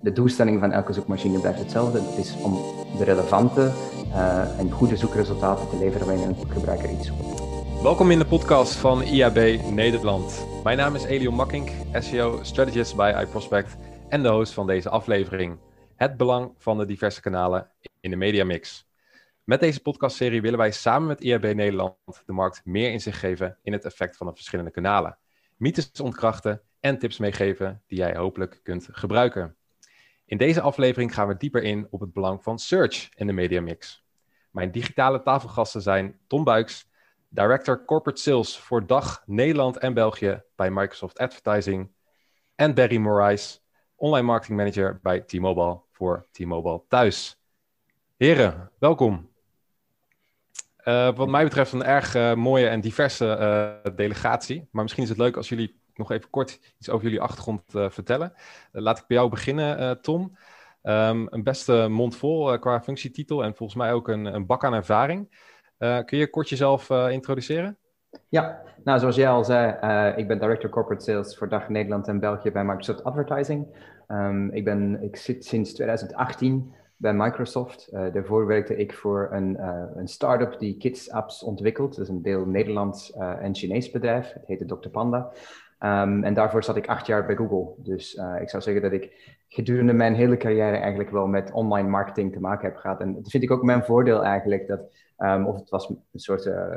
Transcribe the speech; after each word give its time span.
De 0.00 0.12
doelstelling 0.12 0.60
van 0.60 0.72
elke 0.72 0.92
zoekmachine 0.92 1.40
blijft 1.40 1.58
hetzelfde. 1.58 2.02
Dat 2.02 2.18
is 2.18 2.36
om 2.42 2.52
de 2.98 3.04
relevante 3.04 3.60
uh, 4.06 4.58
en 4.58 4.70
goede 4.70 4.96
zoekresultaten 4.96 5.68
te 5.68 5.78
leveren 5.78 6.06
waarin 6.06 6.28
een 6.28 6.50
gebruiker 6.50 6.90
iets 6.90 7.06
zoekt. 7.06 7.82
Welkom 7.82 8.10
in 8.10 8.18
de 8.18 8.26
podcast 8.26 8.74
van 8.74 9.02
IAB 9.02 9.36
Nederland. 9.70 10.46
Mijn 10.64 10.76
naam 10.76 10.94
is 10.94 11.04
Elio 11.04 11.30
Makkink, 11.30 11.70
SEO 11.92 12.42
Strategist 12.42 12.96
bij 12.96 13.22
iProspect 13.22 13.76
en 14.08 14.22
de 14.22 14.28
host 14.28 14.52
van 14.52 14.66
deze 14.66 14.88
aflevering. 14.88 15.58
Het 15.96 16.16
belang 16.16 16.54
van 16.58 16.78
de 16.78 16.86
diverse 16.86 17.20
kanalen 17.20 17.70
in 18.00 18.10
de 18.10 18.16
mediamix. 18.16 18.86
Met 19.44 19.60
deze 19.60 19.82
podcastserie 19.82 20.40
willen 20.40 20.58
wij 20.58 20.70
samen 20.72 21.08
met 21.08 21.20
IAB 21.20 21.42
Nederland 21.42 21.94
de 22.26 22.32
markt 22.32 22.60
meer 22.64 22.90
inzicht 22.90 23.18
geven 23.18 23.56
in 23.62 23.72
het 23.72 23.84
effect 23.84 24.16
van 24.16 24.26
de 24.26 24.34
verschillende 24.34 24.70
kanalen. 24.70 25.18
Mythes 25.56 25.90
ontkrachten 26.00 26.60
en 26.80 26.98
tips 26.98 27.18
meegeven 27.18 27.82
die 27.86 27.98
jij 27.98 28.16
hopelijk 28.16 28.60
kunt 28.62 28.88
gebruiken. 28.90 29.57
In 30.28 30.38
deze 30.38 30.60
aflevering 30.60 31.14
gaan 31.14 31.28
we 31.28 31.36
dieper 31.36 31.62
in 31.62 31.86
op 31.90 32.00
het 32.00 32.12
belang 32.12 32.42
van 32.42 32.58
search 32.58 33.08
in 33.14 33.26
de 33.26 33.32
mediamix. 33.32 34.04
Mijn 34.50 34.70
digitale 34.70 35.22
tafelgasten 35.22 35.82
zijn 35.82 36.18
Tom 36.26 36.44
Buiks, 36.44 36.90
Director 37.28 37.84
Corporate 37.84 38.20
Sales 38.20 38.58
voor 38.58 38.86
DAG 38.86 39.22
Nederland 39.26 39.78
en 39.78 39.94
België 39.94 40.42
bij 40.56 40.70
Microsoft 40.70 41.18
Advertising, 41.18 41.90
en 42.54 42.74
Barry 42.74 42.96
Morais, 42.96 43.64
Online 43.94 44.26
Marketing 44.26 44.58
Manager 44.58 45.00
bij 45.02 45.20
T-Mobile 45.20 45.80
voor 45.92 46.26
T-Mobile 46.32 46.82
Thuis. 46.88 47.40
Heren, 48.16 48.70
welkom. 48.78 49.30
Uh, 50.84 51.14
wat 51.16 51.28
mij 51.28 51.44
betreft 51.44 51.72
een 51.72 51.84
erg 51.84 52.14
uh, 52.14 52.34
mooie 52.34 52.68
en 52.68 52.80
diverse 52.80 53.36
uh, 53.84 53.94
delegatie. 53.94 54.68
Maar 54.70 54.82
misschien 54.82 55.02
is 55.02 55.08
het 55.08 55.18
leuk 55.18 55.36
als 55.36 55.48
jullie 55.48 55.77
nog 55.98 56.10
even 56.10 56.30
kort 56.30 56.74
iets 56.78 56.90
over 56.90 57.04
jullie 57.04 57.20
achtergrond 57.20 57.62
uh, 57.74 57.90
vertellen. 57.90 58.32
Uh, 58.72 58.82
laat 58.82 58.98
ik 58.98 59.04
bij 59.06 59.16
jou 59.16 59.30
beginnen, 59.30 59.80
uh, 59.80 59.90
Tom. 59.90 60.36
Um, 60.82 61.26
een 61.30 61.42
beste 61.42 61.88
mond 61.88 62.16
vol 62.16 62.58
qua 62.58 62.82
functietitel 62.82 63.44
en 63.44 63.54
volgens 63.54 63.78
mij 63.78 63.92
ook 63.92 64.08
een, 64.08 64.24
een 64.24 64.46
bak 64.46 64.64
aan 64.64 64.74
ervaring. 64.74 65.28
kun 65.78 66.18
je 66.18 66.30
kort 66.30 66.48
jezelf 66.48 66.90
introduceren? 66.90 67.78
Ja, 68.28 68.62
nou 68.84 68.98
zoals 68.98 69.16
jij 69.16 69.28
al 69.28 69.44
zei, 69.44 69.66
ik 70.16 70.28
ben 70.28 70.38
Director 70.38 70.70
Corporate 70.70 71.04
Sales 71.04 71.36
voor 71.36 71.48
Dag 71.48 71.68
Nederland 71.68 72.08
en 72.08 72.20
België 72.20 72.50
bij 72.50 72.64
Microsoft 72.64 73.04
Advertising. 73.04 73.66
Um, 74.08 74.52
ik, 74.52 74.64
ben, 74.64 75.02
ik 75.02 75.16
zit 75.16 75.44
sinds 75.44 75.74
2018 75.74 76.72
bij 76.96 77.14
Microsoft. 77.14 77.88
daarvoor 77.90 78.46
werkte 78.46 78.76
ik 78.76 78.94
voor 78.94 79.28
een, 79.32 79.58
een 79.98 80.08
start-up 80.08 80.58
die 80.58 80.76
kids 80.76 81.10
apps 81.10 81.42
ontwikkelt. 81.42 81.96
Dat 81.96 82.04
is 82.04 82.08
een 82.08 82.22
deel 82.22 82.46
Nederlands 82.46 83.12
en 83.12 83.54
Chinees 83.54 83.90
bedrijf. 83.90 84.32
Het 84.32 84.46
heette 84.46 84.64
Dr. 84.64 84.88
Panda. 84.88 85.32
Um, 85.84 86.24
en 86.24 86.34
daarvoor 86.34 86.64
zat 86.64 86.76
ik 86.76 86.88
acht 86.88 87.06
jaar 87.06 87.26
bij 87.26 87.36
Google. 87.36 87.74
Dus 87.76 88.14
uh, 88.14 88.40
ik 88.40 88.50
zou 88.50 88.62
zeggen 88.62 88.82
dat 88.82 88.92
ik 88.92 89.36
gedurende 89.48 89.92
mijn 89.92 90.14
hele 90.14 90.36
carrière 90.36 90.76
eigenlijk 90.76 91.10
wel 91.10 91.26
met 91.26 91.52
online 91.52 91.88
marketing 91.88 92.32
te 92.32 92.40
maken 92.40 92.68
heb 92.68 92.76
gehad. 92.76 93.00
En 93.00 93.14
dat 93.14 93.30
vind 93.30 93.42
ik 93.42 93.50
ook 93.50 93.62
mijn 93.62 93.84
voordeel 93.84 94.24
eigenlijk, 94.24 94.66
dat, 94.66 94.80
um, 95.18 95.46
of 95.46 95.56
het 95.56 95.70
was 95.70 95.88
een 95.88 96.02
soort 96.12 96.46
uh, 96.46 96.74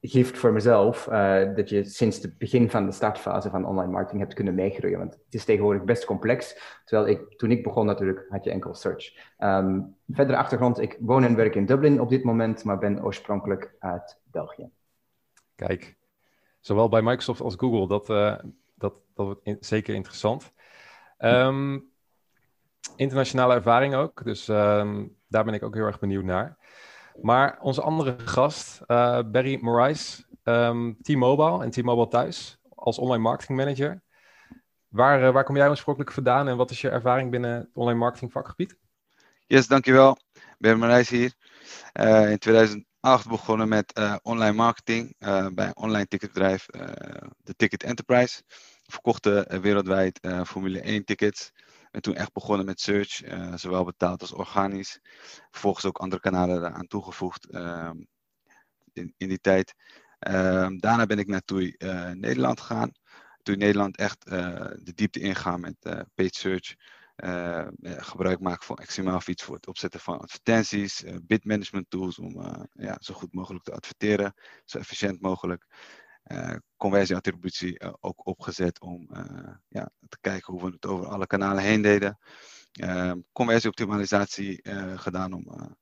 gift 0.00 0.38
voor 0.38 0.52
mezelf, 0.52 1.08
uh, 1.10 1.54
dat 1.54 1.68
je 1.68 1.84
sinds 1.84 2.22
het 2.22 2.38
begin 2.38 2.70
van 2.70 2.86
de 2.86 2.92
startfase 2.92 3.50
van 3.50 3.66
online 3.66 3.92
marketing 3.92 4.20
hebt 4.20 4.34
kunnen 4.34 4.54
meegroeien. 4.54 4.98
Want 4.98 5.12
het 5.12 5.34
is 5.34 5.44
tegenwoordig 5.44 5.84
best 5.84 6.04
complex. 6.04 6.60
Terwijl 6.84 7.08
ik, 7.08 7.36
toen 7.36 7.50
ik 7.50 7.62
begon 7.62 7.86
natuurlijk, 7.86 8.26
had 8.28 8.44
je 8.44 8.50
enkel 8.50 8.74
search. 8.74 9.32
Um, 9.38 9.96
verdere 10.08 10.38
achtergrond, 10.38 10.80
ik 10.80 10.96
woon 11.00 11.24
en 11.24 11.36
werk 11.36 11.54
in 11.54 11.66
Dublin 11.66 12.00
op 12.00 12.08
dit 12.08 12.24
moment, 12.24 12.64
maar 12.64 12.78
ben 12.78 13.04
oorspronkelijk 13.04 13.74
uit 13.78 14.20
België. 14.24 14.68
Kijk, 15.54 15.97
zowel 16.60 16.88
bij 16.88 17.02
Microsoft 17.02 17.40
als 17.40 17.54
Google. 17.56 17.88
Dat, 17.88 18.10
uh, 18.10 18.38
dat, 18.74 19.02
dat 19.14 19.26
wordt 19.26 19.66
zeker 19.66 19.94
interessant. 19.94 20.52
Um, 21.18 21.90
internationale 22.96 23.54
ervaring 23.54 23.94
ook, 23.94 24.24
dus 24.24 24.48
um, 24.48 25.16
daar 25.28 25.44
ben 25.44 25.54
ik 25.54 25.62
ook 25.62 25.74
heel 25.74 25.84
erg 25.84 25.98
benieuwd 25.98 26.24
naar. 26.24 26.58
Maar 27.22 27.58
onze 27.60 27.82
andere 27.82 28.16
gast, 28.18 28.80
uh, 28.86 29.20
Barry 29.26 29.58
Morais, 29.60 30.26
um, 30.44 30.96
T-Mobile 31.02 31.62
en 31.62 31.70
T-Mobile 31.70 32.08
thuis 32.08 32.58
als 32.74 32.98
online 32.98 33.22
marketing 33.22 33.58
manager. 33.58 34.02
Waar, 34.88 35.22
uh, 35.22 35.30
waar 35.30 35.44
kom 35.44 35.56
jij 35.56 35.68
oorspronkelijk 35.68 36.12
vandaan 36.12 36.48
en 36.48 36.56
wat 36.56 36.70
is 36.70 36.80
je 36.80 36.88
ervaring 36.88 37.30
binnen 37.30 37.50
het 37.50 37.68
online 37.74 37.98
marketing 37.98 38.32
vakgebied? 38.32 38.76
Yes, 39.46 39.66
dankjewel. 39.66 40.16
Barry 40.58 40.78
Morais 40.78 41.08
hier. 41.08 41.32
In 42.30 42.38
2000, 42.38 42.87
2008 43.00 43.28
begonnen 43.28 43.68
met 43.68 43.98
uh, 43.98 44.16
online 44.22 44.52
marketing 44.52 45.14
uh, 45.18 45.46
bij 45.52 45.66
een 45.66 45.76
online 45.76 46.06
ticketbedrijf, 46.06 46.66
uh, 46.70 46.82
de 47.42 47.54
Ticket 47.56 47.82
Enterprise. 47.82 48.42
Verkochten 48.82 49.60
wereldwijd 49.60 50.20
Formule 50.46 50.80
1 50.80 51.04
tickets. 51.04 51.50
En 51.90 52.00
toen 52.00 52.14
echt 52.14 52.32
begonnen 52.32 52.66
met 52.66 52.80
search, 52.80 53.22
zowel 53.54 53.84
betaald 53.84 54.20
als 54.20 54.32
organisch. 54.32 54.98
Vervolgens 55.50 55.84
ook 55.84 55.98
andere 55.98 56.20
kanalen 56.20 56.56
eraan 56.56 56.86
toegevoegd 56.86 57.50
ehm, 57.50 57.96
in, 58.92 59.14
in, 59.16 59.28
die 59.28 59.40
tijd. 59.40 59.74
Ehm, 60.18 60.76
daarna 60.76 61.06
ben 61.06 61.18
ik 61.18 61.26
naar 61.26 61.42
Nederland 62.14 62.60
gegaan. 62.60 62.92
Toei 63.42 63.56
Nederland 63.56 63.96
echt 63.96 64.24
de 64.84 64.92
diepte 64.94 65.20
ingaan 65.20 65.60
met 65.60 65.76
paid 66.14 66.34
search. 66.34 66.74
Uh, 67.24 67.66
gebruik 67.82 68.40
maken 68.40 68.66
van 68.66 68.76
XML 68.76 69.20
feeds 69.20 69.42
voor 69.42 69.54
het 69.54 69.66
opzetten 69.66 70.00
van 70.00 70.18
advertenties, 70.18 71.04
uh, 71.04 71.16
bid 71.22 71.44
management 71.44 71.90
tools 71.90 72.18
om 72.18 72.66
ja, 72.72 72.96
zo 73.00 73.14
goed 73.14 73.34
mogelijk 73.34 73.64
te 73.64 73.72
adverteren, 73.72 74.34
zo 74.64 74.78
efficiënt 74.78 75.20
mogelijk. 75.20 75.66
conversieattributie 76.76 78.00
ook 78.00 78.26
opgezet 78.26 78.80
om 78.80 79.08
ja, 79.68 79.90
te 80.08 80.18
kijken 80.20 80.52
hoe 80.52 80.64
we 80.64 80.70
het 80.70 80.86
over 80.86 81.06
alle 81.06 81.26
kanalen 81.26 81.62
heen 81.62 81.82
deden. 81.82 82.18
conversieoptimalisatie 83.32 84.60
gedaan 84.96 85.32
om, 85.32 85.76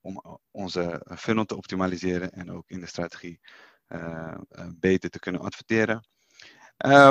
om 0.00 0.40
onze 0.50 1.06
funnel 1.16 1.44
te 1.44 1.56
optimaliseren 1.56 2.30
en 2.30 2.52
ook 2.52 2.68
in 2.68 2.80
de 2.80 2.86
strategie 2.86 3.40
beter 4.78 5.10
te 5.10 5.18
kunnen 5.18 5.40
adverteren. 5.40 6.06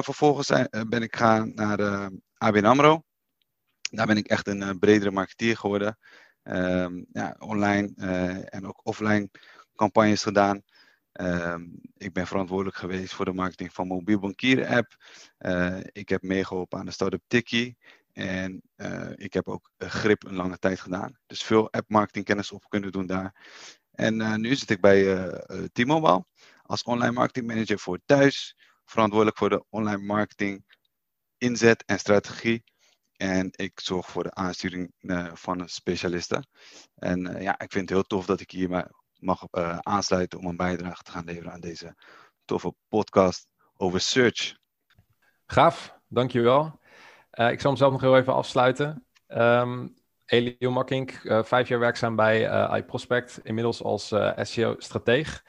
vervolgens 0.02 0.68
ben 0.88 1.02
ik 1.02 1.16
gaan 1.16 1.54
naar 1.54 2.10
ABN 2.38 2.66
AMRO 2.66 3.04
daar 3.96 4.08
ben 4.08 4.18
ik 4.18 4.28
echt 4.28 4.48
een 4.48 4.62
uh, 4.62 4.70
bredere 4.80 5.12
marketeer 5.12 5.58
geworden. 5.58 5.98
Um, 6.44 7.06
ja, 7.12 7.36
online 7.40 7.92
uh, 7.96 8.54
en 8.54 8.68
ook 8.68 8.80
offline 8.84 9.30
campagnes 9.76 10.24
gedaan. 10.24 10.64
Um, 11.22 11.80
ik 11.98 12.14
ben 12.14 12.28
verantwoordelijk 12.28 12.78
geweest 12.78 13.14
voor 13.14 13.26
de 13.26 13.34
marketing 13.34 13.74
van 13.74 13.88
mobiel 13.88 14.20
bankieren 14.20 14.68
app. 14.68 14.96
Uh, 15.40 15.80
ik 15.92 16.10
heb 16.10 16.22
meegeholpen 16.22 16.80
aan 16.80 16.86
de 16.86 16.92
start-up 16.92 17.24
Tiki. 17.28 17.76
En 18.14 18.62
ik 19.16 19.34
heb 19.34 19.48
ook 19.48 19.72
grip 19.78 20.24
een 20.24 20.36
lange 20.36 20.58
tijd 20.58 20.80
gedaan. 20.80 21.18
Dus 21.26 21.44
veel 21.44 21.72
app 21.72 21.90
marketing 21.90 22.26
kennis 22.26 22.52
op 22.52 22.70
kunnen 22.70 22.92
doen 22.92 23.06
daar. 23.06 23.36
En 23.92 24.42
nu 24.42 24.56
zit 24.56 24.70
ik 24.70 24.82
bij 24.82 25.30
T-Mobile 25.74 26.26
als 26.64 26.84
online 26.84 27.12
marketing 27.12 27.48
manager 27.48 27.80
voor 27.80 28.00
thuis. 28.06 28.58
Verantwoordelijk 28.86 29.38
voor 29.38 29.50
de 29.50 29.66
online 29.70 30.04
marketing 30.04 30.66
inzet 31.38 31.84
en 31.86 32.00
strategie 32.00 32.64
en 33.18 33.50
ik 33.52 33.80
zorg 33.80 34.08
voor 34.08 34.24
de 34.24 34.34
aansturing 34.34 34.94
uh, 35.02 35.28
van 35.34 35.60
een 35.60 35.70
specialiste. 35.70 36.44
En 36.96 37.32
uh, 37.32 37.42
ja, 37.42 37.60
ik 37.60 37.72
vind 37.72 37.90
het 37.90 37.90
heel 37.90 38.08
tof 38.08 38.26
dat 38.26 38.40
ik 38.40 38.52
hier 38.52 38.90
mag 39.20 39.44
uh, 39.52 39.78
aansluiten 39.78 40.40
om 40.40 40.46
een 40.46 40.56
bijdrage 40.56 41.04
te 41.04 41.12
gaan 41.12 41.26
leveren 41.26 41.52
aan 41.52 41.60
deze 41.60 41.96
toffe 42.46 42.74
podcast 42.88 43.48
over 43.78 44.00
search. 44.00 44.58
Gaaf, 45.46 46.00
dankjewel. 46.08 46.80
ik 47.32 47.60
zal 47.60 47.70
hem 47.70 47.76
zelf 47.76 47.92
nog 47.92 48.02
heel 48.02 48.18
even 48.18 48.34
afsluiten. 48.34 49.06
Um, 49.28 49.94
Elio 50.26 50.72
Makkink, 50.72 51.22
vijf 51.46 51.68
jaar 51.68 51.80
werkzaam 51.80 52.16
bij 52.16 52.68
iProspect, 52.78 53.40
inmiddels 53.44 53.84
als 53.84 54.14
SEO-strateeg. 54.36 55.46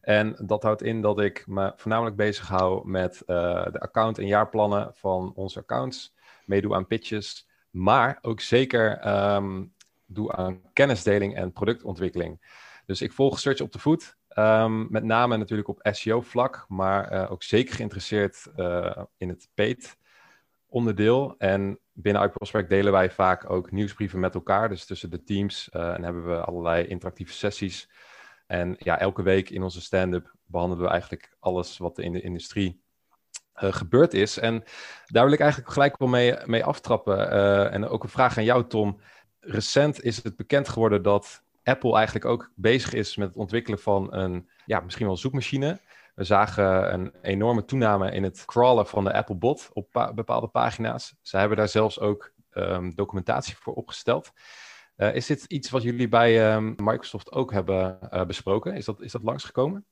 En 0.00 0.36
dat 0.46 0.62
houdt 0.62 0.82
in 0.82 1.00
dat 1.00 1.20
ik 1.20 1.46
me 1.46 1.72
voornamelijk 1.76 2.16
bezig 2.16 2.48
hou 2.48 2.88
met 2.88 3.22
de 3.26 3.78
account- 3.78 4.18
en 4.18 4.26
jaarplannen 4.26 4.90
van 4.94 5.32
onze 5.34 5.58
accounts 5.58 6.14
meedoe 6.50 6.74
aan 6.74 6.86
pitches, 6.86 7.48
maar 7.70 8.18
ook 8.20 8.40
zeker 8.40 9.08
um, 9.34 9.74
doe 10.06 10.32
aan 10.32 10.60
kennisdeling 10.72 11.34
en 11.36 11.52
productontwikkeling. 11.52 12.58
Dus 12.86 13.02
ik 13.02 13.12
volg 13.12 13.38
Search 13.38 13.60
op 13.60 13.72
de 13.72 13.78
voet, 13.78 14.16
met 14.88 15.04
name 15.04 15.36
natuurlijk 15.36 15.68
op 15.68 15.80
SEO-vlak, 15.82 16.64
maar 16.68 17.12
uh, 17.12 17.30
ook 17.30 17.42
zeker 17.42 17.74
geïnteresseerd 17.74 18.46
uh, 18.56 19.02
in 19.16 19.28
het 19.28 19.48
paid 19.54 19.96
onderdeel. 20.66 21.34
En 21.38 21.78
binnen 21.92 22.22
iProspect 22.22 22.68
delen 22.68 22.92
wij 22.92 23.10
vaak 23.10 23.50
ook 23.50 23.70
nieuwsbrieven 23.70 24.20
met 24.20 24.34
elkaar, 24.34 24.68
dus 24.68 24.84
tussen 24.84 25.10
de 25.10 25.22
teams. 25.22 25.68
Uh, 25.72 25.94
en 25.94 26.02
hebben 26.02 26.26
we 26.28 26.44
allerlei 26.44 26.86
interactieve 26.86 27.32
sessies. 27.32 27.90
En 28.46 28.76
ja, 28.78 28.98
elke 28.98 29.22
week 29.22 29.50
in 29.50 29.62
onze 29.62 29.80
stand-up 29.80 30.34
behandelen 30.44 30.84
we 30.84 30.90
eigenlijk 30.90 31.36
alles 31.38 31.78
wat 31.78 31.98
in 31.98 32.12
de 32.12 32.20
industrie 32.20 32.82
uh, 33.62 33.72
gebeurd 33.72 34.14
is. 34.14 34.38
En 34.38 34.64
daar 35.06 35.24
wil 35.24 35.32
ik 35.32 35.40
eigenlijk 35.40 35.72
gelijk 35.72 35.98
wel 35.98 36.08
mee, 36.08 36.36
mee 36.44 36.64
aftrappen. 36.64 37.32
Uh, 37.32 37.74
en 37.74 37.88
ook 37.88 38.02
een 38.02 38.08
vraag 38.08 38.36
aan 38.36 38.44
jou, 38.44 38.66
Tom. 38.66 39.00
Recent 39.40 40.02
is 40.02 40.22
het 40.22 40.36
bekend 40.36 40.68
geworden 40.68 41.02
dat 41.02 41.42
Apple 41.64 41.94
eigenlijk 41.94 42.24
ook 42.24 42.50
bezig 42.54 42.92
is 42.92 43.16
met 43.16 43.28
het 43.28 43.36
ontwikkelen 43.36 43.78
van 43.78 44.14
een, 44.14 44.48
ja, 44.66 44.80
misschien 44.80 45.06
wel 45.06 45.16
zoekmachine. 45.16 45.80
We 46.14 46.24
zagen 46.24 46.92
een 46.92 47.12
enorme 47.22 47.64
toename 47.64 48.10
in 48.10 48.22
het 48.22 48.44
crawlen 48.44 48.86
van 48.86 49.04
de 49.04 49.12
Apple 49.12 49.34
bot 49.34 49.70
op 49.72 49.90
pa 49.90 50.12
bepaalde 50.12 50.46
pagina's. 50.46 51.14
Ze 51.22 51.36
hebben 51.36 51.56
daar 51.56 51.68
zelfs 51.68 52.00
ook 52.00 52.32
ehm, 52.50 52.90
documentatie 52.94 53.56
voor 53.56 53.74
opgesteld. 53.74 54.30
is 54.96 55.26
dit 55.26 55.44
iets 55.44 55.70
wat 55.70 55.82
jullie 55.82 56.08
bij 56.08 56.50
ehm, 56.50 56.66
Microsoft 56.76 57.32
ook 57.32 57.52
hebben 57.52 57.98
besproken? 58.26 58.74
Is 58.74 58.84
dat, 58.84 59.00
is 59.00 59.12
dat 59.12 59.22
langsgekomen? 59.22 59.86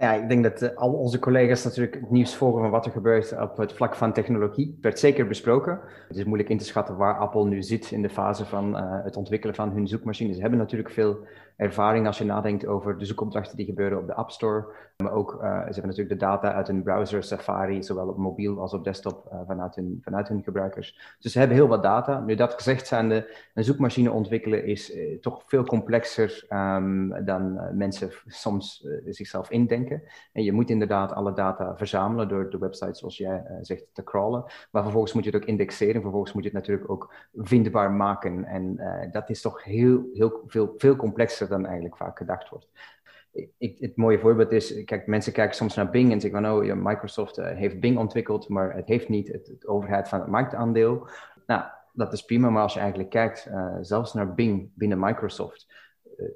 Ja, 0.00 0.12
ik 0.12 0.28
denk 0.28 0.42
dat 0.42 0.76
al 0.76 0.92
onze 0.92 1.18
collega's 1.18 1.64
natuurlijk 1.64 1.94
het 1.94 2.10
nieuws 2.10 2.36
volgen 2.36 2.60
van 2.60 2.70
wat 2.70 2.86
er 2.86 2.92
gebeurt 2.92 3.40
op 3.40 3.56
het 3.56 3.72
vlak 3.72 3.94
van 3.94 4.12
technologie. 4.12 4.66
Het 4.66 4.82
werd 4.82 4.98
zeker 4.98 5.26
besproken. 5.26 5.80
Het 6.08 6.16
is 6.16 6.24
moeilijk 6.24 6.48
in 6.48 6.58
te 6.58 6.64
schatten 6.64 6.96
waar 6.96 7.18
Apple 7.18 7.44
nu 7.44 7.62
zit 7.62 7.90
in 7.90 8.02
de 8.02 8.10
fase 8.10 8.44
van 8.44 8.76
het 8.76 9.16
ontwikkelen 9.16 9.54
van 9.54 9.70
hun 9.70 9.88
zoekmachines. 9.88 10.34
Ze 10.34 10.40
hebben 10.40 10.58
natuurlijk 10.58 10.90
veel 10.90 11.18
ervaring 11.60 12.06
als 12.06 12.18
je 12.18 12.24
nadenkt 12.24 12.66
over 12.66 12.98
de 12.98 13.04
zoekopdrachten 13.04 13.56
die 13.56 13.66
gebeuren 13.66 13.98
op 13.98 14.06
de 14.06 14.14
App 14.14 14.30
Store. 14.30 14.66
Maar 14.96 15.12
ook, 15.12 15.32
uh, 15.34 15.40
ze 15.40 15.46
hebben 15.46 15.86
natuurlijk 15.86 16.08
de 16.08 16.26
data 16.26 16.52
uit 16.52 16.66
hun 16.66 16.82
browser 16.82 17.22
Safari, 17.22 17.82
zowel 17.82 18.08
op 18.08 18.16
mobiel 18.16 18.60
als 18.60 18.74
op 18.74 18.84
desktop, 18.84 19.28
uh, 19.32 19.40
vanuit, 19.46 19.74
hun, 19.74 19.98
vanuit 20.02 20.28
hun 20.28 20.42
gebruikers. 20.42 21.16
Dus 21.20 21.32
ze 21.32 21.38
hebben 21.38 21.56
heel 21.56 21.68
wat 21.68 21.82
data. 21.82 22.20
Nu 22.20 22.34
dat 22.34 22.54
gezegd 22.54 22.86
zijnde, 22.86 23.36
een 23.54 23.64
zoekmachine 23.64 24.10
ontwikkelen 24.10 24.64
is 24.64 24.94
uh, 24.94 25.20
toch 25.20 25.42
veel 25.46 25.64
complexer 25.64 26.44
um, 26.48 27.24
dan 27.24 27.60
mensen 27.72 28.10
soms 28.26 28.86
zichzelf 29.04 29.50
indenken. 29.50 30.02
En 30.32 30.42
je 30.42 30.52
moet 30.52 30.70
inderdaad 30.70 31.12
alle 31.12 31.32
data 31.32 31.76
verzamelen 31.76 32.28
door 32.28 32.50
de 32.50 32.58
website, 32.58 32.94
zoals 32.94 33.16
jij 33.16 33.42
zegt, 33.60 33.84
te 33.92 34.02
crawlen. 34.02 34.44
Maar 34.70 34.82
vervolgens 34.82 35.12
moet 35.12 35.24
je 35.24 35.30
het 35.30 35.42
ook 35.42 35.48
indexeren. 35.48 36.02
Vervolgens 36.02 36.32
moet 36.32 36.42
je 36.42 36.48
het 36.48 36.58
natuurlijk 36.58 36.90
ook 36.90 37.14
vindbaar 37.34 37.92
maken. 37.92 38.44
En 38.44 38.80
dat 39.12 39.30
is 39.30 39.40
toch 39.40 39.64
heel, 39.64 40.08
heel 40.12 40.42
veel, 40.46 40.74
veel 40.76 40.96
complexer 40.96 41.48
dan 41.50 41.64
eigenlijk 41.64 41.96
vaak 41.96 42.18
gedacht 42.18 42.48
wordt. 42.48 42.68
Ik, 43.58 43.78
het 43.78 43.96
mooie 43.96 44.18
voorbeeld 44.18 44.52
is, 44.52 44.84
kijk, 44.84 45.06
mensen 45.06 45.32
kijken 45.32 45.56
soms 45.56 45.74
naar 45.74 45.90
Bing 45.90 46.12
en 46.12 46.20
zeggen 46.20 46.42
van, 46.42 46.70
oh, 46.70 46.74
Microsoft 46.74 47.38
uh, 47.38 47.46
heeft 47.46 47.80
Bing 47.80 47.98
ontwikkeld, 47.98 48.48
maar 48.48 48.74
het 48.74 48.88
heeft 48.88 49.08
niet 49.08 49.28
het, 49.28 49.66
overheid 49.66 50.08
van 50.08 50.20
het 50.20 50.28
marktaandeel. 50.28 51.08
Nou, 51.46 51.62
dat 51.92 52.12
is 52.12 52.24
prima, 52.24 52.50
maar 52.50 52.62
als 52.62 52.72
je 52.72 52.80
eigenlijk 52.80 53.10
kijkt, 53.10 53.46
uh, 53.48 53.76
zelfs 53.80 54.14
naar 54.14 54.34
Bing 54.34 54.70
binnen 54.74 55.00
Microsoft, 55.00 55.66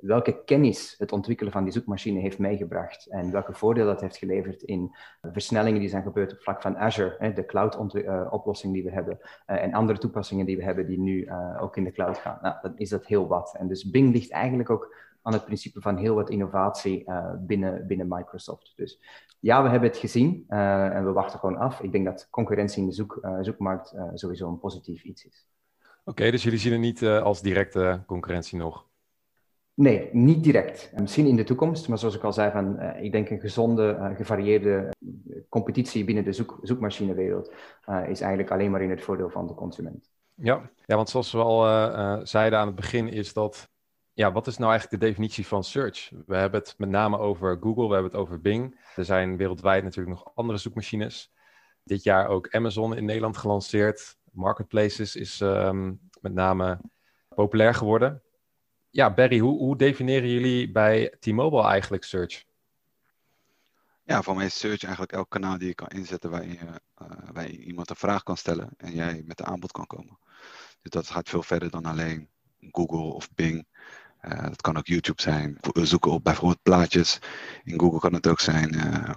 welke 0.00 0.44
kennis 0.44 0.94
het 0.98 1.12
ontwikkelen 1.12 1.52
van 1.52 1.64
die 1.64 1.72
zoekmachine 1.72 2.20
heeft 2.20 2.38
meegebracht 2.38 3.06
en 3.06 3.30
welke 3.30 3.54
voordelen 3.54 3.88
dat 3.88 4.00
heeft 4.00 4.16
geleverd 4.16 4.62
in 4.62 4.94
versnellingen 5.22 5.80
die 5.80 5.88
zijn 5.88 6.02
gebeurd 6.02 6.32
op 6.32 6.42
vlak 6.42 6.62
van 6.62 6.76
Azure, 6.76 7.32
de 7.32 7.44
cloud-oplossing 7.44 8.72
die 8.72 8.84
we 8.84 8.90
hebben, 8.90 9.18
en 9.46 9.72
andere 9.72 9.98
toepassingen 9.98 10.46
die 10.46 10.56
we 10.56 10.62
hebben 10.62 10.86
die 10.86 10.98
nu 10.98 11.30
ook 11.60 11.76
in 11.76 11.84
de 11.84 11.92
cloud 11.92 12.18
gaan. 12.18 12.38
Nou, 12.42 12.56
dan 12.62 12.72
is 12.76 12.88
dat 12.88 13.06
heel 13.06 13.26
wat. 13.26 13.54
En 13.58 13.68
dus 13.68 13.90
Bing 13.90 14.12
ligt 14.12 14.30
eigenlijk 14.30 14.70
ook 14.70 14.94
aan 15.22 15.32
het 15.32 15.44
principe 15.44 15.80
van 15.80 15.96
heel 15.96 16.14
wat 16.14 16.30
innovatie 16.30 17.04
binnen, 17.38 17.86
binnen 17.86 18.08
Microsoft. 18.08 18.72
Dus 18.76 19.00
ja, 19.40 19.62
we 19.62 19.68
hebben 19.68 19.88
het 19.88 19.98
gezien 19.98 20.44
en 20.48 21.04
we 21.04 21.12
wachten 21.12 21.38
gewoon 21.38 21.56
af. 21.56 21.80
Ik 21.80 21.92
denk 21.92 22.04
dat 22.04 22.28
concurrentie 22.30 22.82
in 22.82 22.88
de 22.88 22.94
zoek, 22.94 23.28
zoekmarkt 23.40 23.94
sowieso 24.14 24.48
een 24.48 24.58
positief 24.58 25.02
iets 25.02 25.24
is. 25.24 25.46
Oké, 26.04 26.30
dus 26.30 26.42
jullie 26.42 26.58
zien 26.58 26.72
het 26.72 26.80
niet 26.80 27.02
als 27.02 27.42
directe 27.42 28.02
concurrentie 28.06 28.58
nog? 28.58 28.86
Nee, 29.74 30.08
niet 30.12 30.44
direct. 30.44 30.92
Misschien 30.96 31.26
in 31.26 31.36
de 31.36 31.44
toekomst, 31.44 31.88
maar 31.88 31.98
zoals 31.98 32.14
ik 32.14 32.22
al 32.22 32.32
zei, 32.32 32.50
van, 32.50 32.80
ik 32.80 33.12
denk 33.12 33.30
een 33.30 33.40
gezonde, 33.40 34.12
gevarieerde 34.16 34.88
competitie 35.48 36.04
binnen 36.04 36.24
de 36.24 36.32
zoek, 36.32 36.58
zoekmachinewereld 36.62 37.52
is 37.86 38.20
eigenlijk 38.20 38.50
alleen 38.50 38.70
maar 38.70 38.82
in 38.82 38.90
het 38.90 39.02
voordeel 39.02 39.30
van 39.30 39.46
de 39.46 39.54
consument. 39.54 40.10
Ja, 40.34 40.70
ja 40.84 40.96
want 40.96 41.08
zoals 41.08 41.32
we 41.32 41.38
al 41.38 42.26
zeiden 42.26 42.58
aan 42.58 42.66
het 42.66 42.76
begin, 42.76 43.08
is 43.08 43.32
dat 43.32 43.68
ja, 44.12 44.32
wat 44.32 44.46
is 44.46 44.58
nou 44.58 44.70
eigenlijk 44.70 45.00
de 45.00 45.06
definitie 45.08 45.46
van 45.46 45.64
search? 45.64 46.10
We 46.26 46.36
hebben 46.36 46.60
het 46.60 46.74
met 46.78 46.88
name 46.88 47.18
over 47.18 47.58
Google, 47.60 47.86
we 47.86 47.92
hebben 47.92 48.10
het 48.12 48.20
over 48.20 48.40
Bing. 48.40 48.80
Er 48.96 49.04
zijn 49.04 49.36
wereldwijd 49.36 49.82
natuurlijk 49.82 50.16
nog 50.16 50.32
andere 50.34 50.58
zoekmachines. 50.58 51.32
Dit 51.84 52.02
jaar 52.02 52.28
ook 52.28 52.54
Amazon 52.54 52.96
in 52.96 53.04
Nederland 53.04 53.36
gelanceerd. 53.36 54.16
Marketplaces 54.30 55.16
is 55.16 55.40
um, 55.40 56.00
met 56.20 56.32
name 56.32 56.80
populair 57.28 57.74
geworden. 57.74 58.22
Ja, 58.94 59.14
Barry, 59.14 59.38
hoe, 59.38 59.58
hoe 59.58 59.76
definiëren 59.76 60.28
jullie 60.28 60.70
bij 60.70 61.14
T-Mobile 61.20 61.66
eigenlijk 61.66 62.04
search? 62.04 62.44
Ja, 64.04 64.22
voor 64.22 64.36
mij 64.36 64.46
is 64.46 64.58
search 64.58 64.82
eigenlijk 64.82 65.12
elk 65.12 65.30
kanaal 65.30 65.58
die 65.58 65.68
je 65.68 65.74
kan 65.74 65.88
inzetten 65.88 66.30
waar 66.30 66.46
je, 66.46 66.58
uh, 67.02 67.08
waar 67.32 67.50
je 67.50 67.58
iemand 67.58 67.90
een 67.90 67.96
vraag 67.96 68.22
kan 68.22 68.36
stellen 68.36 68.70
en 68.76 68.92
jij 68.92 69.22
met 69.26 69.40
een 69.40 69.46
aanbod 69.46 69.72
kan 69.72 69.86
komen. 69.86 70.18
Dus 70.82 70.90
dat 70.90 71.10
gaat 71.10 71.28
veel 71.28 71.42
verder 71.42 71.70
dan 71.70 71.84
alleen 71.84 72.28
Google 72.60 73.14
of 73.14 73.34
Bing. 73.34 73.66
Uh, 74.22 74.42
dat 74.42 74.60
kan 74.60 74.76
ook 74.76 74.86
YouTube 74.86 75.22
zijn. 75.22 75.58
Zoeken 75.72 76.10
op 76.10 76.24
bijvoorbeeld 76.24 76.62
plaatjes. 76.62 77.18
In 77.64 77.80
Google 77.80 77.98
kan 77.98 78.12
het 78.12 78.26
ook 78.26 78.40
zijn. 78.40 78.74
Uh, 78.74 79.14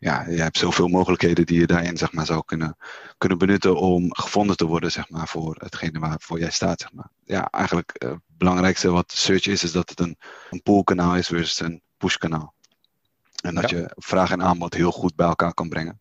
ja, 0.00 0.28
je 0.28 0.40
hebt 0.40 0.58
zoveel 0.58 0.88
mogelijkheden 0.88 1.46
die 1.46 1.60
je 1.60 1.66
daarin 1.66 1.96
zeg 1.96 2.12
maar, 2.12 2.26
zou 2.26 2.42
kunnen, 2.44 2.76
kunnen 3.18 3.38
benutten 3.38 3.76
om 3.76 4.14
gevonden 4.14 4.56
te 4.56 4.66
worden 4.66 4.92
zeg 4.92 5.08
maar, 5.10 5.28
voor 5.28 5.56
hetgene 5.58 5.98
waarvoor 5.98 6.38
jij 6.38 6.50
staat. 6.50 6.80
Zeg 6.80 6.92
maar. 6.92 7.08
Ja, 7.24 7.50
eigenlijk 7.50 7.96
uh, 7.98 8.10
het 8.10 8.20
belangrijkste 8.26 8.90
wat 8.90 9.12
search 9.12 9.46
is, 9.46 9.64
is 9.64 9.72
dat 9.72 9.90
het 9.90 10.00
een, 10.00 10.18
een 10.50 10.62
pull-kanaal 10.62 11.16
is 11.16 11.26
versus 11.26 11.60
een 11.60 11.82
push-kanaal. 11.96 12.54
En 13.42 13.54
dat 13.54 13.70
ja. 13.70 13.76
je 13.76 13.90
vraag 13.96 14.30
en 14.30 14.42
aanbod 14.42 14.74
heel 14.74 14.92
goed 14.92 15.14
bij 15.14 15.26
elkaar 15.26 15.54
kan 15.54 15.68
brengen. 15.68 16.00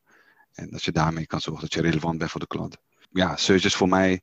En 0.53 0.69
dat 0.69 0.83
je 0.83 0.91
daarmee 0.91 1.25
kan 1.25 1.41
zorgen 1.41 1.61
dat 1.61 1.73
je 1.73 1.81
relevant 1.81 2.17
bent 2.17 2.31
voor 2.31 2.39
de 2.39 2.47
klant. 2.47 2.77
Ja, 3.11 3.35
search 3.35 3.63
is 3.63 3.75
voor 3.75 3.89
mij, 3.89 4.21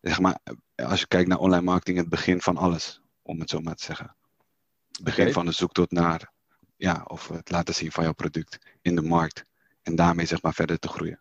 zeg 0.00 0.20
maar, 0.20 0.38
als 0.76 1.00
je 1.00 1.06
kijkt 1.06 1.28
naar 1.28 1.38
online 1.38 1.64
marketing, 1.64 1.98
het 1.98 2.08
begin 2.08 2.40
van 2.40 2.56
alles 2.56 3.00
om 3.22 3.40
het 3.40 3.50
zo 3.50 3.60
maar 3.60 3.74
te 3.74 3.84
zeggen. 3.84 4.16
Begin 5.02 5.20
okay. 5.20 5.32
van 5.32 5.46
de 5.46 5.52
zoektocht 5.52 5.90
naar, 5.90 6.34
ja, 6.76 7.04
of 7.06 7.28
het 7.28 7.50
laten 7.50 7.74
zien 7.74 7.92
van 7.92 8.04
jouw 8.04 8.12
product 8.12 8.58
in 8.82 8.94
de 8.94 9.02
markt. 9.02 9.44
En 9.82 9.94
daarmee 9.94 10.26
zeg 10.26 10.42
maar 10.42 10.54
verder 10.54 10.78
te 10.78 10.88
groeien. 10.88 11.20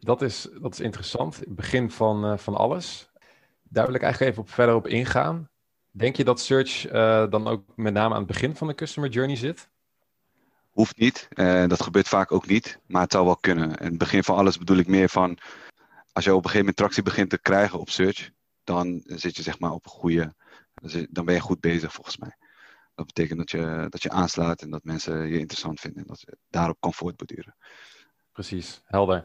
Dat 0.00 0.22
is, 0.22 0.48
dat 0.60 0.72
is 0.72 0.80
interessant. 0.80 1.36
Het 1.36 1.54
begin 1.54 1.90
van, 1.90 2.32
uh, 2.32 2.38
van 2.38 2.54
alles. 2.54 3.10
Daar 3.62 3.86
wil 3.86 3.94
ik 3.94 4.02
eigenlijk 4.02 4.32
even 4.32 4.42
op, 4.42 4.50
verder 4.50 4.74
op 4.74 4.86
ingaan. 4.86 5.48
Denk 5.90 6.16
je 6.16 6.24
dat 6.24 6.40
search 6.40 6.92
uh, 6.92 7.30
dan 7.30 7.46
ook 7.46 7.62
met 7.76 7.92
name 7.92 8.14
aan 8.14 8.20
het 8.20 8.28
begin 8.28 8.56
van 8.56 8.66
de 8.66 8.74
customer 8.74 9.10
journey 9.10 9.36
zit? 9.36 9.68
Hoeft 10.70 10.96
niet. 10.98 11.28
Uh, 11.34 11.66
dat 11.66 11.82
gebeurt 11.82 12.08
vaak 12.08 12.32
ook 12.32 12.46
niet. 12.46 12.78
Maar 12.86 13.02
het 13.02 13.12
zou 13.12 13.24
wel 13.24 13.36
kunnen. 13.36 13.78
En 13.78 13.86
het 13.86 13.98
begin 13.98 14.24
van 14.24 14.36
alles 14.36 14.58
bedoel 14.58 14.76
ik 14.76 14.86
meer 14.86 15.08
van... 15.08 15.38
Als 16.12 16.24
je 16.24 16.30
op 16.30 16.36
een 16.36 16.42
gegeven 16.42 16.58
moment 16.58 16.76
tractie 16.76 17.02
begint 17.02 17.30
te 17.30 17.38
krijgen 17.38 17.78
op 17.78 17.90
search... 17.90 18.30
dan 18.64 19.02
zit 19.04 19.36
je 19.36 19.42
zeg 19.42 19.58
maar 19.58 19.70
op 19.72 19.84
een 19.84 19.90
goede 19.90 20.34
dan 21.10 21.24
ben 21.24 21.34
je 21.34 21.40
goed 21.40 21.60
bezig 21.60 21.92
volgens 21.92 22.16
mij. 22.16 22.36
Dat 22.94 23.06
betekent 23.06 23.38
dat 23.38 23.50
je, 23.50 23.86
dat 23.88 24.02
je 24.02 24.10
aanslaat 24.10 24.62
en 24.62 24.70
dat 24.70 24.84
mensen 24.84 25.26
je 25.26 25.38
interessant 25.38 25.80
vinden 25.80 26.02
en 26.02 26.08
dat 26.08 26.20
je 26.20 26.36
daarop 26.50 26.76
kan 26.80 26.92
voortborduren. 26.92 27.56
Precies, 28.32 28.82
helder. 28.84 29.24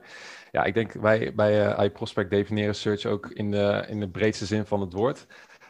Ja, 0.51 0.63
ik 0.63 0.74
denk 0.74 0.92
wij 0.92 1.36
bij 1.36 1.77
uh, 1.77 1.83
iProspect 1.83 2.30
definiëren 2.30 2.75
search 2.75 3.06
ook 3.06 3.30
in 3.30 3.51
de, 3.51 3.86
in 3.88 4.00
de 4.00 4.10
breedste 4.10 4.45
zin 4.45 4.66
van 4.66 4.81
het 4.81 4.94
woord. 4.94 5.27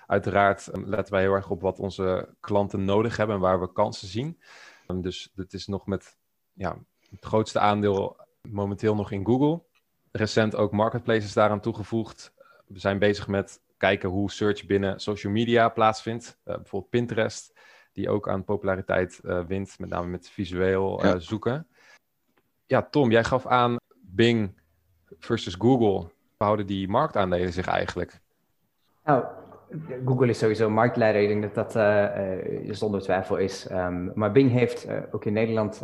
Uiteraard 0.08 0.76
um, 0.76 0.86
letten 0.86 1.14
wij 1.14 1.24
heel 1.24 1.34
erg 1.34 1.50
op 1.50 1.62
wat 1.62 1.80
onze 1.80 2.36
klanten 2.40 2.86
nodig 2.86 3.18
hebben 3.18 3.36
en 3.36 3.42
waar 3.42 3.60
we 3.60 3.74
kansen 3.74 4.08
zien. 4.08 4.42
Um, 4.88 5.02
dus 5.02 5.32
het 5.36 5.54
is 5.54 5.68
nog 5.68 5.86
met 5.86 6.18
ja, 6.54 6.78
het 7.10 7.26
grootste 7.26 7.60
aandeel 7.60 8.18
momenteel 8.42 8.96
nog 8.96 9.12
in 9.12 9.26
Google. 9.26 9.64
Recent 10.12 10.56
ook 10.56 10.72
marketplaces 10.72 11.34
daaraan 11.34 11.62
toegevoegd. 11.62 12.34
We 12.68 12.80
zijn 12.80 13.00
bezig 13.00 13.28
met 13.28 13.62
kijken 13.78 14.10
hoe 14.10 14.32
search 14.32 14.66
binnen 14.66 15.00
social 15.00 15.34
media 15.34 15.70
plaatsvindt. 15.70 16.40
Uh, 16.46 16.56
bijvoorbeeld 16.56 16.92
Pinterest, 16.92 17.60
die 17.92 18.10
ook 18.10 18.30
aan 18.30 18.44
populariteit 18.44 19.20
uh, 19.24 19.46
wint, 19.46 19.80
met 19.80 19.90
name 19.90 20.08
met 20.08 20.30
visueel 20.30 21.04
uh, 21.06 21.12
ja. 21.12 21.20
zoeken. 21.20 21.68
Ja, 22.66 22.82
Tom, 22.84 23.12
jij 23.12 23.24
gaf 23.24 23.48
aan 23.48 23.76
Bing 24.02 24.62
versus 25.20 25.56
Google. 25.56 26.12
Houden 26.38 26.66
die 26.66 26.88
marktaandelen 26.88 27.54
zich 27.54 27.68
eigenlijk? 27.68 28.20
Nou, 29.04 29.26
Google 30.06 30.30
is 30.30 30.38
sowieso 30.38 30.70
marktleider. 30.70 31.22
Ik 31.22 31.28
denk 31.28 31.42
dat 31.42 31.54
dat 31.54 31.76
uh, 31.76 32.74
zonder 32.74 33.02
twijfel 33.02 33.38
is. 33.38 33.72
Um, 33.72 34.12
maar 34.16 34.32
Bing 34.32 34.52
heeft 34.52 34.88
uh, 34.88 34.98
ook 35.12 35.26
in 35.26 35.34
Nederland 35.34 35.84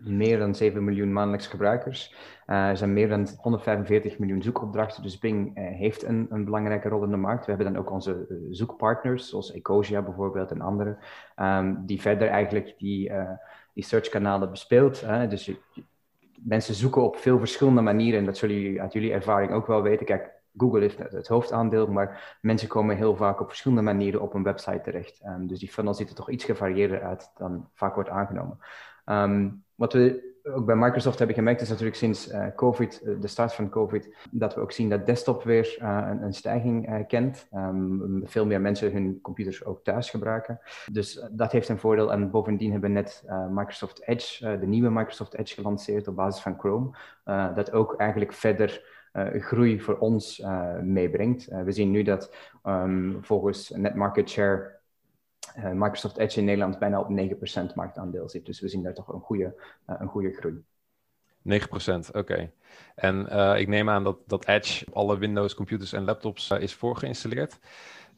meer 0.00 0.38
dan 0.38 0.54
7 0.54 0.84
miljoen 0.84 1.12
maandelijks 1.12 1.46
gebruikers. 1.46 2.14
er 2.46 2.76
zijn 2.76 2.92
meer 2.92 3.08
dan 3.08 3.28
145 3.40 4.18
miljoen 4.18 4.42
zoekopdrachten. 4.42 5.02
Dus 5.02 5.18
Bing 5.18 5.50
heeft 5.54 6.02
een, 6.02 6.26
een, 6.30 6.44
belangrijke 6.44 6.88
rol 6.88 7.04
in 7.04 7.10
de 7.10 7.16
markt. 7.16 7.46
We 7.46 7.52
hebben 7.52 7.72
dan 7.72 7.82
ook 7.82 7.90
onze 7.90 8.26
zoekpartners, 8.50 9.28
zoals 9.28 9.52
Ecosia 9.52 10.02
bijvoorbeeld 10.02 10.50
en 10.50 10.60
andere, 10.60 10.96
um, 11.36 11.82
die 11.86 12.00
verder 12.00 12.28
eigenlijk 12.28 12.74
die, 12.78 13.12
die 13.74 13.84
searchkanalen 13.84 14.50
bespeelt. 14.50 15.04
dus 15.28 15.50
mensen 16.44 16.74
zoeken 16.74 17.02
op 17.02 17.16
veel 17.16 17.38
verschillende 17.38 17.80
manieren. 17.80 18.18
En 18.18 18.24
dat 18.24 18.36
zullen 18.36 18.60
jullie 18.60 18.80
uit 18.80 18.92
jullie 18.92 19.12
ervaring 19.12 19.52
ook 19.52 19.66
wel 19.66 19.82
weten. 19.82 20.06
Kijk, 20.06 20.37
Google 20.56 20.80
heeft 20.80 20.98
het 20.98 21.28
hoofdaandeel, 21.28 21.86
maar 21.86 22.38
mensen 22.40 22.68
komen 22.68 22.96
heel 22.96 23.16
vaak 23.16 23.40
op 23.40 23.48
verschillende 23.48 23.82
manieren 23.82 24.20
op 24.20 24.34
een 24.34 24.42
website 24.42 24.80
terecht. 24.80 25.20
Um, 25.26 25.46
dus 25.46 25.58
die 25.58 25.68
funnel 25.68 25.94
ziet 25.94 26.08
er 26.08 26.14
toch 26.14 26.30
iets 26.30 26.44
gevarieerder 26.44 27.02
uit 27.02 27.30
dan 27.36 27.68
vaak 27.74 27.94
wordt 27.94 28.10
aangenomen. 28.10 28.58
Um, 29.06 29.64
wat 29.74 29.92
we 29.92 30.28
ook 30.54 30.66
bij 30.66 30.76
Microsoft 30.76 31.18
hebben 31.18 31.36
gemerkt 31.36 31.60
is 31.60 31.68
natuurlijk 31.68 31.96
sinds 31.96 32.32
uh, 32.32 32.46
COVID, 32.56 33.00
uh, 33.04 33.20
de 33.20 33.26
start 33.26 33.54
van 33.54 33.68
COVID, 33.68 34.14
dat 34.30 34.54
we 34.54 34.60
ook 34.60 34.72
zien 34.72 34.88
dat 34.88 35.06
desktop 35.06 35.42
weer 35.42 35.76
uh, 35.82 36.06
een, 36.10 36.22
een, 36.22 36.34
stijging 36.34 37.06
kent. 37.06 37.48
Um, 37.54 38.22
veel 38.24 38.46
meer 38.46 38.60
mensen 38.60 38.92
hun 38.92 39.18
computers 39.22 39.64
ook 39.64 39.84
thuis 39.84 40.10
gebruiken. 40.10 40.60
Dus 40.92 41.26
dat 41.30 41.52
heeft 41.52 41.68
een 41.68 41.78
voordeel. 41.78 42.12
En 42.12 42.30
bovendien 42.30 42.70
hebben 42.70 42.90
we 42.90 42.96
net 42.96 43.24
Microsoft 43.50 44.02
Edge, 44.06 44.58
de 44.58 44.66
nieuwe 44.66 44.90
Microsoft 44.90 45.34
Edge 45.34 45.54
gelanceerd 45.54 46.08
op 46.08 46.16
basis 46.16 46.42
van 46.42 46.58
Chrome. 46.58 46.90
dat 47.54 47.72
ook 47.72 47.94
eigenlijk 47.96 48.32
verder 48.32 48.97
groei 49.38 49.80
voor 49.80 49.98
ons 49.98 50.42
meebrengt. 50.82 51.44
we 51.64 51.72
zien 51.72 51.90
nu 51.90 52.02
dat 52.02 52.34
ehm, 52.62 53.20
volgens 53.20 53.70
net 53.70 53.94
market 53.94 54.30
share 54.30 54.76
Microsoft 55.72 56.18
Edge 56.18 56.38
in 56.38 56.44
Nederland 56.44 56.78
bijna 56.78 57.00
op 57.00 57.08
9% 57.70 57.74
marktaandeel 57.74 58.28
zit. 58.28 58.46
Dus 58.46 58.60
we 58.60 58.68
zien 58.68 58.82
daar 58.82 58.94
toch 58.94 59.08
een 59.08 59.20
goede, 59.20 59.54
een 59.86 60.08
goede 60.08 60.32
groei. 60.32 60.64
9%, 61.42 62.10
oké. 62.12 62.50
En 62.94 63.26
ik 63.58 63.68
neem 63.68 63.88
aan 63.90 64.04
dat, 64.04 64.18
dat 64.26 64.46
Edge 64.46 64.84
op 64.86 64.94
alle 64.94 65.18
Windows 65.18 65.54
computers 65.54 65.92
en 65.92 66.04
laptops 66.04 66.50
is 66.50 66.74
voorgeïnstalleerd. 66.74 67.58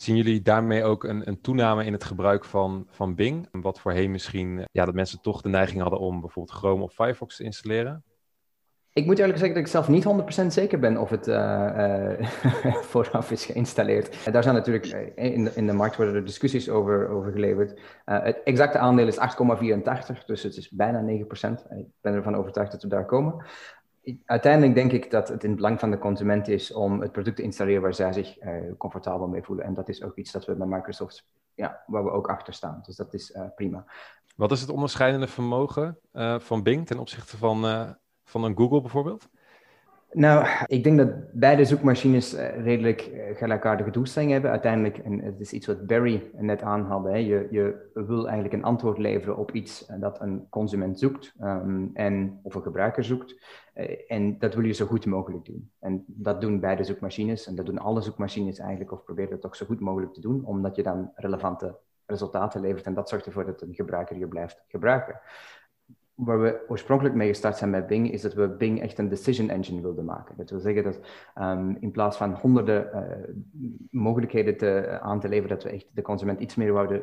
Zien 0.01 0.17
jullie 0.17 0.43
daarmee 0.43 0.85
ook 0.85 1.05
een, 1.05 1.29
een, 1.29 1.41
toename 1.41 1.85
in 1.85 1.93
het 1.93 2.05
gebruik 2.05 2.45
van, 2.45 2.87
van 2.91 3.15
Bing? 3.15 3.49
Wat 3.53 3.81
voorheen 3.81 4.11
misschien 4.11 4.65
ja, 4.73 4.85
dat 4.85 4.95
mensen 4.95 5.21
toch 5.21 5.41
de 5.41 5.49
neiging 5.49 5.81
hadden 5.81 6.01
om 6.01 6.21
bijvoorbeeld 6.21 6.59
Chrome 6.59 6.83
of 6.83 6.93
Firefox 6.93 7.37
te 7.37 7.45
installeren? 7.45 8.05
Ik 8.93 9.07
moet 9.07 9.19
eerlijk 9.19 9.39
zeggen 9.39 9.57
dat 9.57 9.65
ik 9.65 9.73
zelf 9.73 9.89
niet 9.89 10.45
100% 10.45 10.47
zeker 10.47 10.79
ben 10.79 10.97
of 10.97 11.11
het 11.11 11.29
uh, 11.29 12.17
uh, 12.65 12.75
vooraf 12.91 13.31
is 13.31 13.45
geïnstalleerd. 13.45 14.33
Daar 14.33 14.43
zijn 14.43 14.55
natuurlijk 14.55 14.87
in 15.15 15.45
de, 15.45 15.53
in 15.55 15.67
de 15.67 15.73
markt 15.73 15.97
worden 15.97 16.15
er 16.15 16.25
discussies 16.25 16.69
over, 16.69 17.09
over 17.09 17.33
geleverd. 17.33 17.81
Het 18.05 18.41
exacte 18.45 18.79
aandeel 18.79 19.07
is 19.07 19.19
8,84, 19.19 20.25
dus 20.27 20.43
het 20.43 20.57
is 20.57 20.71
bijna 20.71 21.03
9%. 21.03 21.07
Ik 21.79 21.87
ben 22.01 22.15
ervan 22.15 22.37
overtuigd 22.37 22.73
dat 22.73 22.83
we 22.83 22.89
daar 22.89 23.07
komen 23.07 23.45
uiteindelijk 24.25 24.75
denk 24.75 24.93
ik 24.93 25.11
dat 25.11 25.29
het 25.29 25.43
in 25.43 25.51
het 25.51 25.59
belang 25.59 25.81
van 25.81 25.91
de 25.91 25.99
consument 25.99 26.49
is 26.49 26.73
om 26.73 27.01
het 27.01 27.13
product 27.13 27.37
te 27.37 27.43
installeren 27.43 27.83
waar 27.83 27.95
zij 27.95 28.13
zich 28.13 28.39
comfortabel 28.79 29.27
mee 29.27 29.43
voelen. 29.43 29.65
En 29.65 29.75
dat 29.75 29.89
is 29.89 30.03
ook 30.03 30.17
iets 30.17 30.33
dat 30.33 30.45
we 30.45 30.55
bij 30.55 30.67
Microsoft, 30.67 31.27
ja, 31.55 31.83
waar 31.87 32.05
we 32.05 32.11
ook 32.11 32.29
achter 32.29 32.55
staan. 32.55 32.81
Dus 32.87 32.97
dat 32.97 33.15
is 33.15 33.37
prima. 33.55 33.85
Wat 34.37 34.53
is 34.53 34.61
het 34.61 34.71
onderscheidende 34.71 35.27
vermogen 35.27 35.99
van 36.39 36.63
Bing 36.63 36.87
ten 36.87 36.99
opzichte 36.99 37.37
van, 37.37 37.65
van 38.31 38.45
een 38.45 38.57
Google 38.57 38.81
bijvoorbeeld? 38.81 39.29
Nou, 40.13 40.47
ik 40.67 40.85
denk 40.85 40.99
dat 40.99 41.33
beide 41.33 41.65
zoekmachines 41.65 42.35
eh, 42.35 42.63
redelijk 42.65 43.01
eh, 43.01 43.37
gelijkaardige 43.37 43.91
doelstellingen 43.91 44.33
hebben. 44.33 44.51
Uiteindelijk, 44.51 44.99
en 44.99 45.21
het 45.21 45.41
is 45.41 45.53
iets 45.53 45.67
wat 45.67 45.87
Barry 45.87 46.31
net 46.37 46.63
aanhaalde, 46.63 47.25
je, 47.25 47.47
je 47.51 47.91
wil 47.95 48.25
eigenlijk 48.25 48.55
een 48.55 48.65
antwoord 48.65 48.99
leveren 48.99 49.37
op 49.37 49.53
iets 49.53 49.87
eh, 49.87 50.01
dat 50.01 50.21
een 50.21 50.47
consument 50.49 50.99
zoekt 50.99 51.35
um, 51.43 51.91
en, 51.95 52.41
of 52.43 52.55
een 52.55 52.63
gebruiker 52.63 53.05
zoekt. 53.05 53.35
en 54.09 54.39
dat 54.39 54.55
wil 54.55 54.65
je 54.65 54.73
zo 54.73 54.87
goed 54.87 55.07
mogelijk 55.07 55.45
doen. 55.45 55.71
En 55.81 56.05
dat 56.07 56.41
doen 56.41 56.61
beide 56.61 56.85
zoekmachines 56.85 57.47
en 57.47 57.55
dat 57.55 57.67
doen 57.67 57.79
alle 57.79 58.01
zoekmachines 58.01 58.59
eigenlijk, 58.59 58.93
of 58.93 59.05
proberen 59.05 59.33
het 59.33 59.47
ook 59.47 59.57
zo 59.57 59.67
goed 59.67 59.81
mogelijk 59.81 60.13
te 60.13 60.21
doen, 60.21 60.45
omdat 60.45 60.77
je 60.77 60.83
dan 60.83 61.11
relevante 61.15 61.77
resultaten 62.07 62.61
levert 62.61 62.87
en 62.87 62.95
dat 62.95 63.09
zorgt 63.09 63.27
ervoor 63.27 63.45
dat 63.45 63.63
een 63.63 63.75
gebruiker 63.75 64.19
je 64.19 64.29
blijft 64.29 64.65
gebruiken 64.69 65.21
waar 66.25 66.41
we 66.41 66.65
oorspronkelijk 66.69 67.15
mee 67.15 67.29
gestart 67.29 67.57
zijn 67.57 67.71
met 67.71 67.87
Bing, 67.87 68.13
is 68.13 68.23
dat 68.23 68.35
we 68.35 68.49
Bing 68.49 68.81
echt 68.81 68.99
een 68.99 69.09
decision 69.09 69.49
engine 69.49 69.81
wilden 69.81 70.05
maken. 70.05 70.37
Dat 70.37 70.51
wil 70.51 70.61
zeggen 70.61 70.85
dat 70.85 71.01
um, 71.39 71.77
in 71.81 71.91
plaats 71.91 72.17
van 72.17 72.35
honderden 72.35 72.91
uh, 72.95 73.35
mogelijkheden 73.91 74.57
te, 74.57 74.99
aan 75.01 75.21
te 75.21 75.29
leveren, 75.29 75.57
dat 75.57 75.65
we 75.65 75.71
echt 75.71 75.87
de 75.95 76.03
consument 76.03 76.41
iets 76.41 76.55
meer 76.55 76.73
wouden 76.73 77.03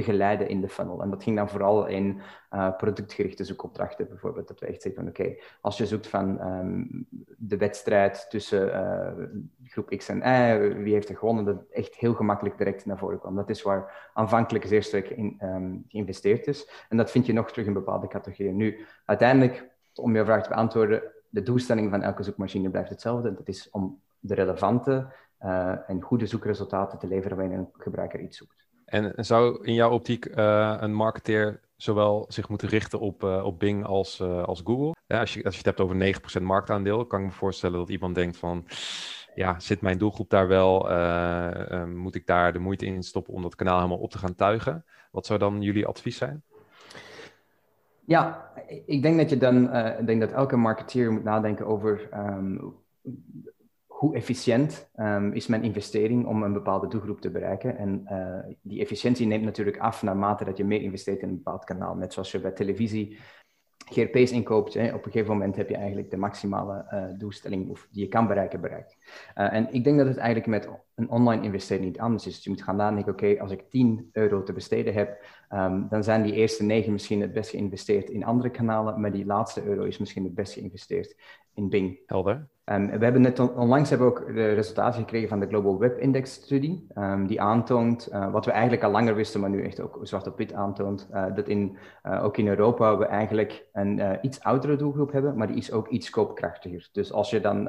begeleiden 0.00 0.48
in 0.48 0.60
de 0.60 0.68
funnel. 0.68 1.02
En 1.02 1.10
dat 1.10 1.22
ging 1.22 1.36
dan 1.36 1.48
vooral 1.48 1.86
in 1.86 2.20
uh, 2.54 2.76
productgerichte 2.76 3.44
zoekopdrachten 3.44 4.08
bijvoorbeeld. 4.08 4.48
Dat 4.48 4.60
we 4.60 4.66
echt 4.66 4.82
zeggen 4.82 5.02
van 5.02 5.10
oké, 5.10 5.34
als 5.60 5.78
je 5.78 5.86
zoekt 5.86 6.06
van 6.06 6.40
um, 6.46 7.06
de 7.38 7.56
wedstrijd 7.56 8.26
tussen 8.30 8.68
uh, 8.68 9.24
groep 9.64 9.88
X 9.88 10.08
en 10.08 10.18
Y, 10.18 10.74
wie 10.82 10.92
heeft 10.92 11.08
er 11.08 11.16
gewonnen, 11.16 11.44
dat 11.44 11.64
echt 11.70 11.94
heel 11.94 12.14
gemakkelijk 12.14 12.58
direct 12.58 12.86
naar 12.86 12.98
voren 12.98 13.18
kwam. 13.18 13.34
Dat 13.34 13.50
is 13.50 13.62
waar 13.62 14.10
aanvankelijk 14.14 14.64
zeer 14.66 14.82
sterk 14.82 15.10
in 15.10 15.40
um, 15.42 15.84
geïnvesteerd 15.88 16.46
is. 16.46 16.86
En 16.88 16.96
dat 16.96 17.10
vind 17.10 17.26
je 17.26 17.32
nog 17.32 17.50
terug 17.50 17.66
in 17.66 17.72
bepaalde 17.72 18.08
categorieën. 18.08 18.56
Nu, 18.56 18.86
uiteindelijk, 19.04 19.68
om 19.94 20.16
je 20.16 20.24
vraag 20.24 20.42
te 20.42 20.48
beantwoorden, 20.48 21.02
de 21.28 21.42
doelstelling 21.42 21.90
van 21.90 22.02
elke 22.02 22.22
zoekmachine 22.22 22.70
blijft 22.70 22.90
hetzelfde. 22.90 23.34
Dat 23.34 23.48
is 23.48 23.70
om 23.70 24.00
de 24.18 24.34
relevante 24.34 25.12
uh, 25.40 25.90
en 25.90 26.02
goede 26.02 26.26
zoekresultaten 26.26 26.98
te 26.98 27.06
leveren 27.06 27.36
wanneer 27.36 27.58
een 27.58 27.68
gebruiker 27.72 28.20
iets 28.20 28.36
zoekt. 28.36 28.68
En 28.90 29.12
zou 29.16 29.64
in 29.64 29.74
jouw 29.74 29.90
optiek 29.90 30.26
uh, 30.26 30.76
een 30.80 30.94
marketeer 30.94 31.60
zowel 31.76 32.24
zich 32.28 32.48
moeten 32.48 32.68
richten 32.68 33.00
op, 33.00 33.22
uh, 33.24 33.44
op 33.44 33.58
Bing 33.58 33.84
als, 33.84 34.20
uh, 34.20 34.42
als 34.42 34.60
Google? 34.64 34.94
Ja, 35.06 35.20
als, 35.20 35.34
je, 35.34 35.44
als 35.44 35.52
je 35.52 35.58
het 35.58 35.66
hebt 35.66 35.80
over 35.80 36.40
9% 36.40 36.42
marktaandeel, 36.42 37.06
kan 37.06 37.20
ik 37.20 37.26
me 37.26 37.32
voorstellen 37.32 37.78
dat 37.78 37.88
iemand 37.88 38.14
denkt 38.14 38.36
van... 38.36 38.66
Ja, 39.34 39.60
zit 39.60 39.80
mijn 39.80 39.98
doelgroep 39.98 40.30
daar 40.30 40.48
wel? 40.48 40.78
moet 41.86 42.14
ik 42.14 42.26
daar 42.26 42.52
de 42.52 42.58
moeite 42.58 42.86
in 42.86 43.02
stoppen 43.02 43.34
om 43.34 43.42
dat 43.42 43.54
kanaal 43.54 43.76
helemaal 43.76 43.98
op 43.98 44.10
te 44.10 44.18
gaan 44.18 44.34
tuigen? 44.34 44.84
Wat 45.10 45.26
zou 45.26 45.38
dan 45.38 45.62
jullie 45.62 45.86
advies 45.86 46.16
zijn? 46.16 46.42
Ja, 48.04 48.52
ik 48.86 49.02
denk 49.02 49.18
dat 49.18 49.30
je 49.30 49.36
dan, 49.36 49.74
ik 49.74 50.06
denk 50.06 50.20
dat 50.20 50.32
elke 50.32 50.56
marketeer 50.56 51.12
moet 51.12 51.24
nadenken 51.24 51.66
over 51.66 52.08
um, 52.14 52.74
hoe 54.00 54.14
efficiënt 54.14 54.90
um, 54.96 55.32
is 55.32 55.46
mijn 55.46 55.62
investering 55.62 56.26
om 56.26 56.42
een 56.42 56.52
bepaalde 56.52 56.88
doelgroep 56.88 57.20
te 57.20 57.30
bereiken. 57.30 57.76
En 57.76 58.06
uh, 58.10 58.54
die 58.62 58.80
efficiëntie 58.80 59.26
neemt 59.26 59.44
natuurlijk 59.44 59.78
af 59.78 60.02
naarmate 60.02 60.44
dat 60.44 60.56
je 60.56 60.64
meer 60.64 60.82
investeert 60.82 61.22
in 61.22 61.28
een 61.28 61.34
bepaald 61.34 61.64
kanaal. 61.64 61.94
Net 61.94 62.12
zoals 62.12 62.32
je 62.32 62.40
bij 62.40 62.50
televisie 62.50 63.18
GRP's 63.84 64.30
inkoopt, 64.30 64.74
hè, 64.74 64.94
op 64.94 65.04
een 65.04 65.12
gegeven 65.12 65.32
moment 65.32 65.56
heb 65.56 65.68
je 65.68 65.76
eigenlijk 65.76 66.10
de 66.10 66.16
maximale 66.16 66.86
uh, 66.92 67.18
doelstelling 67.18 67.78
die 67.90 68.02
je 68.02 68.08
kan 68.08 68.26
bereiken, 68.26 68.60
bereikt. 68.60 68.96
Uh, 69.36 69.52
en 69.52 69.72
ik 69.72 69.84
denk 69.84 69.98
dat 69.98 70.06
het 70.06 70.16
eigenlijk 70.16 70.46
met 70.46 70.68
een 71.00 71.10
online 71.10 71.42
investering 71.42 71.86
niet 71.86 72.00
anders 72.00 72.26
is. 72.26 72.34
Dus 72.34 72.44
je 72.44 72.50
moet 72.50 72.62
gaan 72.62 72.76
nadenken, 72.76 73.12
oké, 73.12 73.40
als 73.40 73.50
ik 73.50 73.70
10 73.70 74.08
euro 74.12 74.42
te 74.42 74.52
besteden 74.52 74.94
heb, 74.94 75.24
um, 75.50 75.86
dan 75.90 76.04
zijn 76.04 76.22
die 76.22 76.32
eerste 76.32 76.64
9 76.64 76.92
misschien 76.92 77.20
het 77.20 77.32
best 77.32 77.50
geïnvesteerd 77.50 78.10
in 78.10 78.24
andere 78.24 78.50
kanalen, 78.50 79.00
maar 79.00 79.12
die 79.12 79.26
laatste 79.26 79.64
euro 79.64 79.84
is 79.84 79.98
misschien 79.98 80.24
het 80.24 80.34
best 80.34 80.52
geïnvesteerd 80.52 81.16
in 81.54 81.68
Bing. 81.68 81.98
Helder. 82.06 82.48
Um, 82.72 82.98
we 82.98 83.04
hebben 83.04 83.20
net 83.20 83.38
on 83.38 83.54
onlangs 83.54 83.90
hebben 83.90 84.06
we 84.06 84.12
ook 84.12 84.34
de 84.34 84.52
resultaten 84.52 85.00
gekregen 85.00 85.28
van 85.28 85.40
de 85.40 85.46
Global 85.46 85.78
Web 85.78 85.98
Index 85.98 86.32
studie, 86.32 86.86
um, 86.98 87.26
die 87.26 87.40
aantoont 87.40 88.08
uh, 88.12 88.32
wat 88.32 88.44
we 88.44 88.50
eigenlijk 88.50 88.82
al 88.82 88.90
langer 88.90 89.14
wisten, 89.14 89.40
maar 89.40 89.50
nu 89.50 89.62
echt 89.64 89.80
ook 89.80 89.98
zwart 90.02 90.26
op 90.26 90.36
wit 90.36 90.52
aantoont, 90.52 91.08
uh, 91.12 91.24
dat 91.34 91.48
in, 91.48 91.76
uh, 92.06 92.24
ook 92.24 92.36
in 92.36 92.48
Europa 92.48 92.98
we 92.98 93.04
eigenlijk 93.06 93.66
een 93.72 94.18
iets 94.22 94.42
oudere 94.42 94.76
doelgroep 94.76 95.12
hebben, 95.12 95.36
maar 95.36 95.46
die 95.46 95.56
is 95.56 95.72
ook 95.72 95.88
iets 95.88 96.10
koopkrachtiger. 96.10 96.88
Dus 96.92 97.12
als 97.12 97.30
je 97.30 97.40
dan 97.40 97.64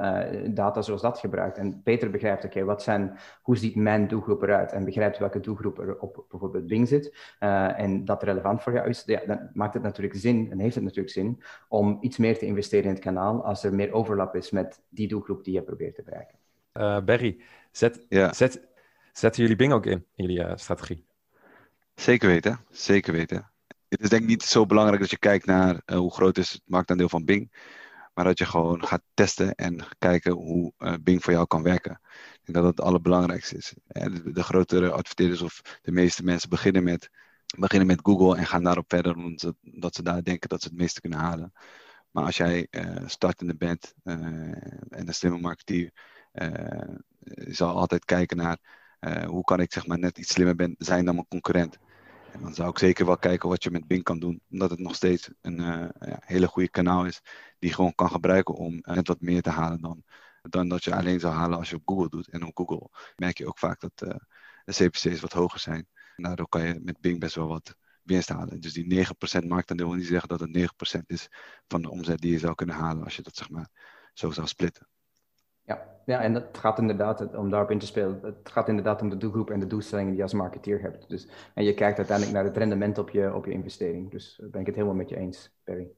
data 0.54 0.82
zoals 0.82 1.02
dat 1.02 1.18
gebruikt 1.18 1.58
en 1.58 1.80
beter 1.84 2.10
begrijpt, 2.10 2.44
oké, 2.44 2.52
okay, 2.52 2.64
wat 2.64 2.82
zijn, 2.82 3.18
hoe 3.42 3.56
ziet 3.56 3.74
mijn 3.74 4.08
doelgroep 4.08 4.42
eruit 4.42 4.72
en 4.72 4.84
begrijpt 4.84 5.18
welke 5.18 5.40
doelgroep 5.40 5.78
er 5.78 5.98
op 5.98 6.24
bijvoorbeeld 6.28 6.66
Bing 6.66 6.88
zit 6.88 7.14
en 7.38 8.04
dat 8.04 8.22
relevant 8.22 8.62
voor 8.62 8.72
jou 8.72 8.88
is, 8.88 9.02
ja, 9.06 9.20
dan 9.26 9.50
maakt 9.52 9.74
het 9.74 9.82
natuurlijk 9.82 10.18
zin 10.18 10.50
en 10.50 10.58
heeft 10.58 10.74
het 10.74 10.84
natuurlijk 10.84 11.14
zin 11.14 11.42
om 11.68 11.98
iets 12.00 12.16
meer 12.16 12.38
te 12.38 12.46
investeren 12.46 12.84
in 12.84 12.94
het 12.94 13.02
kanaal 13.02 13.44
als 13.44 13.64
er 13.64 13.74
meer 13.74 13.92
overlap 13.92 14.34
is 14.34 14.50
met 14.50 14.82
die 14.88 15.08
doelgroep 15.08 15.44
die 15.44 15.54
je 15.54 15.62
probeert 15.62 15.94
te 15.94 16.02
bereiken. 16.02 16.38
Uh, 16.72 17.00
Barry, 17.00 17.40
zet, 17.70 18.06
ja. 18.08 18.32
zet, 18.32 18.60
zetten 19.12 19.42
jullie 19.42 19.56
Bing 19.56 19.72
ook 19.72 19.86
in, 19.86 20.04
in 20.14 20.24
jullie 20.26 20.38
uh, 20.38 20.52
strategie? 20.54 21.04
Zeker 21.94 22.28
weten, 22.28 22.60
zeker 22.70 23.12
weten. 23.12 23.50
Het 23.88 24.00
is 24.00 24.08
denk 24.08 24.22
ik 24.22 24.28
niet 24.28 24.42
zo 24.42 24.66
belangrijk 24.66 25.00
dat 25.00 25.10
je 25.10 25.18
kijkt 25.18 25.46
naar 25.46 25.82
uh, 25.86 25.96
hoe 25.96 26.12
groot 26.12 26.38
is 26.38 26.50
het 26.50 26.62
marktaandeel 26.64 27.08
van 27.08 27.24
Bing, 27.24 27.52
maar 28.14 28.24
dat 28.24 28.38
je 28.38 28.44
gewoon 28.44 28.86
gaat 28.86 29.02
testen 29.14 29.54
en 29.54 29.78
kijken 29.98 30.32
hoe 30.32 30.72
Bing 31.00 31.22
voor 31.22 31.32
jou 31.32 31.46
kan 31.46 31.62
werken. 31.62 32.00
Ik 32.44 32.52
denk 32.52 32.64
dat 32.64 32.76
dat 32.76 32.76
het 32.76 32.86
allerbelangrijkste 32.86 33.56
is. 33.56 33.74
De, 33.86 34.32
de 34.32 34.42
grotere 34.42 34.90
adverteerders 34.90 35.42
of 35.42 35.78
de 35.82 35.92
meeste 35.92 36.24
mensen 36.24 36.48
beginnen 36.48 36.84
met, 36.84 37.10
beginnen 37.58 37.86
met 37.86 38.00
Google 38.02 38.36
en 38.36 38.46
gaan 38.46 38.62
daarop 38.62 38.84
verder, 38.88 39.16
omdat 39.16 39.54
dat 39.60 39.94
ze 39.94 40.02
daar 40.02 40.22
denken 40.22 40.48
dat 40.48 40.62
ze 40.62 40.68
het 40.68 40.76
meeste 40.76 41.00
kunnen 41.00 41.18
halen. 41.18 41.52
Maar 42.10 42.24
als 42.24 42.36
jij 42.36 42.66
uh, 42.70 42.96
startende 43.06 43.56
bent 43.56 43.94
uh, 44.04 44.14
en 44.14 45.08
een 45.08 45.14
slimme 45.14 45.38
marketeer, 45.38 45.90
uh, 46.32 46.96
zal 47.34 47.76
altijd 47.76 48.04
kijken 48.04 48.36
naar 48.36 48.58
hoe 49.26 49.44
kan 49.44 49.60
ik 49.60 49.72
zeg 49.72 49.86
maar 49.86 49.98
net 49.98 50.18
iets 50.18 50.32
slimmer 50.32 50.74
zijn 50.78 51.04
dan 51.04 51.14
mijn 51.14 51.28
concurrent. 51.28 51.78
En 52.32 52.40
dan 52.40 52.54
zou 52.54 52.70
ik 52.70 52.78
zeker 52.78 53.06
wel 53.06 53.18
kijken 53.18 53.48
wat 53.48 53.62
je 53.62 53.70
met 53.70 53.86
Bing 53.86 54.02
kan 54.02 54.18
doen, 54.18 54.40
omdat 54.50 54.70
het 54.70 54.78
nog 54.78 54.94
steeds 54.94 55.30
een 55.40 55.56
ja, 55.56 56.20
hele 56.20 56.46
goede 56.46 56.68
kanaal 56.68 57.06
is, 57.06 57.20
die 57.58 57.68
je 57.68 57.74
gewoon 57.74 57.94
kan 57.94 58.10
gebruiken 58.10 58.54
om 58.54 58.78
net 58.82 59.08
wat 59.08 59.20
meer 59.20 59.42
te 59.42 59.50
halen 59.50 59.80
dan, 59.80 60.04
dan 60.50 60.68
dat 60.68 60.84
je 60.84 60.94
alleen 60.94 61.20
zou 61.20 61.34
halen 61.34 61.58
als 61.58 61.70
je 61.70 61.76
op 61.76 61.82
Google 61.84 62.08
doet. 62.08 62.28
En 62.28 62.44
op 62.44 62.56
Google 62.56 62.88
merk 63.16 63.38
je 63.38 63.46
ook 63.46 63.58
vaak 63.58 63.80
dat 63.80 63.98
de 64.64 64.72
CPC's 64.72 65.20
wat 65.20 65.32
hoger 65.32 65.60
zijn. 65.60 65.86
En 66.16 66.22
daardoor 66.22 66.48
kan 66.48 66.62
je 66.62 66.80
met 66.82 67.00
Bing 67.00 67.20
best 67.20 67.34
wel 67.34 67.48
wat 67.48 67.74
winst 68.02 68.28
halen. 68.28 68.60
Dus 68.60 68.72
die 68.72 69.06
9% 69.42 69.46
marktaandeel 69.46 69.88
wil 69.88 69.96
niet 69.96 70.06
zeggen 70.06 70.28
dat 70.28 70.40
het 70.40 70.98
9% 70.98 71.00
is 71.06 71.28
van 71.66 71.82
de 71.82 71.90
omzet 71.90 72.18
die 72.18 72.32
je 72.32 72.38
zou 72.38 72.54
kunnen 72.54 72.74
halen 72.74 73.04
als 73.04 73.16
je 73.16 73.22
dat 73.22 73.36
zeg 73.36 73.50
maar 73.50 73.68
zo 74.12 74.30
zou 74.30 74.46
splitten. 74.46 74.88
Ja, 75.62 76.00
ja 76.06 76.20
en 76.20 76.32
dat 76.32 76.58
gaat 76.58 76.78
inderdaad, 76.78 77.34
om 77.34 77.50
daarop 77.50 77.70
in 77.70 77.78
te 77.78 77.86
spelen, 77.86 78.20
het 78.22 78.48
gaat 78.50 78.68
inderdaad 78.68 79.02
om 79.02 79.08
de 79.08 79.16
doelgroep 79.16 79.50
en 79.50 79.60
de 79.60 79.66
doelstellingen 79.66 80.10
die 80.10 80.18
je 80.18 80.24
als 80.26 80.34
marketeer 80.34 80.80
hebt. 80.80 81.08
Dus, 81.08 81.28
en 81.54 81.64
je 81.64 81.74
kijkt 81.74 81.98
uiteindelijk 81.98 82.36
naar 82.36 82.44
het 82.44 82.56
rendement 82.56 82.98
op 82.98 83.10
je, 83.10 83.34
op 83.34 83.44
je 83.44 83.52
investering. 83.52 84.10
Dus 84.10 84.36
daar 84.40 84.50
ben 84.50 84.60
ik 84.60 84.66
het 84.66 84.74
helemaal 84.74 84.96
met 84.96 85.08
je 85.08 85.16
eens, 85.16 85.50
Barry. 85.64 85.90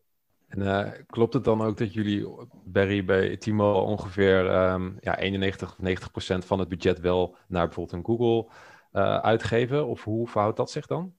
En 0.54 0.60
uh, 0.60 0.90
klopt 1.06 1.34
het 1.34 1.44
dan 1.44 1.62
ook 1.62 1.76
dat 1.76 1.92
jullie, 1.92 2.26
Barry, 2.64 3.04
bij 3.04 3.36
Timo 3.36 3.72
ongeveer 3.72 4.70
um, 4.70 4.96
ja, 5.00 5.18
91 5.18 5.70
of 5.72 5.78
90 5.78 6.10
procent 6.10 6.44
van 6.44 6.58
het 6.58 6.68
budget 6.68 7.00
wel 7.00 7.36
naar 7.48 7.66
bijvoorbeeld 7.66 7.96
een 7.96 8.16
Google 8.16 8.52
uh, 8.92 9.18
uitgeven? 9.18 9.86
Of 9.86 10.04
hoe 10.04 10.28
verhoudt 10.28 10.56
dat 10.56 10.70
zich 10.70 10.86
dan? 10.86 11.14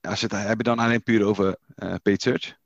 Als 0.00 0.20
je 0.20 0.26
het, 0.26 0.46
heb 0.46 0.56
je 0.56 0.62
dan 0.62 0.78
alleen 0.78 1.02
puur 1.02 1.24
over 1.24 1.56
uh, 1.76 1.94
paid 2.02 2.22
search? 2.22 2.56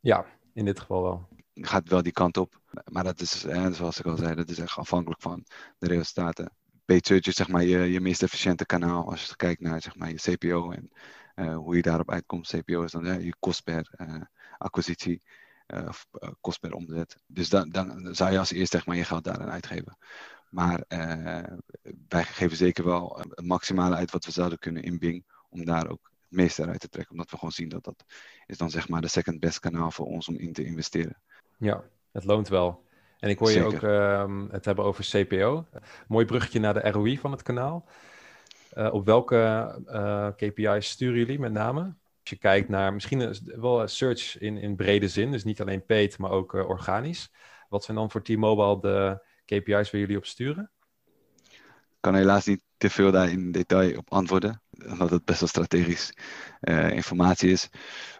Ja, 0.00 0.26
in 0.54 0.64
dit 0.64 0.80
geval 0.80 1.02
wel. 1.02 1.28
gaat 1.54 1.88
wel 1.88 2.02
die 2.02 2.12
kant 2.12 2.36
op. 2.36 2.60
Maar 2.90 3.04
dat 3.04 3.20
is, 3.20 3.40
zoals 3.70 3.98
ik 3.98 4.06
al 4.06 4.16
zei, 4.16 4.34
dat 4.34 4.48
is 4.48 4.58
echt 4.58 4.76
afhankelijk 4.76 5.20
van 5.20 5.44
de 5.78 5.86
resultaten. 5.86 6.50
Paid 6.84 7.06
search 7.06 7.26
is 7.26 7.34
zeg 7.34 7.48
maar 7.48 7.64
je, 7.64 7.78
je 7.78 8.00
meest 8.00 8.22
efficiënte 8.22 8.66
kanaal 8.66 9.10
als 9.10 9.24
je 9.24 9.36
kijkt 9.36 9.60
naar 9.60 9.82
zeg 9.82 9.96
maar, 9.96 10.10
je 10.10 10.36
CPO 10.36 10.70
en 10.70 10.90
hoe 11.54 11.76
je 11.76 11.82
daarop 11.82 12.10
uitkomt. 12.10 12.48
CPO 12.48 12.82
is 12.82 12.92
dan 12.92 13.24
je 13.24 13.34
kost 13.38 13.64
per 13.64 13.90
acquisitie 14.58 15.22
of 15.66 16.06
kost 16.40 16.60
per 16.60 16.72
omzet. 16.72 17.16
Dus 17.26 17.48
dan, 17.48 17.68
dan 17.68 18.14
zou 18.14 18.32
je 18.32 18.38
als 18.38 18.52
eerst 18.52 18.72
zeg 18.72 18.86
maar, 18.86 18.96
je 18.96 19.04
geld 19.04 19.24
daaraan 19.24 19.50
uitgeven. 19.50 19.98
Maar 20.50 20.84
wij 22.08 22.24
geven 22.24 22.56
zeker 22.56 22.84
wel 22.84 23.20
een 23.34 23.46
maximale 23.46 23.94
uit 23.94 24.10
wat 24.10 24.24
we 24.24 24.30
zouden 24.30 24.58
kunnen 24.58 24.82
in 24.82 24.98
Bing 24.98 25.24
om 25.48 25.64
daar 25.64 25.88
ook 25.88 26.10
het 26.12 26.38
meeste 26.38 26.66
uit 26.66 26.80
te 26.80 26.88
trekken. 26.88 27.12
Omdat 27.12 27.30
we 27.30 27.36
gewoon 27.36 27.52
zien 27.52 27.68
dat 27.68 27.84
dat 27.84 28.04
is 28.46 28.56
dan 28.56 28.70
zeg 28.70 28.88
maar 28.88 29.00
de 29.00 29.08
second 29.08 29.40
best 29.40 29.60
kanaal 29.60 29.90
voor 29.90 30.06
ons 30.06 30.28
om 30.28 30.36
in 30.36 30.52
te 30.52 30.64
investeren. 30.64 31.20
Ja, 31.56 31.84
het 32.12 32.24
loont 32.24 32.48
wel. 32.48 32.86
En 33.18 33.28
ik 33.28 33.38
hoor 33.38 33.50
je 33.50 33.64
ook 33.64 33.82
uh, 33.82 34.48
het 34.50 34.64
hebben 34.64 34.84
over 34.84 35.04
CPO. 35.04 35.66
Mooi 36.08 36.24
bruggetje 36.24 36.60
naar 36.60 36.74
de 36.74 36.90
ROI 36.90 37.18
van 37.18 37.30
het 37.30 37.42
kanaal. 37.42 37.88
Uh, 38.74 38.92
op 38.92 39.04
welke 39.04 39.36
uh, 39.86 40.26
eh, 40.26 40.34
KPI's 40.36 40.88
sturen 40.88 41.18
jullie 41.18 41.38
met 41.38 41.52
name? 41.52 41.94
Je 42.28 42.38
kijkt 42.38 42.68
naar 42.68 42.92
misschien 42.92 43.34
wel 43.42 43.86
search 43.86 44.38
in, 44.38 44.56
in 44.56 44.76
brede 44.76 45.08
zin, 45.08 45.30
dus 45.30 45.44
niet 45.44 45.60
alleen 45.60 45.86
paid, 45.86 46.18
maar 46.18 46.30
ook 46.30 46.54
uh, 46.54 46.68
organisch. 46.68 47.32
Wat 47.68 47.84
zijn 47.84 47.96
dan 47.96 48.10
voor 48.10 48.22
T-Mobile 48.22 48.80
de 48.80 49.26
KPI's 49.44 49.90
waar 49.90 50.00
jullie 50.00 50.16
op 50.16 50.26
sturen? 50.26 50.70
kan 52.00 52.14
helaas 52.14 52.46
niet 52.46 52.62
te 52.76 52.90
veel 52.90 53.10
daar 53.10 53.30
in 53.30 53.52
detail 53.52 53.96
op 53.96 54.12
antwoorden, 54.12 54.62
omdat 54.86 55.10
het 55.10 55.24
best 55.24 55.40
wel 55.40 55.48
strategisch 55.48 56.12
uh, 56.60 56.90
informatie 56.90 57.50
is. 57.50 57.68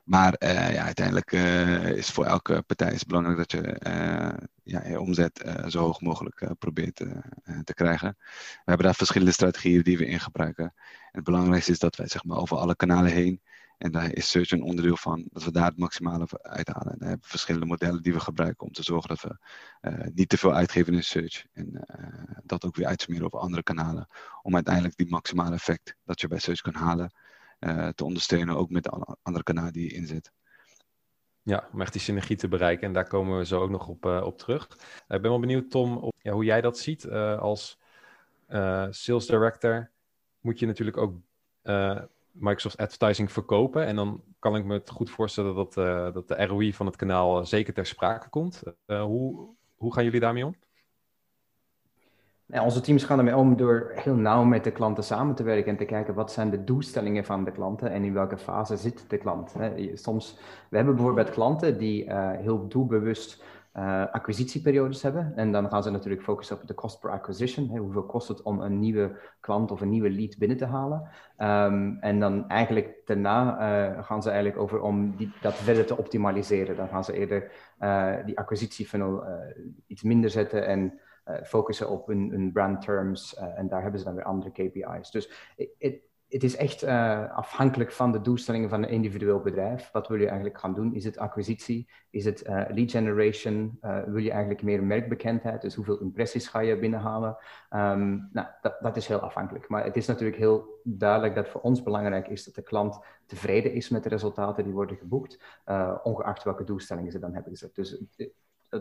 Maar 0.04 0.36
ja, 0.72 0.84
uiteindelijk 0.84 1.32
uh, 1.32 1.90
is 1.90 2.10
voor 2.10 2.24
elke 2.24 2.62
partij 2.62 2.92
is 2.92 3.04
belangrijk 3.04 3.36
dat 3.36 3.52
je 3.52 3.80
ja, 4.62 4.86
je 4.86 5.00
omzet 5.00 5.54
zo 5.66 5.80
hoog 5.80 6.00
mogelijk 6.00 6.52
probeert 6.58 6.96
te 7.64 7.74
krijgen. 7.74 8.16
We 8.18 8.62
hebben 8.64 8.86
daar 8.86 8.94
verschillende 8.94 9.32
strategieën 9.32 9.82
die 9.82 9.98
we 9.98 10.06
in 10.06 10.20
gebruiken. 10.20 10.64
En 10.64 10.74
het 11.10 11.24
belangrijkste 11.24 11.72
is 11.72 11.78
dat 11.78 11.96
wij 11.96 12.08
zeg 12.08 12.24
maar, 12.24 12.38
over 12.38 12.56
alle 12.56 12.76
kanalen 12.76 13.12
heen 13.12 13.40
en 13.78 13.92
daar 13.92 14.12
is 14.12 14.30
search 14.30 14.50
een 14.50 14.62
onderdeel 14.62 14.96
van, 14.96 15.28
dat 15.32 15.44
we 15.44 15.52
daar 15.52 15.66
het 15.66 15.78
maximale 15.78 16.26
uithalen. 16.42 16.92
En 16.92 16.98
we 16.98 17.06
hebben 17.06 17.28
verschillende 17.28 17.66
modellen 17.66 18.02
die 18.02 18.12
we 18.12 18.20
gebruiken 18.20 18.66
om 18.66 18.72
te 18.72 18.82
zorgen 18.82 19.08
dat 19.08 19.20
we 19.20 19.38
uh, 19.90 20.06
niet 20.14 20.28
te 20.28 20.38
veel 20.38 20.52
uitgeven 20.52 20.94
in 20.94 21.04
search. 21.04 21.46
En 21.52 21.86
uh, 22.00 22.36
dat 22.44 22.64
ook 22.64 22.76
weer 22.76 22.86
uitsmeren 22.86 23.24
over 23.24 23.38
andere 23.38 23.62
kanalen. 23.62 24.08
Om 24.42 24.54
uiteindelijk 24.54 24.96
die 24.96 25.10
maximale 25.10 25.54
effect 25.54 25.96
dat 26.04 26.20
je 26.20 26.28
bij 26.28 26.38
search 26.38 26.60
kan 26.60 26.74
halen, 26.74 27.12
uh, 27.60 27.88
te 27.88 28.04
ondersteunen, 28.04 28.56
ook 28.56 28.70
met 28.70 28.82
de 28.82 29.16
andere 29.22 29.44
kanalen 29.44 29.72
die 29.72 29.84
je 29.84 29.94
inzet. 29.94 30.32
Ja, 31.42 31.68
om 31.72 31.80
echt 31.80 31.92
die 31.92 32.00
synergie 32.00 32.36
te 32.36 32.48
bereiken. 32.48 32.86
En 32.86 32.92
daar 32.92 33.08
komen 33.08 33.38
we 33.38 33.46
zo 33.46 33.60
ook 33.60 33.70
nog 33.70 33.88
op, 33.88 34.04
op 34.04 34.38
terug. 34.38 34.68
ik 34.70 35.06
ben 35.08 35.30
wel 35.30 35.40
benieuwd, 35.40 35.70
Tom, 35.70 35.96
op, 35.96 36.14
ja, 36.22 36.32
hoe 36.32 36.44
jij 36.44 36.60
dat 36.60 36.78
ziet. 36.78 37.10
als 37.10 37.78
sales 38.90 39.26
director 39.26 39.90
moet 40.40 40.58
je 40.58 40.66
natuurlijk 40.66 40.96
ook 40.96 41.16
Microsoft 42.38 42.76
Advertising 42.76 43.32
verkopen. 43.32 43.86
En 43.86 43.96
dan 43.96 44.22
kan 44.38 44.56
ik 44.56 44.64
me 44.64 44.74
het 44.74 44.90
goed 44.90 45.10
voorstellen 45.10 45.54
dat, 45.54 45.76
uh, 45.76 46.12
dat 46.12 46.28
de 46.28 46.46
ROI 46.46 46.74
van 46.74 46.86
het 46.86 46.96
kanaal 46.96 47.46
zeker 47.46 47.74
ter 47.74 47.86
sprake 47.86 48.28
komt. 48.28 48.62
Uh, 48.86 49.02
hoe, 49.02 49.48
hoe 49.76 49.92
gaan 49.94 50.04
jullie 50.04 50.20
daarmee 50.20 50.46
om? 50.46 50.54
Ja, 52.46 52.64
onze 52.64 52.80
teams 52.80 53.04
gaan 53.04 53.18
ermee 53.18 53.36
om 53.36 53.56
door 53.56 53.92
heel 53.94 54.14
nauw 54.14 54.44
met 54.44 54.64
de 54.64 54.70
klanten 54.70 55.04
samen 55.04 55.34
te 55.34 55.42
werken 55.42 55.70
en 55.70 55.76
te 55.76 55.84
kijken 55.84 56.14
wat 56.14 56.32
zijn 56.32 56.50
de 56.50 56.64
doelstellingen 56.64 57.24
van 57.24 57.44
de 57.44 57.52
klanten 57.52 57.90
en 57.90 58.04
in 58.04 58.12
welke 58.12 58.38
fase 58.38 58.76
zit 58.76 59.10
de 59.10 59.18
klant. 59.18 59.54
Soms, 59.94 60.38
we 60.70 60.76
hebben 60.76 60.94
bijvoorbeeld 60.94 61.30
klanten 61.30 61.78
die 61.78 62.04
uh, 62.04 62.30
heel 62.30 62.68
doelbewust 62.68 63.42
uh, 63.78 64.04
acquisitieperiodes 64.12 65.02
hebben. 65.02 65.32
En 65.36 65.52
dan 65.52 65.68
gaan 65.68 65.82
ze 65.82 65.90
natuurlijk 65.90 66.22
focussen 66.22 66.60
op 66.60 66.66
de 66.66 66.74
cost 66.74 67.00
per 67.00 67.10
acquisition. 67.10 67.78
Hoeveel 67.78 68.06
kost 68.06 68.28
het 68.28 68.42
om 68.42 68.60
een 68.60 68.78
nieuwe 68.78 69.18
klant 69.40 69.70
of 69.70 69.80
een 69.80 69.88
nieuwe 69.88 70.10
lead 70.10 70.38
binnen 70.38 70.56
te 70.56 70.64
halen? 70.64 71.08
Um, 71.38 71.98
en 72.00 72.20
dan 72.20 72.48
eigenlijk 72.48 73.00
daarna 73.04 73.52
uh, 73.52 74.04
gaan 74.04 74.22
ze 74.22 74.30
eigenlijk 74.30 74.60
over 74.60 74.80
om 74.80 75.16
die, 75.16 75.32
dat 75.40 75.54
verder 75.54 75.86
te 75.86 75.96
optimaliseren. 75.96 76.76
Dan 76.76 76.88
gaan 76.88 77.04
ze 77.04 77.12
eerder 77.12 77.52
uh, 77.80 78.14
die 78.24 78.38
acquisitiefunnel 78.38 79.24
iets 79.86 80.02
minder 80.02 80.30
zetten 80.30 80.66
en 80.66 81.00
focussen 81.42 81.90
op 81.90 82.06
hun, 82.06 82.30
hun 82.30 82.52
brand 82.52 82.82
terms. 82.82 83.34
en 83.34 83.68
daar 83.68 83.82
hebben 83.82 84.00
ze 84.00 84.06
dan 84.06 84.14
weer 84.14 84.24
andere 84.24 84.50
KPI's. 84.50 85.10
Dus 85.10 85.52
it, 85.78 86.00
het 86.28 86.42
is 86.42 86.56
echt 86.56 86.84
uh, 86.84 87.30
afhankelijk 87.30 87.92
van 87.92 88.12
de 88.12 88.20
doelstellingen 88.20 88.68
van 88.68 88.82
een 88.82 88.88
individueel 88.88 89.40
bedrijf. 89.40 89.90
Wat 89.92 90.08
wil 90.08 90.18
je 90.18 90.26
eigenlijk 90.26 90.58
gaan 90.58 90.74
doen? 90.74 90.94
Is 90.94 91.04
het 91.04 91.18
acquisitie? 91.18 91.88
Is 92.10 92.24
het 92.24 92.46
uh, 92.46 92.64
lead 92.68 92.90
generation? 92.90 93.78
Uh, 93.82 94.02
wil 94.02 94.22
je 94.22 94.30
eigenlijk 94.30 94.62
meer 94.62 94.82
merkbekendheid? 94.82 95.60
Dus 95.62 95.74
hoeveel 95.74 96.00
impressies 96.00 96.48
ga 96.48 96.60
je 96.60 96.78
binnenhalen? 96.78 97.36
Um, 97.70 98.28
nou, 98.32 98.46
dat, 98.60 98.76
dat, 98.80 98.96
is 98.96 99.06
heel 99.06 99.18
afhankelijk. 99.18 99.68
Maar 99.68 99.84
het 99.84 99.96
is 99.96 100.06
natuurlijk 100.06 100.38
heel 100.38 100.80
duidelijk 100.84 101.34
dat 101.34 101.48
voor 101.48 101.60
ons 101.60 101.82
belangrijk 101.82 102.28
is 102.28 102.44
dat 102.44 102.54
de 102.54 102.62
klant 102.62 102.98
tevreden 103.26 103.72
is 103.72 103.88
met 103.88 104.02
de 104.02 104.08
resultaten 104.08 104.64
die 104.64 104.72
worden 104.72 104.96
geboekt, 104.96 105.42
ongeacht 106.02 106.42
welke 106.42 106.64
doelstellingen 106.64 107.12
ze 107.12 107.18
dan 107.18 107.34
hebben 107.34 107.52
gezet. 107.52 107.74
Dus 107.74 108.02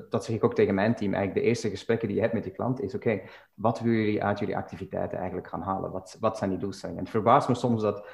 dat 0.10 0.26
zeg 0.26 0.36
ik 0.36 0.44
ook 0.44 0.56
tegen 0.56 0.76
mijn 0.76 0.96
team. 0.96 1.14
Eigenlijk 1.14 1.44
de 1.44 1.50
eerste 1.50 1.70
gesprekken 1.70 2.08
die 2.08 2.16
je 2.18 2.22
hebt 2.22 2.34
met 2.34 2.44
die 2.44 2.52
klant 2.52 2.82
is: 2.82 2.96
oké, 2.96 3.22
wat 3.54 3.80
willen 3.80 4.00
jullie 4.00 4.24
uit 4.24 4.40
jullie 4.40 4.58
activiteiten 4.58 5.18
eigenlijk 5.18 5.48
gaan 5.48 5.62
halen? 5.62 5.92
Wat, 5.92 6.18
wat 6.20 6.38
zijn 6.38 6.50
die 6.50 6.60
doelstellingen? 6.60 7.00
En 7.00 7.06
het 7.06 7.16
verbaast 7.16 7.48
me 7.48 7.56
soms 7.56 7.82
dat 7.82 8.08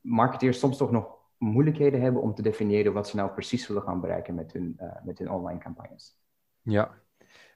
marketeers 0.00 0.58
soms 0.58 0.76
toch 0.76 0.90
nog 0.90 1.20
moeilijkheden 1.38 2.00
hebben 2.00 2.22
om 2.22 2.34
te 2.34 2.42
definiëren 2.42 2.92
wat 2.92 3.08
ze 3.08 3.16
nou 3.16 3.30
precies 3.30 3.66
willen 3.66 3.82
gaan 3.82 4.00
bereiken 4.00 4.34
met 4.34 4.52
hun, 4.52 4.76
uh, 4.80 4.92
met 5.04 5.18
hun 5.18 5.30
online 5.30 5.58
campagnes. 5.58 6.16
Ja, 6.62 6.90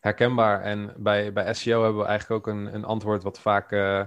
herkenbaar. 0.00 0.60
En 0.60 0.94
bij, 0.96 1.32
bij 1.32 1.54
SEO 1.54 1.82
hebben 1.82 2.00
we 2.02 2.08
eigenlijk 2.08 2.46
ook 2.46 2.54
een, 2.54 2.74
een 2.74 2.84
antwoord 2.84 3.22
wat 3.22 3.40
vaak. 3.40 3.72
Uh, 3.72 4.02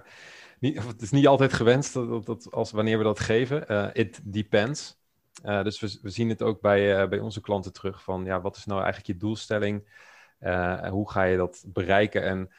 niet, 0.60 0.88
het 0.88 1.02
is 1.02 1.12
niet 1.12 1.28
altijd 1.28 1.54
gewenst 1.54 1.94
dat, 1.94 2.26
dat, 2.26 2.52
als 2.52 2.72
wanneer 2.72 2.98
we 2.98 3.04
dat 3.04 3.20
geven. 3.20 3.72
Uh, 3.72 3.90
it 3.94 4.34
depends. 4.34 4.99
Uh, 5.44 5.64
dus 5.64 5.80
we, 6.02 6.10
zien 6.10 6.30
het 6.30 6.42
ook 6.42 6.62
bij, 6.62 7.02
uh, 7.02 7.10
bij 7.10 7.20
onze 7.20 7.42
klanten 7.42 7.74
terug 7.74 8.04
van 8.04 8.26
ja, 8.26 8.42
wat 8.42 8.56
is 8.56 8.66
nou 8.66 8.82
eigenlijk 8.82 9.12
je 9.12 9.18
doelstelling? 9.18 10.08
Uh, 10.40 10.90
hoe 10.90 11.12
ga 11.12 11.24
je 11.24 11.38
dat 11.38 11.64
bereiken 11.68 12.24
en 12.24 12.52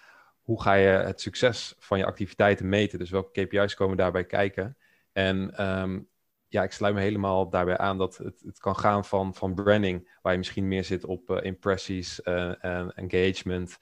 hoe 0.43 0.62
ga 0.62 0.75
je 0.75 0.88
het 0.88 1.21
succes 1.21 1.75
van 1.79 1.99
je 1.99 2.05
activiteiten 2.05 2.69
meten? 2.69 2.99
Dus 2.99 3.11
welke 3.11 3.47
KPI's 3.47 3.75
komen 3.75 3.97
daarbij 3.97 4.25
kijken? 4.25 4.77
En 5.12 5.66
um, 5.66 6.09
ja, 6.49 6.62
ik 6.62 6.73
sluit 6.73 6.95
me 6.95 7.01
helemaal 7.01 7.51
daarbij 7.51 7.79
aan 7.79 7.99
dat 7.99 8.16
het, 8.16 8.40
het 8.40 8.59
kan 8.59 8.77
gaan 8.77 9.05
van, 9.05 9.35
van 9.35 9.55
branding, 9.55 10.19
waar 10.23 10.33
je 10.33 10.38
misschien 10.38 10.69
meer 10.69 10.85
zit 10.85 11.05
op 11.05 11.31
impressies 11.31 12.23
en 12.23 12.93
engagement, 12.95 13.79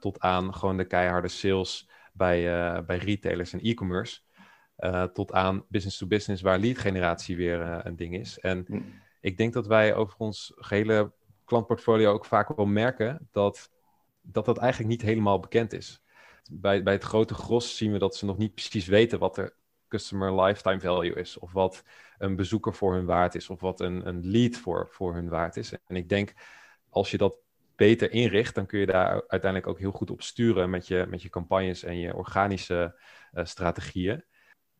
tot 0.00 0.20
aan 0.20 0.54
gewoon 0.54 0.76
de 0.76 0.86
keiharde 0.86 1.28
sales 1.28 1.90
bij, 2.12 2.42
bij 2.84 2.96
retailers 2.96 3.52
en 3.52 3.60
e-commerce. 3.60 4.20
Uh, 4.78 5.02
tot 5.04 5.32
aan 5.32 5.64
business 5.68 5.98
to 5.98 6.06
business, 6.06 6.42
waar 6.42 6.58
lead 6.58 6.78
generatie 6.78 7.36
weer 7.36 7.60
uh, 7.60 7.78
een 7.82 7.96
ding 7.96 8.14
is. 8.16 8.38
En 8.38 8.64
hm. 8.68 8.80
ik 9.20 9.36
denk 9.36 9.52
dat 9.52 9.66
wij 9.66 9.94
over 9.94 10.18
ons 10.18 10.52
gehele 10.56 11.12
klantportfolio 11.44 12.12
ook 12.12 12.24
vaak 12.24 12.56
wel 12.56 12.66
merken 12.66 13.28
dat 13.32 13.70
dat, 14.32 14.44
dat 14.44 14.58
eigenlijk 14.58 14.90
niet 14.90 15.02
helemaal 15.02 15.40
bekend 15.40 15.72
is. 15.72 16.02
Bij, 16.50 16.82
bij 16.82 16.92
het 16.92 17.04
grote 17.04 17.34
gros 17.34 17.76
zien 17.76 17.92
we 17.92 17.98
dat 17.98 18.16
ze 18.16 18.24
nog 18.24 18.38
niet 18.38 18.54
precies 18.54 18.86
weten 18.86 19.18
wat 19.18 19.34
de 19.34 19.54
customer 19.88 20.42
lifetime 20.42 20.80
value 20.80 21.14
is, 21.14 21.38
of 21.38 21.52
wat 21.52 21.84
een 22.18 22.36
bezoeker 22.36 22.74
voor 22.74 22.94
hun 22.94 23.04
waard 23.04 23.34
is, 23.34 23.50
of 23.50 23.60
wat 23.60 23.80
een, 23.80 24.08
een 24.08 24.26
lead 24.26 24.56
voor, 24.56 24.88
voor 24.90 25.14
hun 25.14 25.28
waard 25.28 25.56
is. 25.56 25.72
En 25.86 25.96
ik 25.96 26.08
denk, 26.08 26.34
als 26.88 27.10
je 27.10 27.18
dat 27.18 27.34
beter 27.76 28.12
inricht, 28.12 28.54
dan 28.54 28.66
kun 28.66 28.78
je 28.78 28.86
daar 28.86 29.10
uiteindelijk 29.10 29.66
ook 29.66 29.78
heel 29.78 29.90
goed 29.90 30.10
op 30.10 30.22
sturen 30.22 30.70
met 30.70 30.86
je, 30.86 31.06
met 31.08 31.22
je 31.22 31.28
campagnes 31.28 31.82
en 31.82 31.98
je 31.98 32.16
organische 32.16 33.00
uh, 33.34 33.44
strategieën 33.44 34.24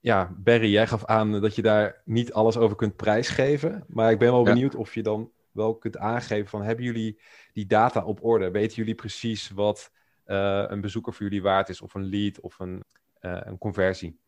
ja, 0.07 0.35
Barry, 0.37 0.71
jij 0.71 0.87
gaf 0.87 1.05
aan 1.05 1.41
dat 1.41 1.55
je 1.55 1.63
daar 1.63 2.03
niet 2.05 2.33
alles 2.33 2.57
over 2.57 2.77
kunt 2.77 2.97
prijsgeven. 2.97 3.85
Maar 3.89 4.11
ik 4.11 4.19
ben 4.19 4.33
wel 4.33 4.43
benieuwd 4.43 4.75
of 4.75 4.95
je 4.95 5.03
dan 5.03 5.31
wel 5.53 5.77
kunt 5.77 5.99
aangeven 5.99 6.49
van 6.49 6.63
hebben 6.63 6.85
jullie 6.85 7.21
die 7.53 7.67
data 7.67 8.05
op 8.05 8.25
orde? 8.25 8.51
Weten 8.51 8.77
jullie 8.77 8.95
precies 8.95 9.51
wat 9.51 9.91
uh, 10.27 10.65
een 10.67 10.81
bezoeker 10.81 11.13
voor 11.13 11.23
jullie 11.23 11.43
waard 11.43 11.69
is? 11.69 11.81
Of 11.81 11.95
een 11.95 12.09
lead 12.09 12.41
of 12.41 12.59
een, 12.59 12.85
uh, 13.21 13.41
een 13.41 13.59
conversie? 13.59 14.19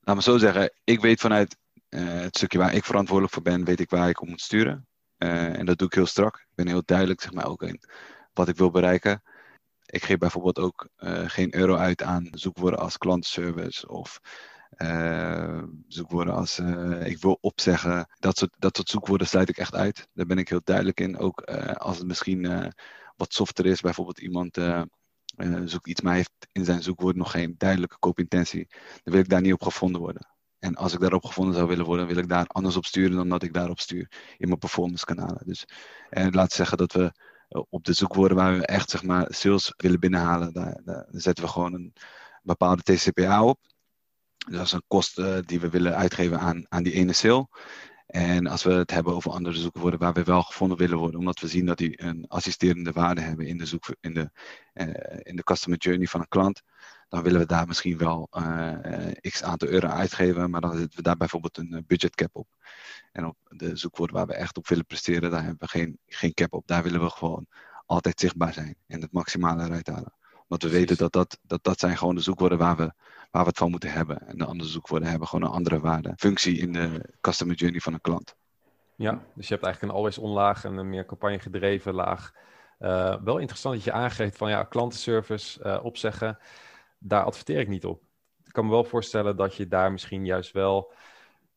Laat 0.00 0.16
me 0.16 0.22
zo 0.22 0.38
zeggen, 0.38 0.72
ik 0.84 1.00
weet 1.00 1.20
vanuit 1.20 1.56
uh, 1.88 2.20
het 2.20 2.36
stukje 2.36 2.58
waar 2.58 2.74
ik 2.74 2.84
verantwoordelijk 2.84 3.34
voor 3.34 3.42
ben, 3.42 3.64
weet 3.64 3.80
ik 3.80 3.90
waar 3.90 4.08
ik 4.08 4.20
om 4.20 4.28
moet 4.28 4.40
sturen. 4.40 4.86
en 5.18 5.66
dat 5.66 5.78
doe 5.78 5.86
ik 5.86 5.94
heel 5.94 6.06
strak. 6.06 6.36
Ik 6.36 6.54
ben 6.54 6.66
heel 6.66 6.82
duidelijk, 6.84 7.20
zeg 7.20 7.32
maar, 7.32 7.46
ook 7.46 7.62
in 7.62 7.80
wat 8.32 8.48
ik 8.48 8.56
wil 8.56 8.70
bereiken. 8.70 9.22
Ik 9.86 10.04
geef 10.04 10.18
bijvoorbeeld 10.18 10.58
ook 10.58 10.88
geen 11.26 11.54
euro 11.54 11.76
uit 11.76 12.02
aan 12.02 12.28
zoekwoorden 12.30 12.78
als 12.78 12.98
klantenservice 12.98 13.88
of 13.88 14.20
uh, 14.78 15.62
zoekwoorden 15.86 16.34
als 16.34 16.58
uh, 16.58 17.06
ik 17.06 17.18
wil 17.18 17.38
opzeggen. 17.40 18.06
Dat 18.18 18.38
soort, 18.38 18.54
dat 18.58 18.76
soort 18.76 18.88
zoekwoorden 18.88 19.26
sluit 19.26 19.48
ik 19.48 19.56
echt 19.58 19.74
uit. 19.74 20.08
Daar 20.12 20.26
ben 20.26 20.38
ik 20.38 20.48
heel 20.48 20.60
duidelijk 20.64 21.00
in. 21.00 21.18
Ook 21.18 21.50
uh, 21.50 21.72
als 21.72 21.98
het 21.98 22.06
misschien 22.06 22.72
wat 23.16 23.32
softer 23.32 23.66
is. 23.66 23.80
Bijvoorbeeld 23.80 24.20
iemand 24.20 24.58
zoekt 25.64 25.88
iets, 25.88 26.00
maar 26.00 26.14
heeft 26.14 26.32
in 26.52 26.64
zijn 26.64 26.82
zoekwoord 26.82 27.16
nog 27.16 27.30
geen 27.30 27.54
duidelijke 27.58 27.98
koopintentie. 27.98 28.66
Dan 29.02 29.12
wil 29.12 29.22
ik 29.22 29.28
daar 29.28 29.40
niet 29.40 29.52
op 29.52 29.62
gevonden 29.62 30.00
worden. 30.00 30.26
En 30.58 30.74
als 30.74 30.92
ik 30.92 31.00
daarop 31.00 31.24
gevonden 31.24 31.54
zou 31.54 31.68
willen 31.68 31.84
worden, 31.84 32.06
wil 32.06 32.16
ik 32.16 32.28
daar 32.28 32.46
anders 32.46 32.76
op 32.76 32.84
sturen 32.84 33.16
dan 33.16 33.28
dat 33.28 33.42
ik 33.42 33.52
daarop 33.52 33.80
stuur 33.80 34.34
in 34.36 34.48
mijn 34.48 34.58
performance 34.58 35.04
kanalen. 35.04 35.46
Dus 35.46 35.64
laat 36.10 36.52
zeggen 36.52 36.78
dat 36.78 36.92
we 36.92 37.12
op 37.68 37.84
de 37.84 37.92
zoekwoorden 37.92 38.36
waar 38.36 38.58
we 38.58 38.66
echt 38.66 38.90
zeg 38.90 39.02
maar, 39.02 39.26
sales 39.28 39.72
willen 39.76 40.00
binnenhalen, 40.00 40.52
daar, 40.52 40.80
daar 40.84 41.06
zetten 41.10 41.44
we 41.44 41.50
gewoon 41.50 41.74
een 41.74 41.92
bepaalde 42.42 42.82
TCPA 42.82 43.44
op. 43.44 43.58
Dus 44.46 44.56
dat 44.56 44.66
is 44.66 44.72
een 44.72 44.84
kost 44.86 45.16
die 45.46 45.60
we 45.60 45.70
willen 45.70 45.96
uitgeven 45.96 46.38
aan, 46.40 46.66
aan 46.68 46.82
die 46.82 46.92
ene 46.92 47.12
sale. 47.12 47.48
En 48.12 48.46
als 48.46 48.62
we 48.62 48.72
het 48.72 48.90
hebben 48.90 49.14
over 49.14 49.30
andere 49.30 49.56
zoekwoorden 49.56 49.98
waar 49.98 50.12
we 50.12 50.22
wel 50.22 50.42
gevonden 50.42 50.78
willen 50.78 50.98
worden, 50.98 51.20
omdat 51.20 51.40
we 51.40 51.48
zien 51.48 51.66
dat 51.66 51.78
die 51.78 52.02
een 52.02 52.24
assisterende 52.28 52.92
waarde 52.92 53.20
hebben 53.20 53.46
in 53.46 53.58
de, 53.58 53.66
zoek, 53.66 53.94
in 54.00 54.14
de, 54.14 54.30
uh, 54.74 54.86
in 55.22 55.36
de 55.36 55.42
customer 55.42 55.78
journey 55.78 56.06
van 56.06 56.20
een 56.20 56.28
klant, 56.28 56.62
dan 57.08 57.22
willen 57.22 57.40
we 57.40 57.46
daar 57.46 57.66
misschien 57.66 57.98
wel 57.98 58.28
uh, 58.38 59.12
x 59.20 59.42
aantal 59.42 59.68
euro 59.68 59.86
uitgeven, 59.86 60.50
maar 60.50 60.60
dan 60.60 60.76
zetten 60.76 60.96
we 60.96 61.02
daar 61.02 61.16
bijvoorbeeld 61.16 61.58
een 61.58 61.84
budget 61.86 62.14
cap 62.14 62.36
op. 62.36 62.48
En 63.12 63.26
op 63.26 63.36
de 63.48 63.76
zoekwoorden 63.76 64.16
waar 64.16 64.26
we 64.26 64.34
echt 64.34 64.56
op 64.56 64.68
willen 64.68 64.86
presteren, 64.86 65.30
daar 65.30 65.42
hebben 65.42 65.60
we 65.60 65.68
geen, 65.68 65.98
geen 66.06 66.34
cap 66.34 66.52
op. 66.52 66.66
Daar 66.66 66.82
willen 66.82 67.00
we 67.00 67.10
gewoon 67.10 67.46
altijd 67.86 68.20
zichtbaar 68.20 68.52
zijn 68.52 68.76
en 68.86 69.00
het 69.00 69.12
maximale 69.12 69.64
eruit 69.64 69.86
halen. 69.86 70.14
Want 70.46 70.62
we 70.62 70.70
weten 70.70 70.96
dat 70.96 71.12
dat, 71.12 71.38
dat 71.42 71.64
dat 71.64 71.80
zijn 71.80 71.96
gewoon 71.96 72.14
de 72.14 72.20
zoekwoorden 72.20 72.58
waar 72.58 72.76
we 72.76 72.92
waar 73.32 73.42
we 73.42 73.48
het 73.48 73.58
van 73.58 73.70
moeten 73.70 73.92
hebben. 73.92 74.28
En 74.28 74.38
de 74.38 74.44
andere 74.44 74.68
zoekwoorden 74.68 75.08
hebben 75.08 75.28
gewoon 75.28 75.44
een 75.44 75.54
andere 75.54 75.80
waarde, 75.80 76.12
functie 76.16 76.58
in 76.58 76.72
de 76.72 77.00
customer 77.20 77.54
journey 77.54 77.80
van 77.80 77.92
een 77.92 78.00
klant. 78.00 78.36
Ja, 78.96 79.22
dus 79.34 79.48
je 79.48 79.54
hebt 79.54 79.64
eigenlijk 79.64 79.82
een 79.82 79.98
always 79.98 80.18
on 80.18 80.30
laag 80.30 80.64
en 80.64 80.76
een 80.76 80.88
meer 80.88 81.06
campagne 81.06 81.38
gedreven 81.38 81.94
laag. 81.94 82.32
Uh, 82.80 83.16
wel 83.24 83.38
interessant 83.38 83.74
dat 83.74 83.84
je 83.84 83.92
aangeeft 83.92 84.36
van 84.36 84.50
ja, 84.50 84.64
klantenservice 84.64 85.64
uh, 85.64 85.84
opzeggen, 85.84 86.38
daar 86.98 87.24
adverteer 87.24 87.60
ik 87.60 87.68
niet 87.68 87.84
op. 87.84 88.02
Ik 88.44 88.52
kan 88.52 88.64
me 88.64 88.70
wel 88.70 88.84
voorstellen 88.84 89.36
dat 89.36 89.54
je 89.54 89.68
daar 89.68 89.92
misschien 89.92 90.24
juist 90.24 90.52
wel 90.52 90.92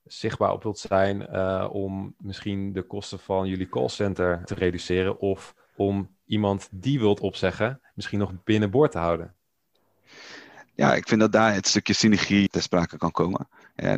zichtbaar 0.03 0.51
op 0.51 0.63
wilt 0.63 0.79
zijn 0.79 1.27
uh, 1.31 1.69
om 1.71 2.15
misschien 2.17 2.73
de 2.73 2.83
kosten 2.83 3.19
van 3.19 3.47
jullie 3.47 3.69
callcenter 3.69 4.45
te 4.45 4.53
reduceren 4.53 5.19
of 5.19 5.55
om 5.75 6.15
iemand 6.25 6.69
die 6.71 6.99
wilt 6.99 7.19
opzeggen 7.19 7.81
misschien 7.93 8.19
nog 8.19 8.43
binnenboord 8.43 8.91
te 8.91 8.97
houden 8.97 9.35
ja, 10.75 10.93
ik 10.93 11.07
vind 11.07 11.21
dat 11.21 11.31
daar 11.31 11.53
het 11.53 11.67
stukje 11.67 11.93
synergie 11.93 12.47
ter 12.47 12.61
sprake 12.61 12.97
kan 12.97 13.11
komen. 13.11 13.47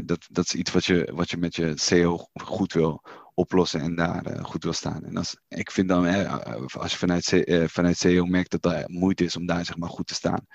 Dat, 0.05 0.27
dat 0.31 0.45
is 0.45 0.53
iets 0.53 0.71
wat 0.71 0.85
je, 0.85 1.11
wat 1.13 1.29
je 1.29 1.37
met 1.37 1.55
je 1.55 1.71
SEO 1.75 2.27
goed 2.33 2.73
wil 2.73 3.03
oplossen 3.33 3.81
en 3.81 3.95
daar 3.95 4.31
uh, 4.31 4.43
goed 4.43 4.63
wil 4.63 4.73
staan. 4.73 5.03
En 5.03 5.17
als, 5.17 5.37
ik 5.47 5.71
vind 5.71 5.87
dan, 5.87 6.05
eh, 6.05 6.65
als 6.75 6.91
je 6.91 6.97
vanuit, 6.97 7.31
uh, 7.31 7.67
vanuit 7.67 7.97
SEO 7.97 8.25
merkt 8.25 8.51
dat 8.51 8.65
er 8.65 8.83
moeite 8.87 9.23
is 9.23 9.35
om 9.35 9.45
daar 9.45 9.65
zeg 9.65 9.77
maar 9.77 9.89
goed 9.89 10.07
te 10.07 10.13
staan, 10.13 10.47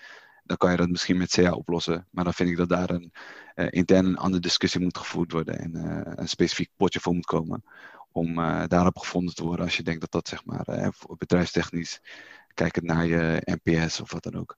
dan 0.44 0.56
kan 0.56 0.70
je 0.70 0.76
dat 0.76 0.88
misschien 0.88 1.16
met 1.16 1.30
CA 1.30 1.52
oplossen. 1.52 2.06
Maar 2.10 2.24
dan 2.24 2.34
vind 2.34 2.50
ik 2.50 2.56
dat 2.56 2.68
daar 2.68 2.90
een 2.90 3.12
intern 3.70 4.06
een 4.06 4.16
andere 4.16 4.42
discussie 4.42 4.80
moet 4.80 4.98
gevoerd 4.98 5.32
worden 5.32 5.58
en 5.58 5.74
een 6.20 6.28
specifiek 6.28 6.70
potje 6.76 7.00
voor 7.00 7.14
moet 7.14 7.24
komen. 7.26 7.64
Om 8.12 8.34
daarop 8.66 8.98
gevonden 8.98 9.34
te 9.34 9.44
worden 9.44 9.64
als 9.64 9.76
je 9.76 9.82
denkt 9.82 10.00
dat 10.00 10.10
dat 10.10 10.28
zeg 10.28 10.44
maar 10.44 10.92
bedrijfstechnisch, 11.18 12.00
kijkend 12.54 12.84
naar 12.84 13.06
je 13.06 13.42
NPS 13.62 14.00
of 14.00 14.12
wat 14.12 14.22
dan 14.22 14.34
ook, 14.34 14.56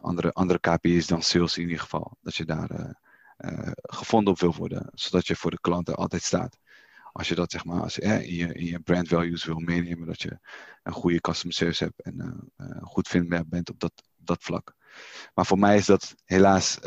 andere, 0.00 0.32
andere 0.32 0.58
KPI's 0.60 1.06
dan 1.06 1.22
sales 1.22 1.56
in 1.56 1.62
ieder 1.62 1.80
geval. 1.80 2.16
Dat 2.20 2.36
je 2.36 2.44
daar 2.44 2.70
uh, 2.72 2.90
uh, 3.38 3.70
gevonden 3.74 4.32
op 4.32 4.40
wil 4.40 4.54
worden, 4.54 4.90
zodat 4.92 5.26
je 5.26 5.36
voor 5.36 5.50
de 5.50 5.60
klanten 5.60 5.94
altijd 5.94 6.22
staat. 6.22 6.58
Als 7.12 7.28
je 7.28 7.34
dat 7.34 7.50
zeg 7.50 7.64
maar 7.64 7.82
als, 7.82 7.98
in, 7.98 8.34
je, 8.34 8.54
in 8.54 8.64
je 8.64 8.80
brand 8.80 9.08
values 9.08 9.44
wil 9.44 9.58
meenemen, 9.58 10.06
dat 10.06 10.22
je 10.22 10.38
een 10.82 10.92
goede 10.92 11.20
customer 11.20 11.54
service 11.54 11.84
hebt 11.84 12.02
en 12.02 12.50
goed 12.82 13.08
vindbaar 13.08 13.46
bent 13.46 13.70
op 13.70 13.80
dat, 13.80 13.92
dat 14.16 14.42
vlak. 14.42 14.74
Maar 15.34 15.46
voor 15.46 15.58
mij 15.58 15.76
is 15.76 15.86
dat 15.86 16.14
helaas, 16.24 16.78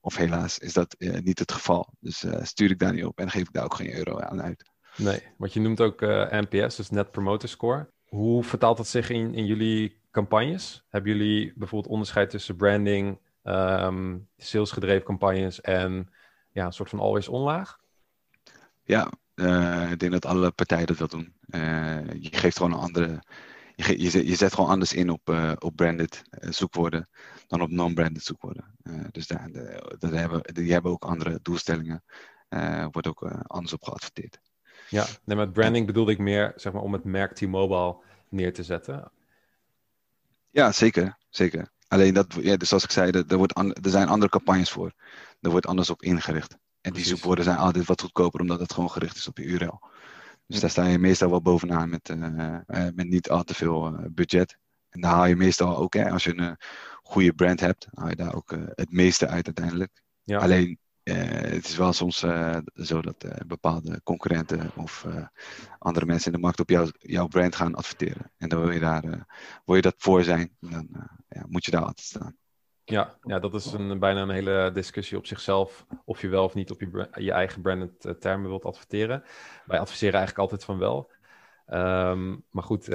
of 0.00 0.16
helaas, 0.16 0.58
is 0.58 0.72
dat 0.72 0.96
niet 0.98 1.38
het 1.38 1.52
geval. 1.52 1.94
Dus 2.00 2.24
stuur 2.42 2.70
ik 2.70 2.78
daar 2.78 2.92
niet 2.92 3.04
op 3.04 3.18
en 3.18 3.30
geef 3.30 3.42
ik 3.42 3.52
daar 3.52 3.64
ook 3.64 3.74
geen 3.74 3.94
euro 3.94 4.18
aan 4.18 4.42
uit. 4.42 4.70
Nee, 4.96 5.22
want 5.38 5.52
je 5.52 5.60
noemt 5.60 5.80
ook 5.80 6.00
NPS, 6.30 6.76
dus 6.76 6.90
Net 6.90 7.10
Promoter 7.10 7.48
Score. 7.48 7.90
Hoe 8.04 8.44
vertaalt 8.44 8.76
dat 8.76 8.88
zich 8.88 9.10
in, 9.10 9.34
in 9.34 9.46
jullie 9.46 10.03
campagnes? 10.14 10.84
Hebben 10.88 11.16
jullie 11.16 11.52
bijvoorbeeld 11.56 11.92
onderscheid 11.92 12.30
tussen 12.30 12.56
branding, 12.56 13.18
um, 13.42 14.28
salesgedreven 14.36 15.04
campagnes 15.04 15.60
en 15.60 16.10
ja, 16.50 16.66
een 16.66 16.72
soort 16.72 16.88
van 16.88 16.98
always 16.98 17.28
onlaag? 17.28 17.78
Ja, 18.82 19.12
uh, 19.34 19.90
ik 19.90 19.98
denk 19.98 20.12
dat 20.12 20.26
alle 20.26 20.50
partijen 20.50 20.86
dat 20.86 20.98
wel 20.98 21.08
doen. 21.08 21.34
Uh, 21.46 22.12
je 22.12 22.28
geeft 22.30 22.56
gewoon 22.56 22.72
een 22.72 22.78
andere. 22.78 23.22
Je, 23.76 24.02
je, 24.02 24.10
zet, 24.10 24.26
je 24.26 24.34
zet 24.34 24.54
gewoon 24.54 24.70
anders 24.70 24.92
in 24.92 25.10
op, 25.10 25.28
uh, 25.30 25.52
op 25.58 25.76
branded 25.76 26.22
zoekwoorden 26.30 27.08
dan 27.46 27.60
op 27.60 27.70
non-branded 27.70 28.22
zoekwoorden. 28.22 28.76
dus 29.10 29.26
daar, 29.26 29.48
de, 29.98 30.06
hebben, 30.16 30.54
die 30.54 30.72
hebben 30.72 30.90
ook 30.90 31.04
andere 31.04 31.38
doelstellingen. 31.42 32.04
wordt 32.90 33.06
ook 33.06 33.22
anders 33.46 33.72
op 33.72 33.82
geadverteerd. 33.82 34.40
Ja, 34.88 35.06
nee, 35.24 35.36
met 35.36 35.52
branding 35.52 35.86
bedoelde 35.86 36.12
ik 36.12 36.18
meer 36.18 36.52
zeg 36.56 36.72
maar, 36.72 36.82
om 36.82 36.92
het 36.92 37.04
merk 37.04 37.32
T-Mobile 37.32 37.96
neer 38.28 38.52
te 38.52 38.62
zetten. 38.62 39.10
Ja, 40.54 40.72
zeker. 40.72 41.18
zeker. 41.28 41.70
Alleen 41.88 42.14
dat, 42.14 42.34
ja, 42.40 42.56
dus 42.56 42.68
zoals 42.68 42.84
ik 42.84 42.90
zei, 42.90 43.10
er, 43.10 43.36
wordt 43.36 43.56
er 43.56 43.90
zijn 43.90 44.08
andere 44.08 44.30
campagnes 44.30 44.70
voor. 44.70 44.92
Er 45.40 45.50
wordt 45.50 45.66
anders 45.66 45.90
op 45.90 46.02
ingericht. 46.02 46.56
En 46.80 46.92
die 46.92 47.04
zoekwoorden 47.04 47.44
zijn 47.44 47.56
altijd 47.56 47.86
wat 47.86 48.00
goedkoper, 48.00 48.40
omdat 48.40 48.60
het 48.60 48.72
gewoon 48.72 48.90
gericht 48.90 49.16
is 49.16 49.28
op 49.28 49.38
je 49.38 49.44
URL. 49.44 49.80
Dus 50.46 50.60
daar 50.60 50.70
sta 50.70 50.86
je 50.86 50.98
meestal 50.98 51.30
wel 51.30 51.42
bovenaan 51.42 51.90
met, 51.90 52.08
uh, 52.08 52.58
met 52.94 53.08
niet 53.08 53.30
al 53.30 53.42
te 53.42 53.54
veel 53.54 53.92
uh, 53.92 54.06
budget. 54.10 54.56
En 54.88 55.00
daar 55.00 55.12
haal 55.12 55.26
je 55.26 55.36
meestal 55.36 55.76
ook, 55.76 55.94
hè, 55.94 56.10
als 56.10 56.24
je 56.24 56.38
een 56.38 56.56
goede 57.02 57.32
brand 57.32 57.60
hebt, 57.60 57.86
haal 57.90 58.08
je 58.08 58.16
daar 58.16 58.34
ook 58.34 58.56
het 58.74 58.92
meeste 58.92 59.26
uit 59.26 59.46
uiteindelijk. 59.46 60.02
Ja. 60.22 60.38
Alleen 60.38 60.78
het 61.12 61.64
is 61.64 61.76
wel 61.76 61.92
soms 61.92 62.22
uh, 62.22 62.58
zo 62.74 63.02
dat 63.02 63.24
uh, 63.24 63.32
bepaalde 63.46 64.00
concurrenten 64.02 64.70
of 64.76 65.06
andere 65.78 66.06
mensen 66.06 66.32
in 66.32 66.36
de 66.36 66.44
markt 66.44 66.60
op 66.60 66.70
jou, 66.70 66.90
jouw 66.98 67.26
brand 67.26 67.56
gaan 67.56 67.74
adverteren. 67.74 68.32
En 68.38 68.48
dan 68.48 68.60
wil 68.60 68.70
je, 68.70 68.80
daar, 68.80 69.26
wil 69.64 69.76
je 69.76 69.82
dat 69.82 69.94
voor 69.98 70.22
zijn, 70.22 70.56
dan 70.60 70.88
ja, 71.28 71.44
moet 71.48 71.64
je 71.64 71.70
daar 71.70 71.80
altijd 71.80 72.06
staan. 72.06 72.36
Ja, 72.84 73.18
ja, 73.22 73.38
dat 73.38 73.54
is 73.54 73.72
een, 73.72 73.98
bijna 73.98 74.22
een 74.22 74.30
hele 74.30 74.70
discussie 74.74 75.18
op 75.18 75.26
zichzelf. 75.26 75.86
Of 76.04 76.20
je 76.20 76.28
wel 76.28 76.44
of 76.44 76.54
niet 76.54 76.70
op 76.70 76.80
je, 76.80 77.08
je 77.14 77.32
eigen 77.32 77.62
branded 77.62 78.20
termen 78.20 78.48
wilt 78.48 78.64
adverteren. 78.64 79.22
Wij 79.66 79.78
adviseren 79.78 80.14
eigenlijk 80.14 80.38
altijd 80.38 80.64
van 80.64 80.78
wel. 80.78 81.10
Um, 81.66 82.44
maar 82.50 82.62
goed, 82.62 82.88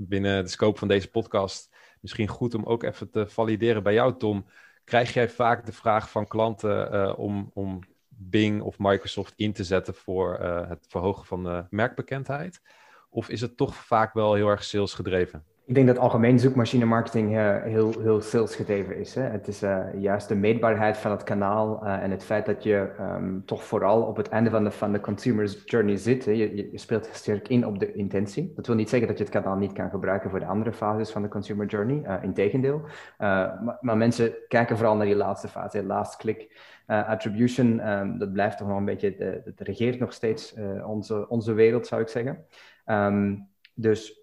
binnen 0.00 0.44
de 0.44 0.50
scope 0.50 0.78
van 0.78 0.88
deze 0.88 1.10
podcast, 1.10 1.74
misschien 2.00 2.28
goed 2.28 2.54
om 2.54 2.64
ook 2.64 2.82
even 2.82 3.10
te 3.10 3.28
valideren 3.28 3.82
bij 3.82 3.94
jou, 3.94 4.16
Tom. 4.16 4.46
Krijg 4.84 5.12
jij 5.12 5.28
vaak 5.28 5.66
de 5.66 5.72
vraag 5.72 6.10
van 6.10 6.26
klanten 6.26 6.94
uh, 6.94 7.18
om, 7.18 7.50
om 7.54 7.80
Bing 8.08 8.62
of 8.62 8.78
Microsoft 8.78 9.32
in 9.36 9.52
te 9.52 9.64
zetten 9.64 9.94
voor 9.94 10.38
uh, 10.40 10.68
het 10.68 10.86
verhogen 10.88 11.26
van 11.26 11.44
de 11.44 11.64
merkbekendheid? 11.70 12.62
Of 13.10 13.28
is 13.28 13.40
het 13.40 13.56
toch 13.56 13.74
vaak 13.74 14.14
wel 14.14 14.34
heel 14.34 14.48
erg 14.48 14.64
salesgedreven? 14.64 15.44
Ik 15.72 15.78
denk 15.78 15.90
dat 15.90 15.98
algemeen 15.98 16.38
zoekmachine 16.38 16.84
marketing 16.84 17.36
uh, 17.36 17.62
heel, 17.62 18.00
heel 18.00 18.20
salesgedreven 18.20 18.96
is. 18.96 19.14
Hè? 19.14 19.22
Het 19.22 19.48
is 19.48 19.62
uh, 19.62 19.78
juist 19.98 20.28
de 20.28 20.34
meetbaarheid 20.34 20.96
van 20.96 21.10
het 21.10 21.22
kanaal 21.22 21.80
uh, 21.84 22.02
en 22.02 22.10
het 22.10 22.24
feit 22.24 22.46
dat 22.46 22.62
je 22.62 22.90
um, 23.00 23.42
toch 23.46 23.64
vooral 23.64 24.02
op 24.02 24.16
het 24.16 24.28
einde 24.28 24.50
van 24.50 24.64
de, 24.64 24.70
van 24.70 24.92
de 24.92 25.00
consumer's 25.00 25.62
journey 25.64 25.96
zit. 25.96 26.24
Je, 26.24 26.70
speelt 26.74 27.08
sterk 27.12 27.48
in 27.48 27.66
op 27.66 27.78
de 27.78 27.92
intentie. 27.92 28.52
Dat 28.56 28.66
wil 28.66 28.76
niet 28.76 28.88
zeggen 28.88 29.08
dat 29.08 29.18
je 29.18 29.24
het 29.24 29.32
kanaal 29.32 29.56
niet 29.56 29.72
kan 29.72 29.90
gebruiken 29.90 30.30
voor 30.30 30.38
de 30.38 30.46
andere 30.46 30.72
fases 30.72 31.10
van 31.10 31.22
de 31.22 31.28
consumer 31.28 31.66
journey. 31.66 32.20
Integendeel. 32.22 32.82
Maar, 33.18 33.78
maar, 33.80 33.96
mensen 33.96 34.32
kijken 34.48 34.76
vooral 34.76 34.96
naar 34.96 35.06
die 35.06 35.16
laatste 35.16 35.48
fase, 35.48 35.84
last 35.84 36.16
click. 36.16 36.56
attribution, 36.86 37.88
um, 37.88 38.18
dat 38.18 38.32
blijft 38.32 38.58
toch 38.58 38.68
nog 38.68 38.76
een 38.76 38.84
beetje, 38.84 39.40
het 39.44 39.60
regeert 39.60 39.98
nog 39.98 40.12
steeds 40.12 40.54
onze, 40.84 41.28
onze 41.28 41.52
wereld, 41.52 41.86
zou 41.86 42.00
ik 42.00 42.08
zeggen. 42.08 42.44
Um, 42.86 43.50
dus 43.74 44.21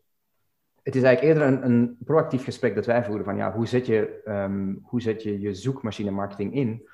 het 0.89 0.97
is 0.97 1.04
eigenlijk 1.04 1.38
eerder 1.38 1.54
een, 1.54 1.65
een, 1.65 1.97
proactief 2.06 2.43
gesprek 2.43 2.75
dat 2.75 2.86
wij 2.86 3.04
voeren 3.04 3.25
van 3.25 3.36
ja, 3.36 3.54
hoe 3.54 3.67
zet 3.67 3.86
je, 3.86 4.21
um, 4.25 4.80
hoe 4.84 5.02
zet 5.02 5.23
je, 5.23 5.39
je 5.39 5.54
zoekmachine 5.54 6.12
marketing 6.12 6.54
in 6.54 6.88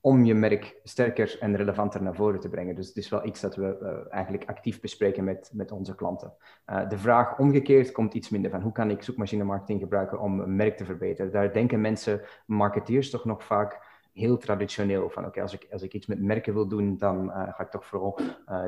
om 0.00 0.24
je 0.24 0.34
merk 0.34 0.80
sterker 0.82 1.36
en 1.40 1.56
relevanter 1.56 2.02
naar 2.02 2.14
voren 2.14 2.40
te 2.40 2.48
brengen. 2.48 2.74
Dus 2.74 2.88
het 2.88 2.96
is 2.96 3.08
wel 3.08 3.26
iets 3.26 3.40
dat 3.40 3.56
we 3.56 3.78
uh, 3.82 4.14
eigenlijk 4.14 4.44
actief 4.48 4.80
bespreken 4.80 5.24
met, 5.24 5.50
met 5.52 5.72
onze 5.72 5.94
klanten. 5.94 6.32
Uh, 6.66 6.88
de 6.88 6.98
vraag 6.98 7.38
omgekeerd 7.38 7.92
komt 7.92 8.14
iets 8.14 8.28
minder 8.28 8.50
van 8.50 8.60
hoe 8.60 8.72
kan 8.72 8.90
ik 8.90 9.02
zoekmachine 9.02 9.44
marketing 9.44 9.80
gebruiken 9.80 10.20
om 10.20 10.40
een 10.40 10.56
merk 10.56 10.76
te 10.76 10.84
verbeteren. 10.84 11.32
Daar 11.32 11.52
denken 11.52 11.80
mensen, 11.80 12.20
marketeers 12.46 13.10
toch 13.10 13.24
nog 13.24 13.44
vaak 13.44 13.96
heel 14.12 14.36
traditioneel 14.36 15.10
van 15.10 15.26
oké, 15.26 15.42
als, 15.42 15.52
ik, 15.52 15.66
als 15.70 15.82
ik 15.82 15.92
iets 15.92 16.06
met 16.06 16.22
merken 16.22 16.54
wil 16.54 16.68
doen, 16.68 16.96
dan 16.96 17.24
uh, 17.26 17.54
ga 17.54 17.62
ik 17.62 17.70
toch 17.70 17.86
vooral 17.86 18.18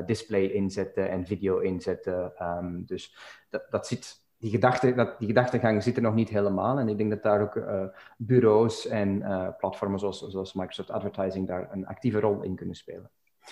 display 0.05 0.43
inzetten 0.43 1.09
en 1.09 1.25
video 1.25 1.59
inzetten. 1.59 2.33
Um, 2.41 2.85
dus 2.85 3.15
dat, 3.49 3.65
dat 3.69 3.87
zit 3.87 4.20
die, 4.41 4.51
gedachte, 4.51 4.93
dat, 4.93 5.19
die 5.19 5.27
gedachtegang 5.27 5.83
zit 5.83 5.95
er 5.95 6.01
nog 6.01 6.13
niet 6.13 6.29
helemaal. 6.29 6.79
En 6.79 6.87
ik 6.87 6.97
denk 6.97 7.09
dat 7.09 7.23
daar 7.23 7.41
ook 7.41 7.55
uh, 7.55 7.83
bureaus 8.17 8.87
en 8.87 9.09
uh, 9.09 9.47
platformen 9.57 9.99
zoals, 9.99 10.27
zoals 10.27 10.53
Microsoft 10.53 10.91
Advertising 10.91 11.47
daar 11.47 11.69
een 11.71 11.87
actieve 11.87 12.19
rol 12.19 12.41
in 12.41 12.55
kunnen 12.55 12.75
spelen. 12.75 13.09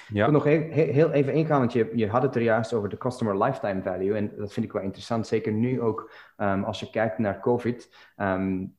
Ja. 0.07 0.25
Ik 0.25 0.31
wil 0.31 0.31
nog 0.31 0.43
heel, 0.43 0.69
heel 0.71 1.11
even 1.11 1.33
ingaan, 1.33 1.59
want 1.59 1.73
je, 1.73 1.91
je 1.93 2.07
had 2.07 2.21
het 2.21 2.35
er 2.35 2.41
juist 2.41 2.73
over 2.73 2.89
de 2.89 2.97
customer 2.97 3.43
lifetime 3.43 3.81
value. 3.81 4.15
En 4.15 4.31
dat 4.37 4.53
vind 4.53 4.65
ik 4.65 4.71
wel 4.71 4.81
interessant, 4.81 5.27
zeker 5.27 5.51
nu 5.51 5.81
ook 5.81 6.11
um, 6.37 6.63
als 6.63 6.79
je 6.79 6.89
kijkt 6.89 7.17
naar 7.17 7.39
COVID. 7.39 7.95
Um, 8.17 8.77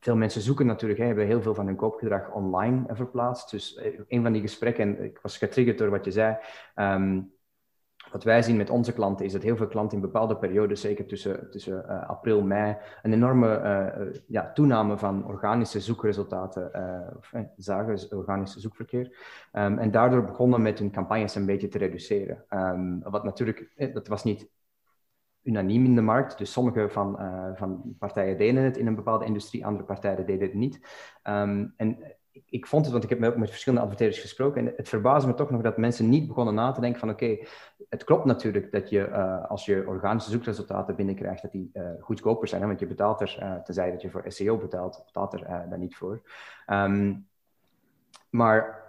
veel 0.00 0.16
mensen 0.16 0.40
zoeken 0.40 0.66
natuurlijk, 0.66 1.00
hè, 1.00 1.06
hebben 1.06 1.26
heel 1.26 1.42
veel 1.42 1.54
van 1.54 1.66
hun 1.66 1.76
koopgedrag 1.76 2.32
online 2.32 2.84
verplaatst. 2.88 3.50
Dus 3.50 3.80
een 4.08 4.22
van 4.22 4.32
die 4.32 4.42
gesprekken, 4.42 4.84
en 4.84 5.04
ik 5.04 5.18
was 5.22 5.38
getriggerd 5.38 5.78
door 5.78 5.90
wat 5.90 6.04
je 6.04 6.10
zei, 6.10 6.36
ehm, 6.74 7.20
wat 8.14 8.24
wij 8.24 8.42
zien 8.42 8.56
met 8.56 8.70
onze 8.70 8.92
klanten 8.92 9.24
is 9.24 9.32
dat 9.32 9.42
heel 9.42 9.56
veel 9.56 9.66
klanten 9.66 9.96
in 9.96 10.04
bepaalde 10.04 10.36
periodes, 10.36 10.80
zeker 10.80 11.06
tussen, 11.06 11.50
tussen 11.50 11.84
uh, 11.88 12.08
april, 12.08 12.42
mei, 12.42 12.76
een 13.02 13.12
enorme 13.12 13.60
uh, 13.60 14.20
ja, 14.26 14.52
toename 14.52 14.98
van 14.98 15.26
organische 15.26 15.80
zoekresultaten 15.80 16.70
uh, 17.32 17.40
zagen, 17.56 18.18
organische 18.18 18.60
zoekverkeer. 18.60 19.16
Um, 19.52 19.78
en 19.78 19.90
daardoor 19.90 20.24
begonnen 20.24 20.62
met 20.62 20.78
hun 20.78 20.90
campagnes 20.90 21.34
een 21.34 21.46
beetje 21.46 21.68
te 21.68 21.78
reduceren. 21.78 22.44
Um, 22.50 23.02
wat 23.02 23.24
natuurlijk, 23.24 23.92
dat 23.94 24.08
was 24.08 24.24
niet 24.24 24.50
unaniem 25.42 25.84
in 25.84 25.94
de 25.94 26.00
markt. 26.00 26.38
Dus 26.38 26.52
sommige 26.52 26.88
van, 26.88 27.18
van 27.54 27.96
partijen 27.98 28.38
deden 28.38 28.62
het 28.62 28.76
in 28.76 28.86
een 28.86 28.94
bepaalde 28.94 29.24
industrie, 29.24 29.66
andere 29.66 29.84
partijen 29.84 30.26
deden 30.26 30.48
het 30.48 30.54
niet. 30.54 30.80
Um, 31.24 31.74
en 31.76 31.98
ik 32.46 32.66
vond 32.66 32.82
het, 32.84 32.92
want 32.92 33.04
ik 33.04 33.10
heb 33.10 33.18
met, 33.18 33.36
met 33.36 33.50
verschillende 33.50 33.84
adverteerders 33.84 34.20
gesproken, 34.20 34.66
en 34.66 34.72
het 34.76 34.88
verbaasde 34.88 35.28
me 35.28 35.34
toch 35.34 35.50
nog 35.50 35.62
dat 35.62 35.76
mensen 35.76 36.08
niet 36.08 36.26
begonnen 36.26 36.54
na 36.54 36.72
te 36.72 36.80
denken 36.80 37.00
van 37.00 37.10
oké, 37.10 37.38
het 37.88 38.04
klopt 38.04 38.24
natuurlijk 38.24 38.72
dat 38.72 38.90
je 38.90 39.08
uh, 39.08 39.44
als 39.50 39.64
je 39.64 39.84
organische 39.86 40.30
zoekresultaten 40.30 40.96
binnenkrijgt, 40.96 41.42
dat 41.42 41.52
die 41.52 41.70
uh, 41.74 41.88
goedkoper 42.00 42.48
zijn, 42.48 42.60
hè, 42.60 42.66
want 42.66 42.80
je 42.80 42.86
betaalt 42.86 43.20
er, 43.20 43.38
uh, 43.40 43.54
tenzij 43.54 43.90
dat 43.90 44.02
je 44.02 44.10
voor 44.10 44.24
SEO 44.26 44.56
betaalt, 44.56 45.02
betaalt 45.04 45.32
er 45.32 45.66
dan 45.70 45.80
niet 45.80 45.96
voor. 45.96 46.22
Um, 46.66 47.26
maar 48.30 48.83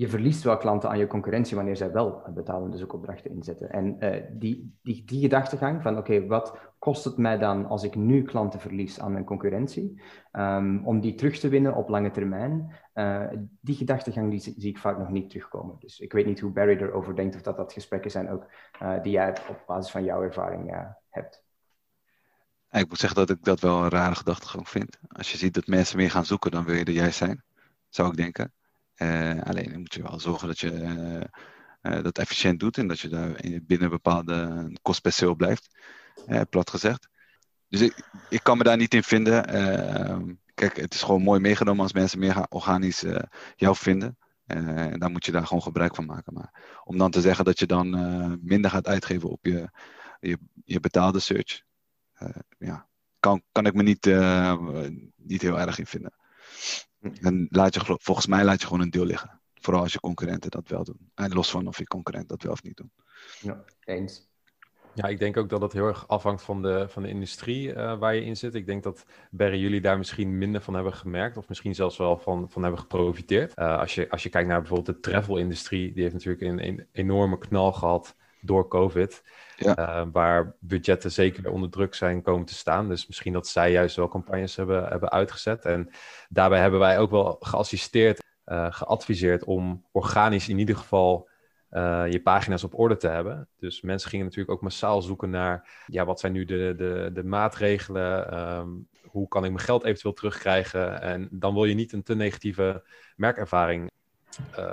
je 0.00 0.08
verliest 0.08 0.42
wel 0.42 0.56
klanten 0.56 0.88
aan 0.88 0.98
je 0.98 1.06
concurrentie 1.06 1.56
wanneer 1.56 1.76
zij 1.76 1.92
wel 1.92 2.22
betalende 2.34 2.76
zoekopdrachten 2.76 3.30
inzetten. 3.30 3.70
En 3.70 3.96
uh, 4.04 4.22
die, 4.32 4.78
die, 4.82 5.04
die 5.04 5.20
gedachtegang 5.20 5.82
van 5.82 5.98
oké, 5.98 6.26
wat 6.26 6.58
kost 6.78 7.04
het 7.04 7.16
mij 7.16 7.38
dan 7.38 7.66
als 7.66 7.82
ik 7.82 7.94
nu 7.94 8.22
klanten 8.22 8.60
verlies 8.60 9.00
aan 9.00 9.12
mijn 9.12 9.24
concurrentie, 9.24 10.02
um, 10.32 10.86
om 10.86 11.00
die 11.00 11.14
terug 11.14 11.38
te 11.38 11.48
winnen 11.48 11.74
op 11.74 11.88
lange 11.88 12.10
termijn, 12.10 12.74
uh, 12.94 13.26
die 13.60 13.74
gedachtegang 13.74 14.30
die 14.30 14.40
zie 14.40 14.68
ik 14.68 14.78
vaak 14.78 14.98
nog 14.98 15.10
niet 15.10 15.30
terugkomen. 15.30 15.76
Dus 15.78 15.98
ik 15.98 16.12
weet 16.12 16.26
niet 16.26 16.40
hoe 16.40 16.50
Barry 16.50 16.76
erover 16.76 17.16
denkt 17.16 17.34
of 17.34 17.42
dat 17.42 17.56
dat 17.56 17.72
gesprekken 17.72 18.10
zijn 18.10 18.30
ook 18.30 18.46
uh, 18.82 19.02
die 19.02 19.12
jij 19.12 19.36
op 19.48 19.62
basis 19.66 19.92
van 19.92 20.04
jouw 20.04 20.22
ervaring 20.22 20.94
hebt. 21.08 21.44
Ik 22.70 22.88
moet 22.88 22.98
zeggen 22.98 23.26
dat 23.26 23.36
ik 23.36 23.44
dat 23.44 23.60
wel 23.60 23.82
een 23.82 23.90
rare 23.90 24.14
gedachtegang 24.14 24.68
vind. 24.68 24.98
Als 25.08 25.32
je 25.32 25.38
ziet 25.38 25.54
dat 25.54 25.66
mensen 25.66 25.96
meer 25.96 26.10
gaan 26.10 26.24
zoeken, 26.26 26.50
dan 26.50 26.64
wil 26.64 26.74
je 26.74 26.84
er 26.84 26.92
juist 26.92 27.18
zijn, 27.18 27.42
zou 27.88 28.08
ik 28.08 28.16
denken. 28.16 28.52
Uh, 29.02 29.40
alleen 29.42 29.80
moet 29.80 29.94
je 29.94 30.02
wel 30.02 30.20
zorgen 30.20 30.48
dat 30.48 30.58
je 30.58 30.72
uh, 31.82 32.02
dat 32.02 32.18
efficiënt 32.18 32.60
doet 32.60 32.78
en 32.78 32.88
dat 32.88 33.00
je 33.00 33.08
daar 33.08 33.40
binnen 33.62 33.90
bepaalde 33.90 34.68
kost 34.82 35.02
per 35.02 35.12
sale 35.12 35.36
blijft, 35.36 35.76
plat 36.50 36.70
gezegd. 36.70 37.08
Dus 37.68 37.80
ik, 37.80 38.02
ik 38.28 38.42
kan 38.42 38.58
me 38.58 38.64
daar 38.64 38.76
niet 38.76 38.94
in 38.94 39.02
vinden. 39.02 39.46
Ehm, 39.46 40.34
kijk, 40.54 40.76
het 40.76 40.94
is 40.94 41.02
gewoon 41.02 41.22
mooi 41.22 41.40
meegenomen 41.40 41.82
als 41.82 41.92
mensen 41.92 42.18
meer 42.18 42.46
organisch 42.48 43.04
jou 43.56 43.76
vinden. 43.76 44.18
en 44.46 44.98
dan 44.98 45.12
moet 45.12 45.24
je 45.24 45.32
daar 45.32 45.46
gewoon 45.46 45.62
gebruik 45.62 45.94
van 45.94 46.06
maken. 46.06 46.32
Maar 46.32 46.80
om 46.84 46.98
dan 46.98 47.10
te 47.10 47.20
zeggen 47.20 47.44
dat 47.44 47.58
je 47.58 47.66
dan 47.66 47.90
minder 48.42 48.70
gaat 48.70 48.86
uitgeven 48.86 49.28
op 49.28 49.46
je, 49.46 49.70
je, 50.20 50.38
je 50.64 50.80
betaalde 50.80 51.20
search, 51.20 51.62
ja, 52.58 52.88
kan, 53.18 53.42
kan 53.52 53.66
ik 53.66 53.74
me 53.74 53.82
niet, 53.82 54.04
niet 55.16 55.42
heel 55.42 55.58
erg 55.60 55.78
in 55.78 55.86
vinden. 55.86 56.12
En 57.00 57.46
laat 57.50 57.74
je, 57.74 57.96
volgens 58.00 58.26
mij 58.26 58.44
laat 58.44 58.60
je 58.60 58.66
gewoon 58.66 58.82
een 58.82 58.90
deel 58.90 59.04
liggen. 59.04 59.40
Vooral 59.54 59.82
als 59.82 59.92
je 59.92 60.00
concurrenten 60.00 60.50
dat 60.50 60.68
wel 60.68 60.84
doen. 60.84 61.10
En 61.14 61.32
los 61.32 61.50
van 61.50 61.66
of 61.66 61.78
je 61.78 61.86
concurrent 61.86 62.28
dat 62.28 62.42
wel 62.42 62.52
of 62.52 62.62
niet 62.62 62.76
doen. 62.76 62.92
Ja, 63.40 63.64
eens. 63.84 64.28
Ja, 64.94 65.08
ik 65.08 65.18
denk 65.18 65.36
ook 65.36 65.48
dat 65.48 65.62
het 65.62 65.72
heel 65.72 65.86
erg 65.86 66.08
afhangt 66.08 66.42
van 66.42 66.62
de, 66.62 66.86
van 66.88 67.02
de 67.02 67.08
industrie 67.08 67.68
uh, 67.68 67.98
waar 67.98 68.14
je 68.14 68.24
in 68.24 68.36
zit. 68.36 68.54
Ik 68.54 68.66
denk 68.66 68.82
dat 68.82 69.04
Barry 69.30 69.60
jullie 69.60 69.80
daar 69.80 69.98
misschien 69.98 70.38
minder 70.38 70.60
van 70.60 70.74
hebben 70.74 70.92
gemerkt, 70.92 71.36
of 71.36 71.48
misschien 71.48 71.74
zelfs 71.74 71.96
wel 71.96 72.18
van, 72.18 72.50
van 72.50 72.62
hebben 72.62 72.80
geprofiteerd. 72.80 73.52
Uh, 73.58 73.78
als, 73.78 73.94
je, 73.94 74.10
als 74.10 74.22
je 74.22 74.28
kijkt 74.28 74.48
naar 74.48 74.60
bijvoorbeeld 74.60 74.96
de 74.96 75.10
travel-industrie, 75.10 75.92
die 75.92 76.02
heeft 76.02 76.14
natuurlijk 76.14 76.42
een, 76.42 76.66
een 76.66 76.86
enorme 76.92 77.38
knal 77.38 77.72
gehad 77.72 78.16
door 78.40 78.68
COVID. 78.68 79.22
Ja. 79.56 79.78
Uh, 79.78 80.06
waar 80.12 80.54
budgetten 80.58 81.12
zeker 81.12 81.50
onder 81.50 81.70
druk 81.70 81.94
zijn 81.94 82.22
komen 82.22 82.46
te 82.46 82.54
staan. 82.54 82.88
Dus 82.88 83.06
misschien 83.06 83.32
dat 83.32 83.48
zij 83.48 83.72
juist 83.72 83.96
wel 83.96 84.08
campagnes 84.08 84.56
hebben, 84.56 84.88
hebben 84.88 85.10
uitgezet. 85.10 85.64
En 85.64 85.90
daarbij 86.28 86.60
hebben 86.60 86.80
wij 86.80 86.98
ook 86.98 87.10
wel 87.10 87.36
geassisteerd, 87.40 88.22
uh, 88.46 88.66
geadviseerd 88.70 89.44
om 89.44 89.84
organisch 89.92 90.48
in 90.48 90.58
ieder 90.58 90.76
geval 90.76 91.28
uh, 91.70 92.04
je 92.10 92.22
pagina's 92.22 92.64
op 92.64 92.78
orde 92.78 92.96
te 92.96 93.08
hebben. 93.08 93.48
Dus 93.58 93.80
mensen 93.80 94.10
gingen 94.10 94.24
natuurlijk 94.24 94.52
ook 94.52 94.62
massaal 94.62 95.02
zoeken 95.02 95.30
naar 95.30 95.84
ja, 95.86 96.04
wat 96.04 96.20
zijn 96.20 96.32
nu 96.32 96.44
de, 96.44 96.74
de, 96.76 97.10
de 97.12 97.24
maatregelen. 97.24 98.38
Um, 98.38 98.88
hoe 99.02 99.28
kan 99.28 99.44
ik 99.44 99.50
mijn 99.50 99.64
geld 99.64 99.84
eventueel 99.84 100.14
terugkrijgen? 100.14 101.00
En 101.00 101.28
dan 101.30 101.54
wil 101.54 101.64
je 101.64 101.74
niet 101.74 101.92
een 101.92 102.02
te 102.02 102.14
negatieve 102.14 102.82
merkervaring 103.16 103.90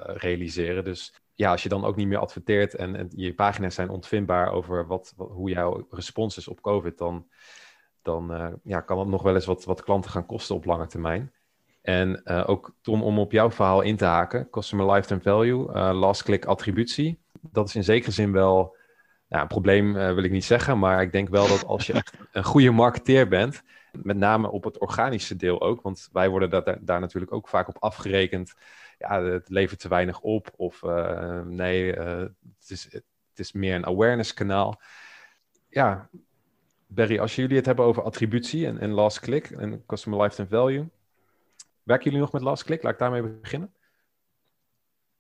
realiseren. 0.04 0.84
Dus 0.84 1.14
ja, 1.38 1.52
als 1.52 1.64
je 1.64 1.70
dan 1.70 1.86
ook 1.86 1.96
niet 1.96 2.08
meer 2.08 2.18
adverteert 2.18 2.76
en, 2.76 3.10
je 3.16 3.34
pagina's 3.34 3.76
zijn 3.76 3.90
ontvindbaar 3.90 4.52
over 4.52 4.88
wat, 4.88 5.14
hoe 5.18 5.50
jouw 5.50 5.88
respons 5.90 6.38
is 6.38 6.48
op 6.48 6.62
COVID, 6.62 6.98
dan, 6.98 7.28
dan 8.02 8.32
uh, 8.32 8.48
ja, 8.64 8.82
kan 8.82 8.98
dat 8.98 9.08
nog 9.08 9.22
wel 9.22 9.36
eens 9.36 9.46
wat, 9.46 9.64
wat 9.64 9.84
klanten 9.84 10.12
gaan 10.12 10.26
kosten 10.26 10.56
op 10.56 10.66
lange 10.66 10.88
termijn. 10.88 11.32
En 11.82 12.22
uh, 12.26 12.44
ook 12.48 12.76
Tom, 12.82 13.04
om 13.04 13.20
op 13.20 13.32
jouw 13.32 13.52
verhaal 13.52 13.82
in 13.82 13.98
te 13.98 14.06
haken, 14.06 14.50
customer 14.50 14.92
lifetime 14.92 15.22
value, 15.22 15.74
uh, 15.74 15.92
last 15.94 16.24
click 16.24 16.46
attributie, 16.46 17.20
dat 17.42 17.68
is 17.68 17.76
in 17.76 17.84
zekere 17.84 18.12
zin 18.12 18.32
wel 18.32 18.76
nou, 19.30 19.42
een 19.42 19.48
probleem, 19.48 19.94
wil 19.94 20.24
ik 20.24 20.32
niet 20.32 20.46
zeggen, 20.46 20.80
maar 20.80 21.02
ik 21.02 21.12
denk 21.12 21.30
wel 21.30 21.48
dat 21.48 21.66
als 21.66 21.88
je 21.88 22.04
een 22.32 22.44
goede 22.44 22.72
marketeer 22.72 23.28
bent, 23.28 23.64
met 23.92 24.18
name 24.18 24.52
op 24.52 24.64
het 24.64 24.80
organische 24.80 25.36
deel 25.36 25.62
ook, 25.62 25.82
want 25.82 26.10
wij 26.12 26.30
worden 26.30 26.50
daar, 26.50 26.78
daar 26.82 27.00
natuurlijk 27.00 27.34
ook 27.34 27.48
vaak 27.48 27.68
op 27.68 27.78
afgerekend 27.80 28.54
ja, 28.98 29.24
het 29.24 29.50
levert 29.50 29.80
te 29.80 29.88
weinig 29.88 30.22
op. 30.22 30.54
Of 30.56 30.82
uh, 30.84 31.42
nee, 31.42 31.96
uh, 31.96 32.20
het, 32.60 32.70
is, 32.70 32.84
het 32.92 33.04
is 33.36 33.52
meer 33.52 33.76
een 33.76 33.86
awareness 33.86 34.34
kanaal. 34.34 34.82
Ja, 35.70 36.10
Barry, 36.88 37.20
als 37.20 37.36
jullie 37.36 37.56
het 37.56 37.66
hebben 37.66 37.86
over 37.86 38.04
attributie 38.04 38.68
en, 38.68 38.80
en 38.80 38.92
last 38.92 39.20
click 39.20 39.50
en 39.50 39.86
customer 39.86 40.22
lifetime 40.22 40.48
value. 40.48 40.90
Werken 41.84 42.06
jullie 42.06 42.20
nog 42.20 42.32
met 42.32 42.42
last 42.42 42.64
click? 42.64 42.84
Laat 42.84 42.94
ik 42.94 43.00
daarmee 43.00 43.24
beginnen. 43.24 43.74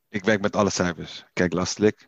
Ik 0.09 0.23
werk 0.23 0.41
met 0.41 0.55
alle 0.55 0.69
cijfers. 0.69 1.19
Ik 1.19 1.33
kijk 1.33 1.53
last 1.53 1.75
click. 1.75 2.07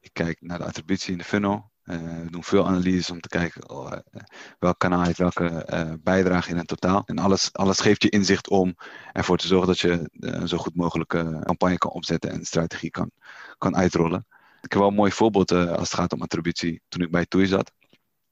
Ik 0.00 0.10
kijk 0.12 0.40
naar 0.40 0.58
de 0.58 0.64
attributie 0.64 1.12
in 1.12 1.18
de 1.18 1.24
funnel. 1.24 1.72
Uh, 1.84 1.96
we 1.96 2.30
doen 2.30 2.44
veel 2.44 2.66
analyses 2.66 3.10
om 3.10 3.20
te 3.20 3.28
kijken 3.28 3.70
oh, 3.70 3.92
uh, 3.92 4.20
welk 4.58 4.78
kanaal 4.78 5.02
heeft 5.02 5.18
welke 5.18 5.68
uh, 5.72 5.92
bijdrage 6.00 6.50
in 6.50 6.56
het 6.56 6.66
totaal. 6.66 7.02
En 7.06 7.18
alles, 7.18 7.52
alles 7.52 7.80
geeft 7.80 8.02
je 8.02 8.08
inzicht 8.08 8.48
om 8.48 8.74
ervoor 9.12 9.36
te 9.36 9.46
zorgen 9.46 9.66
dat 9.66 9.78
je 9.78 10.10
een 10.12 10.48
zo 10.48 10.56
goed 10.56 10.74
mogelijke 10.74 11.40
campagne 11.44 11.78
kan 11.78 11.90
opzetten 11.90 12.30
en 12.30 12.44
strategie 12.44 12.90
kan, 12.90 13.10
kan 13.58 13.76
uitrollen. 13.76 14.26
Ik 14.60 14.72
heb 14.72 14.80
wel 14.80 14.88
een 14.88 14.94
mooi 14.94 15.12
voorbeeld 15.12 15.52
als 15.52 15.90
het 15.90 15.94
gaat 15.94 16.12
om 16.12 16.22
attributie 16.22 16.82
toen 16.88 17.02
ik 17.02 17.10
bij 17.10 17.26
TUI 17.26 17.46
zat. 17.46 17.72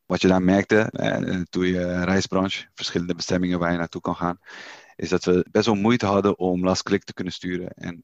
Wat 0.07 0.21
je 0.21 0.29
daar 0.29 0.43
merkte, 0.43 0.89
uh, 0.93 1.43
TUI 1.51 1.79
reisbranche, 1.85 2.69
verschillende 2.75 3.15
bestemmingen 3.15 3.59
waar 3.59 3.73
je 3.73 3.79
naartoe 3.79 4.01
kan 4.01 4.17
gaan, 4.17 4.39
is 4.97 5.09
dat 5.09 5.25
we 5.25 5.47
best 5.51 5.67
wel 5.67 5.75
moeite 5.75 6.07
hadden 6.07 6.39
om 6.39 6.65
last 6.65 6.83
click 6.83 7.05
te 7.05 7.15
kunnen 7.15 7.33
sturen 7.33 7.69
en 7.69 8.01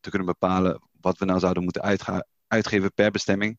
te 0.00 0.10
kunnen 0.10 0.28
bepalen 0.28 0.80
wat 1.00 1.18
we 1.18 1.24
nou 1.24 1.38
zouden 1.38 1.62
moeten 1.62 1.82
uitgeven 2.48 2.92
per 2.94 3.10
bestemming 3.10 3.58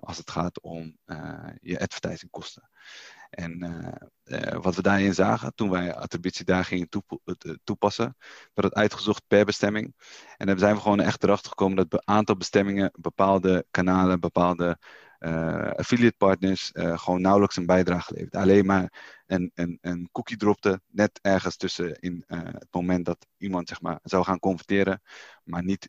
als 0.00 0.16
het 0.16 0.30
gaat 0.30 0.60
om 0.60 0.96
uh, 1.06 1.48
je 1.60 1.80
advertisingkosten. 1.80 2.70
En 3.30 3.64
uh, 3.64 4.40
uh, 4.40 4.62
wat 4.62 4.74
we 4.74 4.82
daarin 4.82 5.14
zagen, 5.14 5.54
toen 5.54 5.70
wij 5.70 5.94
attributie 5.94 6.44
daar 6.44 6.64
gingen 6.64 6.88
toepassen, 7.64 8.16
werd 8.54 8.68
het 8.68 8.74
uitgezocht 8.74 9.22
per 9.26 9.44
bestemming. 9.44 9.94
En 10.36 10.46
dan 10.46 10.58
zijn 10.58 10.74
we 10.74 10.80
gewoon 10.80 11.00
echt 11.00 11.22
erachter 11.22 11.48
gekomen 11.48 11.76
dat 11.76 11.92
een 11.92 12.14
aantal 12.14 12.36
bestemmingen, 12.36 12.92
bepaalde 12.98 13.66
kanalen, 13.70 14.20
bepaalde 14.20 14.78
affiliate 15.76 16.16
partners 16.16 16.70
gewoon 16.72 17.20
nauwelijks 17.20 17.56
een 17.56 17.66
bijdrage 17.66 18.14
levert. 18.14 18.36
Alleen 18.36 18.66
maar 18.66 18.92
een, 19.26 19.50
een, 19.54 19.78
een 19.80 20.08
cookie 20.12 20.36
dropte 20.36 20.80
net 20.86 21.18
ergens 21.22 21.56
tussen 21.56 21.94
in 22.00 22.24
het 22.26 22.68
moment 22.70 23.04
dat 23.04 23.26
iemand 23.36 23.68
zeg 23.68 23.80
maar, 23.80 23.98
zou 24.02 24.24
gaan 24.24 24.38
converteren, 24.38 25.02
maar 25.44 25.64
niet 25.64 25.88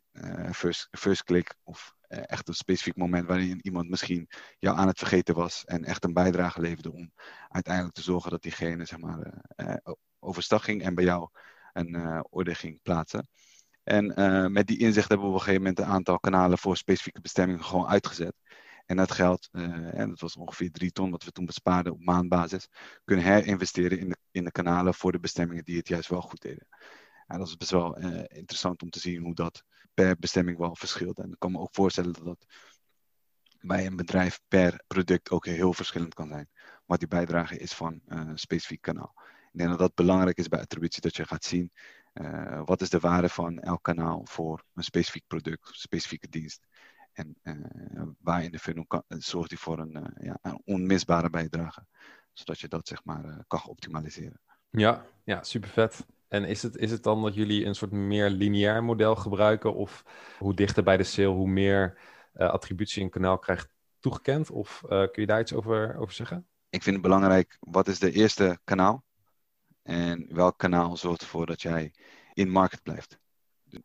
first, 0.52 0.88
first 0.92 1.24
click 1.24 1.56
of 1.64 1.96
eh, 2.01 2.01
echt 2.12 2.48
een 2.48 2.54
specifiek 2.54 2.96
moment 2.96 3.28
waarin 3.28 3.60
iemand 3.62 3.90
misschien 3.90 4.30
jou 4.60 4.78
aan 4.78 4.88
het 4.88 4.98
vergeten 4.98 5.36
was 5.36 5.66
en 5.66 5.84
echt 5.84 6.04
een 6.04 6.14
bijdrage 6.14 6.62
leverde 6.62 6.92
om 6.92 7.12
uiteindelijk 7.48 7.96
te 7.96 8.02
zorgen 8.02 8.32
dat 8.32 8.42
diegene 8.42 8.86
zeg 8.86 9.00
maar, 9.00 9.44
uh, 9.56 9.76
overstag 10.20 10.64
ging 10.64 10.84
en 10.84 10.96
bij 10.96 11.04
jou 11.04 11.30
een 11.74 12.26
orde 12.30 12.56
ging 12.56 12.82
plaatsen. 12.82 13.28
En 13.84 14.14
met 14.52 14.68
die 14.68 14.80
inzicht 14.80 15.10
hebben 15.10 15.28
we 15.28 15.34
op 15.34 15.40
een 15.40 15.46
gegeven 15.46 15.66
moment 15.66 15.80
een 15.80 15.94
aantal 15.94 16.20
kanalen 16.20 16.58
voor 16.58 16.78
specifieke 16.78 17.22
bestemmingen 17.22 17.64
gewoon 17.64 17.88
uitgezet. 17.88 18.34
En 18.86 18.98
dat 18.98 19.12
geld, 19.12 19.50
en 19.52 20.10
dat 20.10 20.20
was 20.20 20.36
ongeveer 20.36 20.72
drie 20.72 20.92
ton 20.92 21.12
wat 21.12 21.24
we 21.24 21.32
toen 21.32 21.46
bespaarden 21.46 21.94
op 21.94 22.04
maandbasis, 22.04 22.68
kunnen 23.06 23.26
herinvesteren 23.26 24.00
in 24.00 24.10
de, 24.10 24.18
in 24.32 24.44
de 24.44 24.52
kanalen 24.52 24.94
voor 24.94 25.12
de 25.12 25.20
bestemmingen 25.20 25.64
die 25.64 25.78
het 25.78 25.88
juist 25.88 26.10
wel 26.10 26.22
goed 26.22 26.42
deden. 26.42 26.68
En 27.32 27.38
dat 27.38 27.48
is 27.48 27.58
best 27.58 27.72
wel 27.72 27.98
interessant 28.28 28.82
om 28.82 28.90
te 28.90 29.00
zien 29.00 29.24
hoe 29.24 29.36
dat 29.36 29.64
per 29.94 30.16
bestemming 30.20 30.58
wel 30.58 30.76
verschilt. 30.76 31.20
En 31.20 31.32
ik 31.32 31.40
kan 31.40 31.52
me 31.52 31.60
ook 31.60 31.74
voorstellen 31.74 32.14
dat 32.14 32.26
dat 32.26 32.46
bij 33.62 33.86
een 33.86 33.96
bedrijf 33.96 34.40
per 34.48 34.84
product 34.88 35.30
ook 35.30 35.46
heel 35.46 35.74
verschillend 35.74 36.14
kan 36.14 36.28
zijn. 36.28 36.50
Wat 36.86 37.00
die 37.00 37.08
bijdrage 37.08 37.58
is 37.58 37.74
van 37.74 38.02
een 38.06 38.38
specifiek 38.40 38.82
kanaal. 38.82 39.14
Ik 39.52 39.58
denk 39.58 39.70
dat 39.70 39.80
dat 39.80 39.96
belangrijk 39.96 40.38
is 40.38 40.48
bij 40.48 40.60
attributie, 40.60 41.02
dat 41.02 41.16
je 41.16 41.26
gaat 41.26 41.44
zien 41.44 41.72
uh, 42.14 42.62
wat 42.66 42.82
is 42.82 42.90
de 42.90 43.00
waarde 43.00 43.30
van 43.30 43.60
elk 43.60 43.84
kanaal 43.84 44.26
voor 44.26 44.64
een 44.74 44.84
specifiek 44.84 45.24
product, 45.28 45.70
specifieke 45.72 46.30
dienst. 46.30 46.68
En 47.14 47.36
uh, 47.44 48.04
waar 48.20 48.44
in 48.44 48.52
de 48.52 48.60
funnel 48.60 48.86
kan, 48.86 49.04
zorgt 49.08 49.50
die 49.50 49.60
voor 49.60 49.80
een, 49.80 50.14
ja, 50.20 50.38
een 50.42 50.62
onmisbare 50.66 51.30
bijdrage, 51.30 51.86
zodat 52.34 52.60
je 52.60 52.68
dat 52.68 52.88
zeg 52.88 53.04
maar 53.04 53.44
kan 53.48 53.66
optimaliseren. 53.66 54.42
Ja, 54.70 55.06
ja, 55.24 55.44
super 55.44 55.70
vet. 55.70 56.06
En 56.32 56.46
is 56.46 56.64
het, 56.64 56.76
is 56.78 56.92
het 56.92 57.04
dan 57.04 57.22
dat 57.22 57.36
jullie 57.36 57.66
een 57.66 57.76
soort 57.76 57.92
meer 57.92 58.30
lineair 58.30 58.84
model 58.84 59.16
gebruiken? 59.16 59.76
Of 59.76 60.04
hoe 60.38 60.54
dichter 60.54 60.84
bij 60.84 60.98
de 60.98 61.04
sale, 61.04 61.28
hoe 61.28 61.48
meer 61.48 62.00
attributie 62.34 63.04
een 63.04 63.10
kanaal 63.10 63.40
krijgt 63.40 63.70
toegekend? 64.00 64.52
Of 64.52 64.82
kun 64.88 65.22
je 65.22 65.26
daar 65.26 65.40
iets 65.40 65.54
over, 65.54 65.98
over 65.98 66.14
zeggen? 66.14 66.48
Ik 66.70 66.84
vind 66.84 66.96
het 66.96 67.06
belangrijk, 67.06 67.58
wat 67.60 67.88
is 67.88 68.00
de 68.00 68.12
eerste 68.12 68.60
kanaal? 68.64 69.04
En 69.84 70.28
welk 70.30 70.58
kanaal 70.58 70.98
zorgt 70.98 71.22
ervoor 71.22 71.46
dat 71.46 71.62
jij 71.62 71.94
in 72.34 72.50
market 72.50 72.84
blijft. 72.84 73.20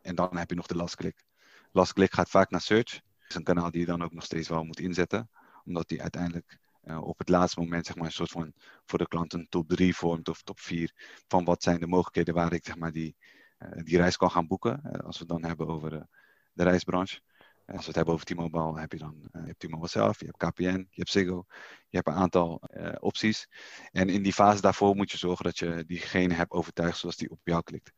En 0.00 0.14
dan 0.14 0.36
heb 0.36 0.50
je 0.50 0.56
nog 0.56 0.66
de 0.66 0.76
last 0.76 0.96
click. 0.96 1.24
Last 1.72 1.92
click 1.92 2.12
gaat 2.12 2.30
vaak 2.30 2.50
naar 2.50 2.60
search. 2.60 2.90
Dat 2.90 3.28
is 3.28 3.34
een 3.34 3.42
kanaal 3.42 3.70
die 3.70 3.80
je 3.80 3.86
dan 3.86 4.02
ook 4.02 4.12
nog 4.12 4.24
steeds 4.24 4.48
wel 4.48 4.64
moet 4.64 4.80
inzetten. 4.80 5.30
Omdat 5.64 5.88
die 5.88 6.02
uiteindelijk 6.02 6.58
uh, 6.60 6.65
op 6.94 7.18
het 7.18 7.28
laatste 7.28 7.60
moment 7.60 7.86
zeg 7.86 7.96
maar, 7.96 8.04
een 8.04 8.12
soort 8.12 8.30
van 8.30 8.52
voor 8.84 8.98
de 8.98 9.08
klant 9.08 9.32
een 9.32 9.48
top 9.48 9.68
3 9.68 9.96
vormt 9.96 10.28
of 10.28 10.42
top 10.42 10.60
4 10.60 10.92
van 11.28 11.44
wat 11.44 11.62
zijn 11.62 11.80
de 11.80 11.86
mogelijkheden 11.86 12.34
waar 12.34 12.52
ik 12.52 12.64
zeg 12.64 12.76
maar, 12.76 12.92
die, 12.92 13.16
uh, 13.58 13.68
die 13.84 13.96
reis 13.96 14.16
kan 14.16 14.30
gaan 14.30 14.46
boeken. 14.46 14.80
Uh, 14.84 14.92
als 14.92 15.18
we 15.18 15.24
het 15.24 15.28
dan 15.28 15.44
hebben 15.44 15.68
over 15.68 16.06
de 16.52 16.62
reisbranche. 16.62 17.20
Als 17.66 17.80
we 17.80 17.86
het 17.86 17.94
hebben 17.94 18.14
over 18.14 18.26
T-Mobile, 18.26 18.80
heb 18.80 18.92
je 18.92 18.98
dan 18.98 19.28
hebt 19.32 19.58
T-Mobile 19.58 19.88
zelf, 19.88 20.20
je 20.20 20.26
hebt 20.26 20.36
KPN, 20.36 20.64
je 20.64 20.86
hebt 20.90 21.10
Ziggo, 21.10 21.44
je 21.88 21.96
hebt 21.96 22.08
een 22.08 22.14
aantal 22.14 22.62
opties. 22.98 23.48
En 23.90 24.08
in 24.08 24.22
die 24.22 24.32
fase 24.32 24.60
daarvoor 24.60 24.96
moet 24.96 25.10
je 25.10 25.18
zorgen 25.18 25.44
dat 25.44 25.58
je 25.58 25.84
diegene 25.86 26.34
hebt 26.34 26.50
overtuigd 26.50 26.98
zoals 26.98 27.16
die 27.16 27.30
op 27.30 27.40
jou 27.44 27.62
klikt. 27.62 27.92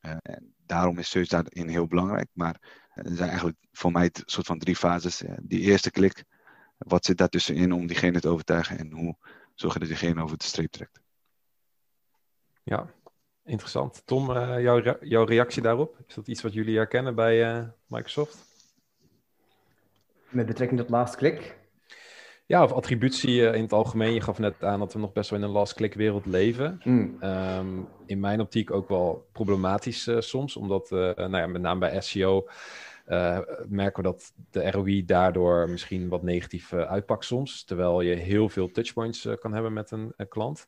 En 0.00 0.54
daarom 0.66 0.98
is 0.98 1.10
search 1.10 1.28
daarin 1.28 1.68
heel 1.68 1.86
belangrijk. 1.86 2.28
Maar 2.32 2.86
er 2.94 3.16
zijn 3.16 3.28
eigenlijk 3.28 3.58
voor 3.72 3.92
mij 3.92 4.04
een 4.04 4.22
soort 4.24 4.46
van 4.46 4.58
drie 4.58 4.76
fases. 4.76 5.22
die 5.42 5.60
eerste 5.60 5.90
klik, 5.90 6.24
wat 6.86 7.04
zit 7.04 7.18
daartussenin 7.18 7.72
om 7.72 7.86
diegene 7.86 8.20
te 8.20 8.28
overtuigen 8.28 8.78
en 8.78 8.90
hoe 8.90 9.16
zorg 9.54 9.72
je 9.72 9.78
dat 9.78 9.88
diegene 9.88 10.22
over 10.22 10.38
de 10.38 10.44
streep 10.44 10.70
trekt. 10.70 11.00
Ja, 12.62 12.90
interessant. 13.44 14.02
Tom, 14.04 14.32
jouw, 14.60 14.96
jouw 15.00 15.24
reactie 15.24 15.62
daarop? 15.62 15.98
Is 16.06 16.14
dat 16.14 16.28
iets 16.28 16.42
wat 16.42 16.52
jullie 16.52 16.76
herkennen 16.76 17.14
bij 17.14 17.68
Microsoft? 17.86 18.38
Met 20.28 20.46
betrekking 20.46 20.80
tot 20.80 20.90
last 20.90 21.16
click? 21.16 21.58
Ja, 22.50 22.62
of 22.62 22.72
attributie 22.72 23.40
in 23.40 23.62
het 23.62 23.72
algemeen. 23.72 24.14
Je 24.14 24.20
gaf 24.20 24.38
net 24.38 24.64
aan 24.64 24.78
dat 24.78 24.92
we 24.92 24.98
nog 24.98 25.12
best 25.12 25.30
wel 25.30 25.38
in 25.38 25.44
een 25.44 25.50
last 25.50 25.74
click 25.74 25.94
wereld 25.94 26.26
leven. 26.26 26.80
Mm. 26.84 27.22
Um, 27.22 27.88
in 28.06 28.20
mijn 28.20 28.40
optiek 28.40 28.70
ook 28.70 28.88
wel 28.88 29.28
problematisch 29.32 30.06
uh, 30.06 30.20
soms, 30.20 30.56
omdat 30.56 30.90
uh, 30.90 30.98
nou 30.98 31.36
ja, 31.36 31.46
met 31.46 31.62
name 31.62 31.80
bij 31.80 32.00
SEO 32.00 32.48
uh, 33.10 33.38
merken 33.68 34.02
we 34.02 34.08
dat 34.08 34.32
de 34.50 34.70
ROI 34.70 35.04
daardoor 35.04 35.70
misschien 35.70 36.08
wat 36.08 36.22
negatief 36.22 36.72
uitpakt 36.72 37.24
soms, 37.24 37.64
terwijl 37.64 38.00
je 38.00 38.14
heel 38.14 38.48
veel 38.48 38.70
touchpoints 38.70 39.28
kan 39.40 39.52
hebben 39.52 39.72
met 39.72 39.90
een, 39.90 40.14
klant. 40.28 40.66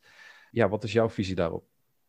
Ja, 0.51 0.69
wat 0.69 0.85
is 0.85 0.93
jouw 0.93 1.09
visie 1.09 1.35
daarop? 1.35 1.65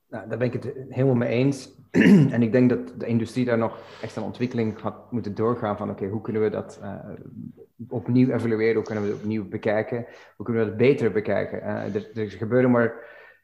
Nou, 0.09 0.29
daar 0.29 0.37
ben 0.37 0.47
ik 0.47 0.63
het 0.63 0.73
helemaal 0.89 1.15
mee 1.15 1.29
eens. 1.29 1.69
en 2.35 2.41
ik 2.41 2.51
denk 2.51 2.69
dat 2.69 2.93
de 2.97 3.05
industrie 3.05 3.45
daar 3.45 3.57
nog 3.57 3.79
echt 4.01 4.15
een 4.15 4.23
ontwikkeling 4.23 4.79
gaat 4.79 5.11
moeten 5.11 5.35
doorgaan 5.35 5.77
van 5.77 5.89
oké, 5.89 6.07
hoe 6.07 6.21
kunnen 6.21 6.41
we 6.41 6.49
dat 6.49 6.79
opnieuw 7.87 8.29
evalueren, 8.29 8.75
hoe 8.75 8.83
kunnen 8.83 9.03
we 9.03 9.09
het 9.09 9.19
opnieuw 9.19 9.47
bekijken, 9.47 10.05
hoe 10.35 10.45
kunnen 10.45 10.63
we 10.63 10.69
dat 10.69 10.77
beter 10.77 11.11
bekijken. 11.11 11.61
Er, 11.61 12.09
er, 12.13 12.29
gebeuren 12.29 12.71
maar, 12.71 12.93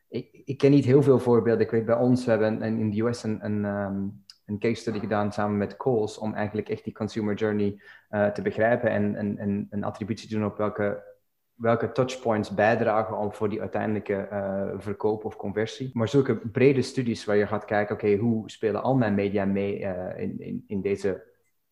ik, 0.10 0.41
ik, 0.45 0.58
ken 0.58 0.71
niet 0.71 0.86
heel 0.86 1.04
veel 1.04 1.19
voorbeelden. 1.19 1.65
Ik 1.65 1.71
weet 1.71 1.86
bij 1.86 1.97
ons, 1.97 2.25
we 2.25 2.32
hebben 2.32 2.63
een, 2.63 2.80
in 2.80 2.89
de 2.89 3.02
US 3.04 3.23
een, 3.23 3.65
um, 3.65 4.23
een 4.49 4.59
case 4.59 4.81
study 4.81 4.99
gedaan 4.99 5.33
samen 5.33 5.57
met 5.57 5.77
Coles 5.77 6.17
om 6.17 6.33
eigenlijk 6.33 6.69
echt 6.69 6.83
die 6.83 6.93
consumer 6.93 7.35
journey 7.35 7.81
uh, 8.09 8.27
te 8.27 8.41
begrijpen 8.41 8.89
en, 8.89 9.15
en, 9.15 9.38
en 9.38 9.67
een 9.69 9.83
attributie 9.83 10.27
te 10.27 10.35
doen 10.35 10.45
op 10.45 10.57
welke 10.57 11.07
welke 11.53 11.91
touchpoints 11.91 12.53
bijdragen 12.53 13.17
om 13.17 13.33
voor 13.33 13.49
die 13.49 13.62
uiteindelijke 13.62 14.27
uh, 14.31 14.69
verkoop 14.77 15.25
of 15.25 15.35
conversie. 15.35 15.89
Maar 15.93 16.07
zulke 16.07 16.35
brede 16.35 16.81
studies 16.81 17.25
waar 17.25 17.35
je 17.35 17.47
gaat 17.47 17.65
kijken, 17.65 17.95
oké, 17.95 18.15
hoe 18.15 18.49
spelen 18.49 18.83
al 18.83 18.95
mijn 18.95 19.13
media 19.13 19.45
mee 19.45 19.79
uh, 19.79 20.19
in, 20.19 20.39
in, 20.39 20.63
in 20.67 20.81
deze 20.81 21.23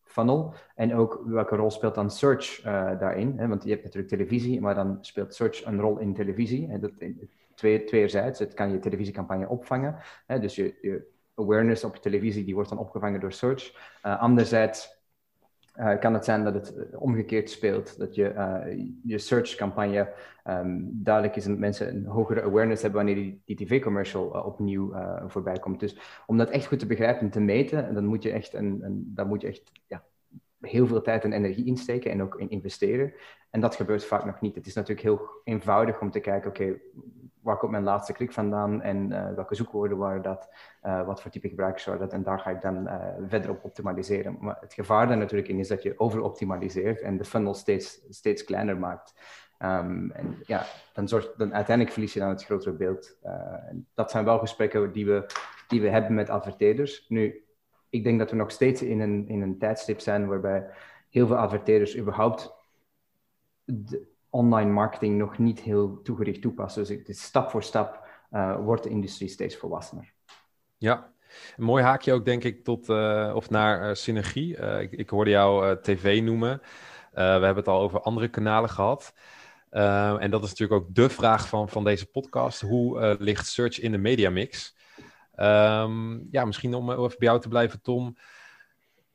funnel? 0.04 0.54
En 0.76 0.96
ook 0.96 1.22
welke 1.26 1.56
rol 1.56 1.72
speelt 1.72 1.96
dan 1.96 2.12
search 2.12 2.62
daarin? 3.00 3.34
Hè? 3.38 3.48
Want 3.48 3.64
je 3.64 3.70
hebt 3.70 3.84
natuurlijk 3.84 4.14
televisie, 4.14 4.62
maar 4.62 4.76
dan 4.76 4.98
speelt 5.02 5.36
search 5.36 5.66
een 5.66 5.80
rol 5.80 5.98
in 5.98 6.14
televisie. 6.14 6.72
En 6.72 6.80
dat 6.80 6.92
in, 6.98 7.30
twee, 7.58 7.84
tweerzijds, 7.84 8.40
het 8.40 8.54
kan 8.54 8.72
je 8.72 8.80
televisiecampagne 8.80 9.48
opvangen. 9.48 9.96
Hè? 10.26 10.40
Dus 10.40 10.56
je, 10.56 10.78
je 10.82 11.08
awareness 11.38 11.84
op 11.84 11.96
televisie, 11.96 12.46
die 12.46 12.54
wordt 12.54 12.70
dan 12.70 12.78
opgevangen 12.78 13.20
door 13.20 13.32
search. 13.32 13.96
anderzijds 14.02 14.96
uh, 15.80 16.00
kan 16.00 16.14
het 16.14 16.26
zijn 16.26 16.44
dat 16.44 16.54
het 16.54 16.76
eh, 16.76 17.02
omgekeerd 17.02 17.50
speelt. 17.50 17.98
Dat 17.98 18.16
je 18.16 18.34
je 19.04 19.18
search-campagne 19.18 20.14
um, 20.46 20.90
duidelijk 20.94 21.36
is 21.36 21.46
en 21.46 21.60
mensen 21.60 21.96
een 21.96 22.06
hogere 22.06 22.42
awareness 22.42 22.82
hebben 22.82 23.06
wanneer 23.06 23.24
die, 23.24 23.42
die 23.46 23.56
tv-commercial 23.56 24.26
opnieuw 24.28 24.94
voorbij 25.28 25.60
komt. 25.60 25.80
Dus 25.80 25.98
om 26.26 26.38
dat 26.38 26.50
echt 26.50 26.66
goed 26.66 26.80
te 26.80 26.86
begrijpen 26.86 27.22
en 27.22 27.30
te 27.30 27.40
meten, 27.40 27.94
dan 27.94 28.06
moet 28.06 28.24
je 28.24 28.32
echt, 28.32 28.54
een, 28.54 29.04
dan 29.06 29.28
moet 29.28 29.42
je 29.42 29.48
echt 29.48 29.72
ja, 29.88 30.04
heel 30.62 30.88
veel 30.88 31.02
tijd 31.02 31.24
en 31.24 31.34
energie 31.34 31.66
insteken 31.66 32.12
en 32.12 32.22
ook 32.22 32.36
in 32.36 32.50
investeren. 32.50 33.14
En 33.50 33.62
dat 33.62 33.76
gebeurt 33.76 34.06
vaak 34.06 34.26
nog 34.26 34.42
niet. 34.42 34.56
Het 34.56 34.66
is 34.66 34.74
natuurlijk 34.74 35.08
heel 35.08 35.22
eenvoudig 35.44 36.02
om 36.02 36.12
te 36.12 36.20
kijken, 36.20 36.50
oké, 36.50 36.80
waar 37.48 37.58
komt 37.58 37.72
mijn 37.72 37.84
laatste 37.84 38.14
klik 38.14 38.32
vandaan 38.32 38.82
en 38.82 39.12
uh, 39.12 39.34
welke 39.34 39.56
zoekwoorden 39.56 39.98
waren 39.98 40.22
dat, 40.22 40.50
uh, 40.84 41.06
wat 41.06 41.22
voor 41.22 41.32
type 41.32 41.50
gebruikers 41.50 41.86
waren 41.86 42.00
dat 42.02 42.14
en 42.14 42.24
daar 42.24 42.40
ga 42.40 42.50
ik 42.50 42.62
dan 42.62 42.88
uh, 42.88 43.06
verder 43.28 43.50
op 43.50 43.64
optimaliseren. 43.64 44.38
Maar 44.40 44.58
het 44.60 44.74
gevaar 44.74 45.08
daar 45.08 45.18
natuurlijk 45.18 45.50
in 45.50 45.60
is 45.60 45.68
dat 45.68 45.84
je 45.84 46.00
overoptimaliseert 46.00 47.02
en 47.02 47.18
de 47.18 47.24
funnel 47.24 47.54
steeds, 47.54 48.02
steeds 48.10 48.44
kleiner 48.44 48.78
maakt. 48.78 49.14
Um, 49.60 50.12
en 50.12 50.38
ja, 50.46 50.66
dan, 50.94 51.08
zorgt, 51.08 51.38
dan 51.38 51.54
uiteindelijk 51.54 51.94
verlies 51.94 52.14
je 52.14 52.20
dan 52.20 52.30
het 52.30 52.44
grotere 52.44 52.76
beeld. 52.76 53.18
dat 53.94 54.12
zijn 54.12 54.26
wel 54.26 54.40
gesprekken 54.40 54.92
die 54.92 55.06
we, 55.06 55.26
die 55.68 55.82
we 55.82 55.90
hebben 55.90 56.14
met 56.14 56.30
adverteerders. 56.30 57.06
Nu, 57.10 57.44
ik 57.90 58.04
denk 58.04 58.20
dat 58.20 58.30
we 58.30 58.36
nog 58.36 58.52
steeds 58.52 58.82
in 58.82 59.00
een, 59.00 59.28
in 59.28 59.42
een 59.42 59.58
tijdstip 59.58 60.00
zijn 60.00 60.28
waarbij 60.28 60.70
heel 61.10 61.28
veel 61.28 61.38
adverteerders 61.38 61.98
überhaupt 61.98 62.56
online 64.38 64.72
marketing 64.72 65.18
nog 65.18 65.38
niet 65.38 65.60
heel 65.60 66.02
toegericht 66.04 66.42
toepassen. 66.42 66.82
Dus 66.82 66.98
het 66.98 67.10
is 67.10 67.22
stap 67.22 67.50
voor 67.50 67.64
stap 67.64 68.08
uh, 68.32 68.58
wordt 68.64 68.84
de 68.84 68.90
industrie 68.90 69.30
steeds 69.30 69.56
volwassener. 69.56 70.14
Ja, 70.78 71.14
een 71.58 71.64
mooi 71.64 71.84
haakje 71.84 72.14
ook 72.14 72.26
denk 72.26 72.44
ik 72.44 72.64
tot, 72.64 72.90
uh, 72.90 73.32
of 73.36 73.50
naar 73.50 73.90
uh, 73.90 73.94
synergie. 73.94 74.58
Ik, 74.58 74.92
ik, 74.92 75.10
hoorde 75.10 75.30
jou 75.30 75.78
tv 75.82 76.22
noemen. 76.22 76.62
we 77.12 77.22
hebben 77.22 77.56
het 77.56 77.68
al 77.68 77.82
over 77.82 78.02
andere 78.02 78.28
kanalen 78.28 78.70
gehad. 78.70 79.14
en 80.20 80.32
dat 80.32 80.44
is 80.44 80.50
natuurlijk 80.50 80.82
ook 80.82 80.96
de 80.96 81.10
vraag 81.10 81.48
van, 81.48 81.70
van 81.70 81.84
deze 81.84 82.06
podcast. 82.06 82.62
Hoe 82.62 83.16
ligt 83.20 83.48
search 83.48 83.80
in 83.80 83.92
de 83.92 83.98
mediamix? 83.98 84.76
Um, 85.36 86.28
ja, 86.32 86.46
misschien 86.46 86.74
om 86.74 86.92
even 86.92 87.08
bij 87.18 87.28
jou 87.28 87.40
te 87.40 87.48
blijven, 87.48 87.82
Tom. 87.82 88.18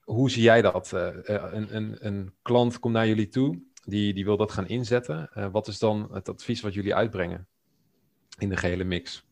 Hoe 0.00 0.30
zie 0.30 0.42
jij 0.42 0.62
dat? 0.62 0.90
een, 0.92 1.76
een, 1.76 1.96
een 2.00 2.34
klant 2.42 2.78
komt 2.78 2.94
naar 2.94 3.06
jullie 3.06 3.28
toe 3.28 3.70
die, 3.84 4.14
die 4.14 4.24
wil 4.24 4.36
dat 4.36 4.52
gaan 4.52 4.66
inzetten. 4.66 5.30
Uh, 5.36 5.46
wat 5.50 5.68
is 5.68 5.78
dan 5.78 6.08
het 6.12 6.28
advies 6.28 6.60
wat 6.60 6.74
jullie 6.74 6.94
uitbrengen 6.94 7.46
in 8.38 8.48
de 8.48 8.56
gehele 8.56 8.84
mix? 8.84 9.24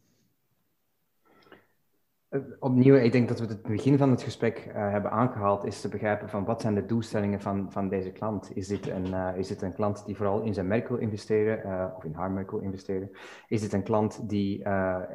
Uh, 2.31 2.41
opnieuw, 2.59 2.95
ik 2.95 3.13
denk 3.13 3.29
dat 3.29 3.41
we 3.41 3.47
het 3.47 3.63
begin 3.63 3.99
van 3.99 4.11
het 4.11 4.23
gesprek 4.23 4.67
uh, 4.69 4.75
hebben 4.75 5.11
aangehaald, 5.11 5.65
is 5.65 5.81
te 5.81 5.89
begrijpen 5.89 6.29
van 6.29 6.45
wat 6.45 6.61
zijn 6.61 6.75
de 6.75 6.87
doelstellingen 6.87 7.41
van, 7.41 7.73
van 7.73 7.89
deze 7.89 8.11
klant. 8.11 8.57
Is 8.57 8.67
dit, 8.67 8.87
een, 8.89 9.07
uh, 9.07 9.37
is 9.37 9.49
dit 9.49 9.63
een 9.63 9.75
klant 9.75 10.07
die 10.07 10.17
vooral 10.17 10.43
in 10.43 10.55
zijn 10.55 10.67
merk 10.67 10.89
wil 10.89 10.99
investeren, 10.99 11.93
of 11.97 12.05
in 12.05 12.15
haar 12.15 12.31
merk 12.31 12.51
wil 12.51 12.61
investeren? 12.61 13.11
Is 13.49 13.61
dit 13.61 13.73
een 13.73 13.83
klant 13.83 14.29
die 14.29 14.65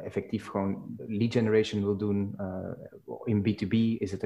effectief 0.04 0.48
gewoon 0.48 0.96
lead 0.96 1.32
generation 1.32 1.82
wil 1.82 1.96
doen 1.96 2.36
in 3.24 3.38
B2B? 3.38 3.98
Is 3.98 4.12
het 4.12 4.20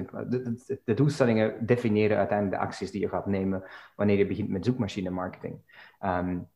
de, 0.84 0.94
doelstellingen 0.94 1.66
definiëren 1.66 2.16
uiteindelijk 2.16 2.60
de 2.60 2.66
acties 2.66 2.90
die 2.90 3.00
je 3.00 3.08
gaat 3.08 3.26
nemen 3.26 3.62
wanneer 3.96 4.18
je 4.18 4.26
begint 4.26 4.48
met 4.48 4.64
zoekmachine 4.64 5.10
marketing. 5.10 5.58
Um, 6.04 6.48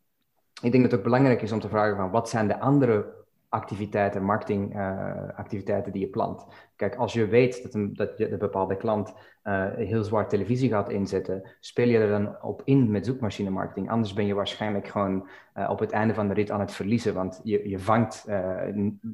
ik 0.63 0.73
denk 0.73 0.83
dat 0.83 0.91
het 0.91 0.95
ook 0.95 1.07
belangrijk 1.07 1.43
is 1.43 1.53
om 1.53 1.61
te 1.61 1.69
vragen 1.69 1.97
van 1.97 2.11
wat 2.11 2.29
zijn 2.29 2.49
de 2.49 2.61
andere 2.61 3.24
activiteiten, 3.55 4.25
marketingactiviteiten 4.25 5.87
uh, 5.87 5.93
die 5.93 6.03
je 6.03 6.11
plant. 6.11 6.47
Kijk, 6.77 6.95
als 6.97 7.13
je 7.13 7.27
weet 7.27 7.63
dat 7.63 7.75
een, 7.75 7.95
dat 7.95 8.19
je, 8.19 8.33
een 8.33 8.39
bepaalde 8.39 8.77
klant 8.77 9.15
uh, 9.45 9.67
heel 9.75 10.05
zwaar 10.05 10.29
televisie 10.29 10.71
gaat 10.71 10.91
inzetten, 10.91 11.43
speel 11.61 11.89
je 11.89 11.99
er 11.99 12.09
dan 12.09 12.43
op 12.43 12.63
in 12.65 12.91
met 12.91 13.07
zoekmachine 13.07 13.51
marketing. 13.51 13.91
Anders 13.91 14.13
ben 14.13 14.27
je 14.27 14.35
waarschijnlijk 14.35 14.89
gewoon 14.89 15.29
uh, 15.57 15.71
op 15.71 15.79
het 15.79 15.91
einde 15.91 16.15
van 16.15 16.29
de 16.29 16.35
rit 16.35 16.51
aan 16.51 16.61
het 16.61 16.73
verliezen, 16.73 17.15
want 17.15 17.41
je, 17.45 17.69
je, 17.69 17.79
vangt, 17.79 18.25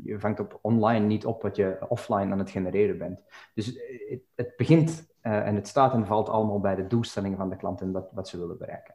je 0.04 0.16
vangt 0.18 0.40
op 0.40 0.58
online 0.62 1.06
niet 1.06 1.26
op 1.26 1.42
wat 1.42 1.56
je 1.56 1.76
offline 1.88 2.32
aan 2.32 2.38
het 2.38 2.50
genereren 2.50 2.98
bent. 2.98 3.20
Dus 3.54 3.66
het, 4.08 4.22
het 4.34 4.56
begint 4.56 5.08
en 5.20 5.54
het 5.54 5.68
staat 5.68 5.92
en 5.92 6.06
valt 6.06 6.28
allemaal 6.28 6.60
bij 6.60 6.74
de 6.74 6.86
doelstellingen 6.86 7.38
van 7.38 7.50
de 7.50 7.56
klant 7.56 7.80
en 7.80 7.92
wat, 7.92 8.10
wat 8.12 8.28
ze 8.28 8.38
willen 8.38 8.58
bereiken. 8.58 8.94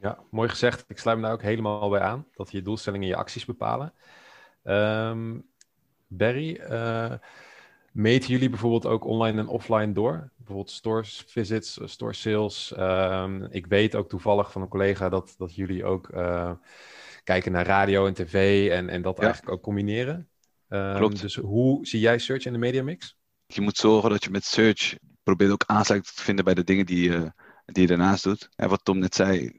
Ja, 0.00 0.18
mooi 0.30 0.48
gezegd. 0.48 0.84
Ik 0.88 0.98
sluit 0.98 1.16
me 1.18 1.22
daar 1.24 1.32
ook 1.32 1.42
helemaal 1.42 1.88
bij 1.88 2.00
aan, 2.00 2.26
dat 2.34 2.50
je 2.50 2.62
doelstellingen 2.62 3.08
je 3.08 3.16
acties 3.16 3.44
bepalen. 3.44 3.92
Um, 4.68 5.46
Barry, 6.06 6.60
uh, 6.70 7.12
meten 7.92 8.30
jullie 8.30 8.50
bijvoorbeeld 8.50 8.86
ook 8.86 9.04
online 9.04 9.38
en 9.38 9.48
offline 9.48 9.92
door? 9.92 10.30
Bijvoorbeeld 10.36 10.70
store 10.70 11.02
visits, 11.04 11.78
store 11.84 12.12
sales. 12.12 12.72
Ehm, 12.72 13.44
ik 13.50 13.66
weet 13.66 13.94
ook 13.94 14.08
toevallig 14.08 14.52
van 14.52 14.62
een 14.62 14.68
collega 14.68 15.08
dat, 15.08 15.34
dat 15.38 15.54
jullie 15.54 15.84
ook 15.84 16.10
kijken 17.24 17.52
naar 17.52 17.66
radio 17.66 18.06
en 18.06 18.14
tv 18.14 18.68
en, 18.70 18.88
en 18.88 19.02
dat 19.02 19.18
eigenlijk 19.18 19.52
ook 19.52 19.62
combineren. 19.62 20.28
Um, 20.68 20.96
Klopt. 20.96 21.20
Dus 21.20 21.34
hoe 21.34 21.86
zie 21.86 22.00
jij 22.00 22.18
search 22.18 22.44
in 22.44 22.52
de 22.52 22.58
media 22.58 22.82
mix? 22.82 23.16
Je 23.46 23.60
moet 23.60 23.76
zorgen 23.76 24.10
dat 24.10 24.24
je 24.24 24.30
met 24.30 24.44
search 24.44 24.96
probeert 25.22 25.50
ook 25.50 25.64
aansluiting 25.66 26.14
te 26.14 26.22
vinden 26.22 26.44
bij 26.44 26.54
de 26.54 26.64
dingen 26.64 26.86
die 26.86 27.10
je, 27.10 27.32
die 27.64 27.82
je 27.82 27.88
daarnaast 27.88 28.24
doet. 28.24 28.48
En 28.56 28.68
wat 28.68 28.84
Tom 28.84 28.98
net 28.98 29.14
zei, 29.14 29.46
eh, 29.46 29.52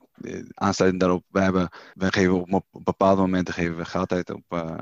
aansluitend 0.53 1.01
daarop, 1.01 1.25
we, 1.27 1.39
hebben, 1.39 1.69
we 1.93 2.11
geven 2.11 2.51
op, 2.53 2.65
bepaalde 2.71 3.21
momenten 3.21 3.53
geven 3.53 3.77
we 3.77 3.85
geld 3.85 4.11
uit 4.11 4.29
op, 4.29 4.43
uh, 4.49 4.75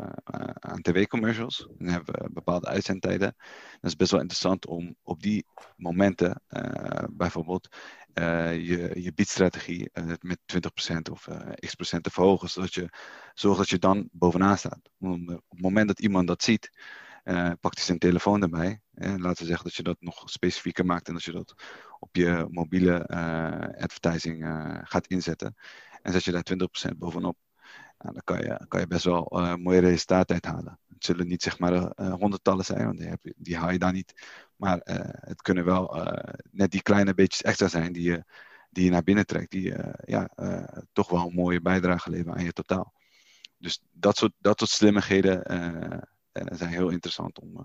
aan 0.54 0.82
tv-commercials. 0.82 1.68
Dan 1.78 1.88
hebben 1.88 2.14
we 2.14 2.30
bepaalde 2.32 2.68
uitzendtijden. 2.68 3.36
Dat 3.82 3.92
is 3.92 3.96
best 3.96 4.12
wel 4.12 4.20
interessant 4.20 4.68
om 4.68 4.96
op 5.04 5.22
die 5.22 5.46
momenten 5.76 6.42
bijvoorbeeld 7.12 7.68
je, 8.14 8.92
je 8.96 9.12
biedstrategie 9.16 9.92
met 10.20 10.40
20% 10.46 11.12
of 11.12 11.28
x 11.60 11.76
procent 11.76 12.04
te 12.04 12.12
verhogen. 12.12 12.50
Zodat 12.50 12.74
je 12.74 12.90
zorgt 13.34 13.58
dat 13.58 13.70
je 13.70 13.78
dan 13.80 14.10
bovenaan 14.12 14.58
staat. 14.58 14.90
Op 15.00 15.28
het 15.28 15.62
moment 15.62 15.88
dat 15.88 16.00
iemand 16.00 16.28
dat 16.28 16.44
ziet, 16.44 16.70
pakt 17.60 17.76
hij 17.76 17.84
zijn 17.84 18.00
telefoon 18.00 18.42
erbij. 18.42 18.82
En 18.94 19.22
laten 19.22 19.42
we 19.42 19.48
zeggen 19.48 19.64
dat 19.66 19.76
je 19.76 19.84
dat 19.84 19.98
nog 20.00 20.30
specifieker 20.30 20.86
maakt 20.86 21.08
en 21.08 21.14
dat 21.14 21.24
je 21.24 21.32
dat 21.32 21.54
op 22.00 22.16
je 22.16 22.46
mobiele 22.50 23.08
uh, 23.08 23.84
advertising 23.84 24.44
uh, 24.44 24.78
gaat 24.84 25.08
inzetten. 25.08 25.56
En 26.02 26.12
zet 26.12 26.24
je 26.24 26.32
daar 26.32 26.46
20% 26.94 26.98
bovenop. 26.98 27.38
Nou, 27.98 28.14
dan 28.14 28.22
kan 28.24 28.40
je, 28.40 28.66
kan 28.68 28.80
je 28.80 28.88
best 28.88 29.04
wel 29.04 29.58
mooie 29.60 29.80
resultaten 29.80 30.34
uithalen. 30.34 30.80
Het 30.88 31.06
zullen 31.06 31.28
niet 31.28 31.42
zeg 31.42 31.60
maar 31.60 31.74
honderdtallen 32.12 32.66
zijn, 32.66 32.86
want 32.86 32.98
die, 32.98 33.08
heb 33.08 33.20
je, 33.24 33.34
die 33.38 33.58
haal 33.58 33.72
je 33.72 33.80
daar 33.80 33.92
niet. 33.92 34.14
Maar 34.56 34.80
het 35.20 35.42
kunnen 35.42 35.66
wel 35.66 36.08
net 36.52 36.72
die 36.72 36.82
kleine 36.82 37.14
beetjes 37.14 37.42
extra 37.42 37.68
zijn 37.68 37.94
die 37.94 38.04
je, 38.04 38.24
die 38.70 38.84
je 38.84 38.90
naar 38.90 39.04
binnen 39.04 39.26
trekt. 39.26 39.52
Die 39.52 39.74
ja, 40.06 40.30
toch 40.94 41.10
wel 41.10 41.28
een 41.28 41.34
mooie 41.34 41.62
bijdrage 41.62 42.10
leveren 42.10 42.34
aan 42.38 42.44
je 42.44 42.54
totaal. 42.54 42.94
Dus 43.58 43.82
dat 43.92 44.18
soort, 44.18 44.34
dat 44.38 44.60
soort 44.60 44.72
slimmigheden 44.72 45.44
en 46.38 46.58
zijn 46.58 46.70
heel 46.70 46.90
interessant 46.90 47.40
om 47.40 47.58
eh, 47.58 47.64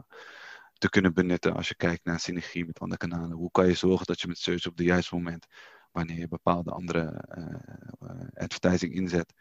te 0.82 0.88
kunnen 0.88 1.14
benutten 1.14 1.54
als 1.54 1.68
je 1.68 1.74
kijkt 1.74 2.04
naar 2.04 2.20
synergie 2.20 2.66
met 2.66 2.78
andere 2.78 3.06
kanalen. 3.08 3.36
Hoe 3.36 3.50
kan 3.50 3.66
je 3.66 3.74
zorgen 3.74 4.06
dat 4.06 4.20
je 4.20 4.28
met 4.28 4.38
search 4.38 4.66
op 4.66 4.76
het 4.76 4.86
juiste 4.86 5.14
moment, 5.14 5.46
wanneer 5.92 6.18
je 6.18 6.28
bepaalde 6.28 6.70
andere 6.70 7.24
eh, 7.28 7.42
eh, 8.00 8.26
advertising 8.34 8.94
inzet, 8.94 9.32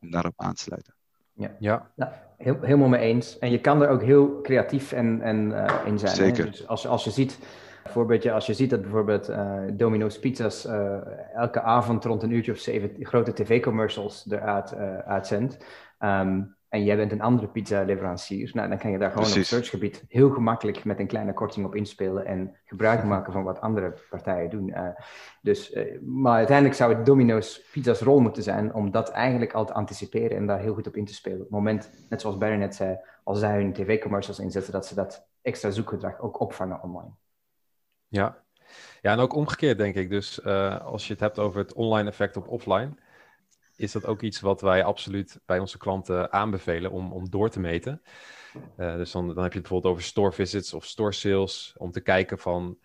om 0.00 0.10
daarop 0.10 0.32
aan 0.36 0.54
te 0.54 0.62
sluiten. 0.62 0.94
Ja, 1.32 1.56
ja. 1.58 1.90
Nou, 1.96 2.12
heel, 2.36 2.58
helemaal 2.60 2.88
mee 2.88 3.00
eens. 3.00 3.38
En 3.38 3.50
je 3.50 3.60
kan 3.60 3.82
er 3.82 3.88
ook 3.88 4.02
heel 4.02 4.40
creatief 4.40 4.92
en, 4.92 5.22
en 5.22 5.50
uh, 5.50 5.80
in 5.84 5.98
zijn. 5.98 6.16
Zeker. 6.16 6.50
Dus 6.50 6.66
als, 6.66 6.86
als 6.86 7.04
je 7.04 7.10
ziet, 7.10 7.38
voorbeeldje, 7.84 8.32
als 8.32 8.46
je 8.46 8.54
ziet 8.54 8.70
dat 8.70 8.80
bijvoorbeeld 8.80 9.30
uh, 9.30 9.62
Domino's 9.72 10.18
Pizza's 10.18 10.66
uh, 10.66 10.96
elke 11.34 11.60
avond 11.60 12.04
rond 12.04 12.22
een 12.22 12.30
uurtje 12.30 12.52
of 12.52 12.58
zeven 12.58 12.96
grote 13.00 13.32
tv-commercials 13.32 14.26
eruit 14.30 14.74
uitzendt. 15.04 15.64
Um, 16.00 16.56
en 16.74 16.84
jij 16.84 16.96
bent 16.96 17.12
een 17.12 17.20
andere 17.20 17.48
pizza-leverancier, 17.48 18.50
nou, 18.52 18.68
dan 18.68 18.78
kan 18.78 18.90
je 18.90 18.98
daar 18.98 19.10
gewoon 19.10 19.24
Precies. 19.24 19.52
op 19.52 19.58
searchgebied 19.58 20.04
heel 20.08 20.30
gemakkelijk 20.30 20.84
met 20.84 20.98
een 20.98 21.06
kleine 21.06 21.32
korting 21.32 21.66
op 21.66 21.74
inspelen 21.74 22.26
en 22.26 22.56
gebruik 22.64 23.04
maken 23.04 23.32
van 23.32 23.42
wat 23.44 23.60
andere 23.60 23.98
partijen 24.10 24.50
doen. 24.50 24.68
Uh, 24.68 24.88
dus, 25.42 25.72
uh, 25.72 26.00
maar 26.00 26.36
uiteindelijk 26.36 26.76
zou 26.76 26.94
het 26.94 27.06
Domino's 27.06 27.68
Pizza's 27.72 28.00
rol 28.00 28.20
moeten 28.20 28.42
zijn 28.42 28.74
om 28.74 28.90
dat 28.90 29.10
eigenlijk 29.10 29.52
al 29.52 29.64
te 29.64 29.72
anticiperen 29.72 30.36
en 30.36 30.46
daar 30.46 30.60
heel 30.60 30.74
goed 30.74 30.86
op 30.86 30.96
in 30.96 31.04
te 31.04 31.14
spelen. 31.14 31.38
Op 31.38 31.44
het 31.44 31.52
moment, 31.52 31.90
net 32.08 32.20
zoals 32.20 32.38
Barry 32.38 32.56
net 32.56 32.74
zei, 32.74 32.98
als 33.24 33.38
zij 33.38 33.56
hun 33.56 33.72
tv-commercials 33.72 34.38
inzetten, 34.38 34.72
dat 34.72 34.86
ze 34.86 34.94
dat 34.94 35.28
extra 35.42 35.70
zoekgedrag 35.70 36.20
ook 36.20 36.40
opvangen 36.40 36.82
online. 36.82 37.10
Ja, 38.08 38.42
ja 39.00 39.12
en 39.12 39.18
ook 39.18 39.34
omgekeerd 39.34 39.78
denk 39.78 39.94
ik. 39.94 40.08
Dus 40.10 40.40
uh, 40.44 40.80
als 40.80 41.06
je 41.06 41.12
het 41.12 41.22
hebt 41.22 41.38
over 41.38 41.58
het 41.58 41.72
online 41.72 42.08
effect 42.08 42.36
op 42.36 42.48
offline 42.48 42.94
is 43.76 43.92
dat 43.92 44.06
ook 44.06 44.22
iets 44.22 44.40
wat 44.40 44.60
wij 44.60 44.84
absoluut 44.84 45.40
bij 45.46 45.58
onze 45.58 45.78
klanten 45.78 46.32
aanbevelen 46.32 46.90
om, 46.90 47.12
om 47.12 47.30
door 47.30 47.50
te 47.50 47.60
meten. 47.60 48.02
Uh, 48.76 48.94
dus 48.96 49.10
dan, 49.10 49.26
dan 49.26 49.42
heb 49.42 49.52
je 49.52 49.58
het 49.58 49.68
bijvoorbeeld 49.68 49.92
over 49.92 50.02
store 50.02 50.32
visits 50.32 50.74
of 50.74 50.84
store 50.84 51.12
sales, 51.12 51.74
om 51.76 51.90
te 51.90 52.00
kijken 52.00 52.38
van, 52.38 52.78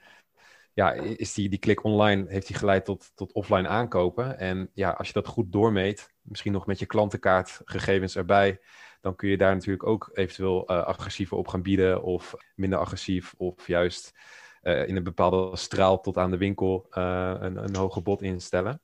ja, 0.73 0.91
is 0.91 1.33
die, 1.33 1.49
die 1.49 1.59
klik 1.59 1.83
online, 1.83 2.25
heeft 2.27 2.47
die 2.47 2.55
geleid 2.55 2.85
tot, 2.85 3.11
tot 3.15 3.31
offline 3.31 3.67
aankopen? 3.67 4.37
En 4.37 4.69
ja, 4.73 4.89
als 4.89 5.07
je 5.07 5.13
dat 5.13 5.27
goed 5.27 5.51
doormeet, 5.51 6.13
misschien 6.21 6.51
nog 6.51 6.65
met 6.65 6.79
je 6.79 6.85
klantenkaartgegevens 6.85 8.15
erbij, 8.15 8.59
dan 9.01 9.15
kun 9.15 9.29
je 9.29 9.37
daar 9.37 9.53
natuurlijk 9.53 9.87
ook 9.87 10.09
eventueel 10.13 10.71
uh, 10.71 10.83
agressiever 10.83 11.37
op 11.37 11.47
gaan 11.47 11.61
bieden 11.61 12.03
of 12.03 12.35
minder 12.55 12.79
agressief 12.79 13.33
of 13.37 13.67
juist 13.67 14.13
uh, 14.61 14.87
in 14.87 14.95
een 14.95 15.03
bepaalde 15.03 15.57
straal 15.57 15.99
tot 15.99 16.17
aan 16.17 16.31
de 16.31 16.37
winkel 16.37 16.85
een, 16.89 17.63
een 17.63 17.75
hoger 17.75 18.01
bod 18.01 18.21
instellen. 18.21 18.81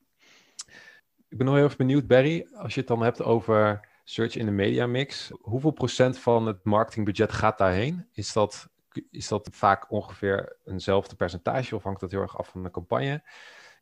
Ik 1.28 1.38
ben 1.38 1.46
nog 1.46 1.56
heel 1.56 1.64
erg 1.64 1.76
benieuwd, 1.76 2.08
Barry, 2.08 2.48
als 2.54 2.74
je 2.74 2.80
het 2.80 2.90
dan 2.90 3.02
hebt 3.02 3.22
over 3.22 3.88
search 4.04 4.36
in 4.36 4.46
de 4.46 4.52
media 4.52 4.88
mix. 4.88 5.32
Hoeveel 5.42 5.72
procent 5.72 6.18
van 6.18 6.48
het 6.48 6.64
marketingbudget 6.64 7.32
gaat 7.32 7.58
daarheen? 7.58 8.08
Is 8.12 8.34
dat, 8.34 8.70
is 9.12 9.28
dat 9.28 9.50
vaak 9.52 9.92
ongeveer 9.92 10.58
eenzelfde 10.66 11.16
percentage 11.16 11.76
of 11.76 11.84
hangt 11.84 12.00
dat 12.00 12.12
heel 12.12 12.22
erg 12.22 12.38
af 12.38 12.50
van 12.50 12.64
de 12.64 12.72
campagne? 12.72 13.14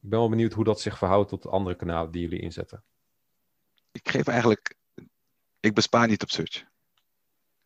Ik 0.02 0.10
ben 0.10 0.20
wel 0.20 0.30
benieuwd 0.30 0.54
hoe 0.54 0.64
dat 0.64 0.82
zich 0.82 0.98
verhoudt 0.98 1.30
tot 1.30 1.42
de 1.44 1.50
andere 1.50 1.76
kanalen 1.76 2.12
die 2.12 2.22
jullie 2.22 2.40
inzetten. 2.40 2.84
Ik 3.92 4.10
geef 4.10 4.28
eigenlijk, 4.28 4.76
ik 5.60 5.74
bespaar 5.74 6.08
niet 6.08 6.24
op 6.24 6.30
search. 6.30 6.66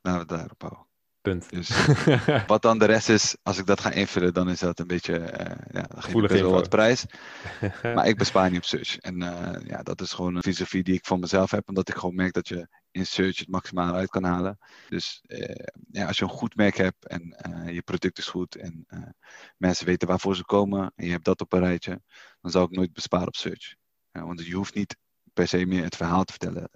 Laten 0.01 0.21
we 0.21 0.25
daarop 0.25 0.61
houden. 0.61 0.86
Dus 1.35 1.85
wat 2.47 2.61
dan 2.61 2.79
de 2.79 2.85
rest 2.85 3.09
is, 3.09 3.37
als 3.43 3.57
ik 3.57 3.65
dat 3.65 3.79
ga 3.79 3.91
invullen, 3.91 4.33
dan 4.33 4.49
is 4.49 4.59
dat 4.59 4.79
een 4.79 4.87
beetje, 4.87 5.19
uh, 5.19 5.55
ja, 5.71 5.81
dan 5.81 6.03
geef 6.03 6.13
ik 6.13 6.41
wel 6.41 6.51
wat 6.51 6.69
prijs. 6.69 7.05
maar 7.95 8.07
ik 8.07 8.17
bespaar 8.17 8.49
niet 8.49 8.57
op 8.57 8.65
search. 8.65 8.97
En 8.97 9.21
uh, 9.21 9.55
ja, 9.63 9.83
dat 9.83 10.01
is 10.01 10.13
gewoon 10.13 10.35
een 10.35 10.41
filosofie 10.41 10.83
die 10.83 10.93
ik 10.93 11.05
van 11.05 11.19
mezelf 11.19 11.51
heb, 11.51 11.67
omdat 11.67 11.89
ik 11.89 11.95
gewoon 11.95 12.15
merk 12.15 12.33
dat 12.33 12.47
je 12.47 12.67
in 12.91 13.05
search 13.05 13.37
het 13.37 13.47
maximale 13.47 13.93
uit 13.93 14.09
kan 14.09 14.23
halen. 14.23 14.57
Dus 14.89 15.23
uh, 15.27 15.55
ja, 15.91 16.07
als 16.07 16.17
je 16.17 16.23
een 16.23 16.29
goed 16.29 16.55
merk 16.55 16.77
hebt 16.77 17.07
en 17.07 17.35
je 17.71 17.81
product 17.81 18.17
is 18.17 18.27
goed 18.27 18.55
en 18.55 18.85
mensen 19.57 19.85
weten 19.85 20.07
waarvoor 20.07 20.35
ze 20.35 20.45
komen 20.45 20.91
en 20.95 21.05
je 21.05 21.11
hebt 21.11 21.25
dat 21.25 21.41
op 21.41 21.53
een 21.53 21.59
rijtje, 21.59 22.01
dan 22.41 22.51
zou 22.51 22.65
ik 22.65 22.75
nooit 22.75 22.93
besparen 22.93 23.27
op 23.27 23.35
search. 23.35 23.75
want 24.11 24.45
je 24.45 24.55
hoeft 24.55 24.75
niet 24.75 24.97
per 25.33 25.47
se 25.47 25.65
meer 25.65 25.83
het 25.83 25.95
verhaal 25.95 26.23
te 26.23 26.33
vertellen. 26.33 26.69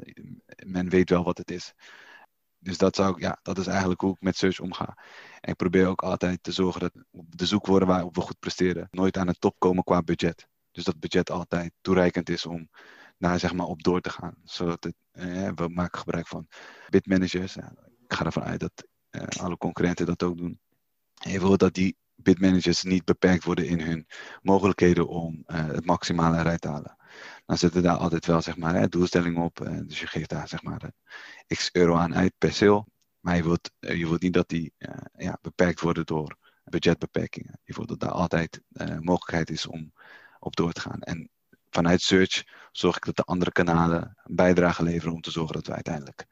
Men 0.66 0.90
weet 0.90 1.10
wel 1.10 1.24
wat 1.24 1.38
het 1.38 1.52
is. 1.52 1.74
Dus 2.64 2.78
dat, 2.78 2.96
zou 2.96 3.20
ja, 3.20 3.40
dat 3.42 3.58
is 3.58 3.68
eigenlijk 3.68 4.02
hoe 4.02 4.14
ik 4.14 4.22
met 4.22 4.38
search 4.38 4.60
omga. 4.60 4.98
En 5.40 5.52
ik 5.52 5.56
probeer 5.56 5.88
ook 5.88 6.02
altijd 6.02 6.44
te 6.44 6.52
zorgen 6.52 6.80
dat 6.80 6.92
de 7.12 7.46
zoekwoorden 7.46 7.88
waarop 7.88 8.16
we 8.16 8.22
goed 8.22 8.40
presteren, 8.40 8.88
nooit 8.92 9.18
aan 9.18 9.28
de 9.28 9.36
top 9.40 9.56
komen 9.60 9.84
qua 9.84 10.02
budget. 10.02 10.48
Dus 10.72 10.84
dat 10.84 11.00
budget 11.00 11.30
altijd 11.30 11.74
toereikend 11.82 12.30
is 12.30 12.46
om 12.46 12.70
daar 13.18 13.40
zeg 13.40 13.54
maar 13.54 13.66
op 13.66 13.84
door 13.84 14.02
te 14.02 14.10
gaan. 14.10 14.36
Zodat 14.44 14.84
het, 14.84 14.96
eh, 15.12 15.50
we 15.56 15.68
maken 15.68 16.00
gebruik 16.00 16.28
van 16.28 16.48
bidmanagers. 16.90 17.56
ik 17.56 17.64
ga 18.08 18.26
ervan 18.26 18.44
uit 18.44 18.60
dat 18.60 18.88
eh, 19.10 19.44
alle 19.44 19.58
concurrenten 19.58 20.06
dat 20.06 20.24
ook 20.24 20.38
doen. 20.38 20.60
En 21.22 21.32
je 21.32 21.40
wil 21.40 21.58
dat 21.58 21.74
die 21.74 21.98
bidmanagers 22.16 22.84
niet 22.84 23.06
beperkt 23.06 23.44
worden 23.44 23.68
in 23.68 23.82
hun 23.82 24.08
mogelijkheden 24.42 25.08
om 25.08 25.44
eh, 25.46 25.66
het 25.66 25.86
maximale 25.86 26.38
eruit 26.40 26.62
te 26.62 26.68
halen 26.68 27.00
dan 27.46 27.58
zitten 27.58 27.84
daar 27.84 27.98
altijd 27.98 28.26
wel 28.26 28.42
zeg 28.42 28.58
maar, 28.58 28.76
hè, 28.76 28.88
doelstellingen 28.88 29.44
op. 29.44 29.60
Uh, 29.60 29.80
dus 29.86 30.00
je 30.00 30.08
geeft 30.08 30.30
daar 30.30 30.48
zeg 30.48 30.64
maar 30.64 30.84
uh, 30.84 31.58
x 31.58 31.70
euro 31.72 31.96
aan 31.96 32.16
uit 32.16 32.34
per 32.38 32.54
sale. 32.54 32.86
Maar 33.20 33.36
je 33.36 33.44
wilt, 33.44 33.72
uh, 33.80 33.98
je 33.98 34.08
wilt 34.08 34.22
niet 34.22 34.34
dat 34.34 34.50
die 34.50 34.74
ja, 35.18 35.38
beperkt 35.42 35.80
worden 35.80 36.06
door 36.06 36.38
budgetbeperkingen. 36.64 37.60
Je 37.64 37.74
wilt 37.74 37.88
dat 37.88 38.00
daar 38.00 38.12
altijd 38.12 38.62
mogelijkheid 39.00 39.50
is 39.50 39.66
om 39.66 39.94
op 40.40 40.56
door 40.56 40.72
te 40.72 40.82
gaan. 40.82 41.02
En 41.02 41.30
vanuit 41.70 42.02
search 42.02 42.44
zorg 42.72 42.96
ik 42.96 43.06
dat 43.06 43.16
de 43.16 43.24
andere 43.24 43.52
kanalen 43.52 44.18
een 44.24 44.36
bijdrage 44.36 44.84
leveren 44.84 45.14
om 45.14 45.22
te 45.22 45.32
zorgen 45.32 45.54
dat 45.54 45.68
we 45.68 45.74
uiteindelijk 45.74 46.26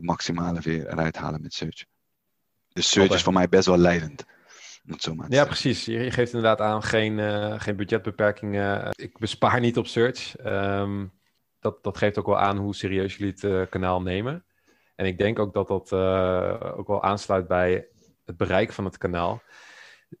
maximale 0.00 0.60
weer 0.60 0.88
eruit 0.88 1.16
halen 1.16 1.40
met 1.40 1.54
search. 1.54 1.84
Dus 2.68 2.90
search 2.90 3.14
is 3.14 3.22
voor 3.22 3.32
mij 3.32 3.48
best 3.48 3.66
wel 3.66 3.78
leidend 3.78 4.24
ja, 5.28 5.44
precies. 5.44 5.84
Je, 5.84 6.10
geeft 6.10 6.32
inderdaad 6.32 6.60
aan 6.60 6.82
geen, 6.82 7.18
uh, 7.18 7.60
geen 7.60 7.76
budgetbeperkingen. 7.76 8.90
Ik 8.94 9.18
bespaar 9.18 9.60
niet 9.60 9.78
op 9.78 9.86
search. 9.86 10.44
Um, 10.46 11.12
dat, 11.60 11.82
dat 11.82 11.96
geeft 11.96 12.18
ook 12.18 12.26
wel 12.26 12.38
aan 12.38 12.56
hoe 12.56 12.74
serieus 12.74 13.16
jullie 13.16 13.32
het 13.32 13.42
uh, 13.42 13.62
kanaal 13.70 14.02
nemen. 14.02 14.44
En 14.94 15.06
ik 15.06 15.18
denk 15.18 15.38
ook 15.38 15.54
dat 15.54 15.68
dat 15.68 15.92
uh, 15.92 16.72
ook 16.76 16.86
wel 16.86 17.02
aansluit 17.02 17.46
bij 17.46 17.86
het 18.24 18.36
bereik 18.36 18.72
van 18.72 18.84
het 18.84 18.98
kanaal. 18.98 19.42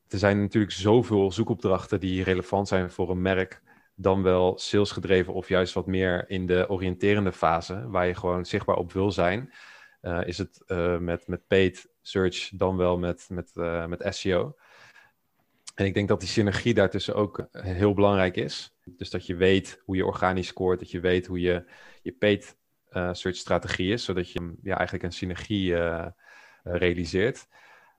Er 0.08 0.18
zijn 0.18 0.40
natuurlijk 0.40 0.72
zoveel 0.72 1.32
zoekopdrachten 1.32 2.00
die 2.00 2.22
relevant 2.22 2.68
zijn 2.68 2.90
voor 2.90 3.10
een 3.10 3.22
merk, 3.22 3.62
dan 3.94 4.22
wel 4.22 4.58
salesgedreven 4.58 5.34
of 5.34 5.48
juist 5.48 5.74
wat 5.74 5.86
meer 5.86 6.30
in 6.30 6.46
de 6.46 6.68
oriënterende 6.68 7.32
fase, 7.32 7.88
waar 7.88 8.06
je 8.06 8.14
gewoon 8.14 8.44
zichtbaar 8.44 8.76
op 8.76 8.92
wil 8.92 9.10
zijn. 9.10 9.52
Is 10.24 10.38
het 10.38 10.62
met, 11.00 11.26
met 11.26 11.46
paid 11.46 11.88
search 12.02 12.50
dan 12.54 12.76
wel 12.76 12.98
met, 12.98 13.26
met, 13.28 13.50
uh, 13.54 13.86
met 13.86 14.06
SEO. 14.08 14.56
En 15.74 15.84
ik 15.84 15.94
denk 15.94 16.08
dat 16.08 16.20
die 16.20 16.28
synergie 16.28 16.74
daartussen 16.74 17.14
ook 17.14 17.48
heel 17.52 17.94
belangrijk 17.94 18.36
is. 18.36 18.76
Dus 18.84 19.10
dat 19.10 19.26
je 19.26 19.34
weet 19.34 19.82
hoe 19.84 19.96
je 19.96 20.06
organisch 20.06 20.46
scoort, 20.46 20.78
dat 20.78 20.90
je 20.90 21.00
weet 21.00 21.26
hoe 21.26 21.40
je 21.40 21.64
je 22.02 22.12
paid 22.12 22.56
search 23.12 23.36
strategie 23.36 23.92
is, 23.92 24.04
zodat 24.04 24.30
je 24.30 24.54
ja, 24.62 24.76
eigenlijk 24.76 25.04
een 25.04 25.12
synergie 25.12 25.76
realiseert. 26.62 27.48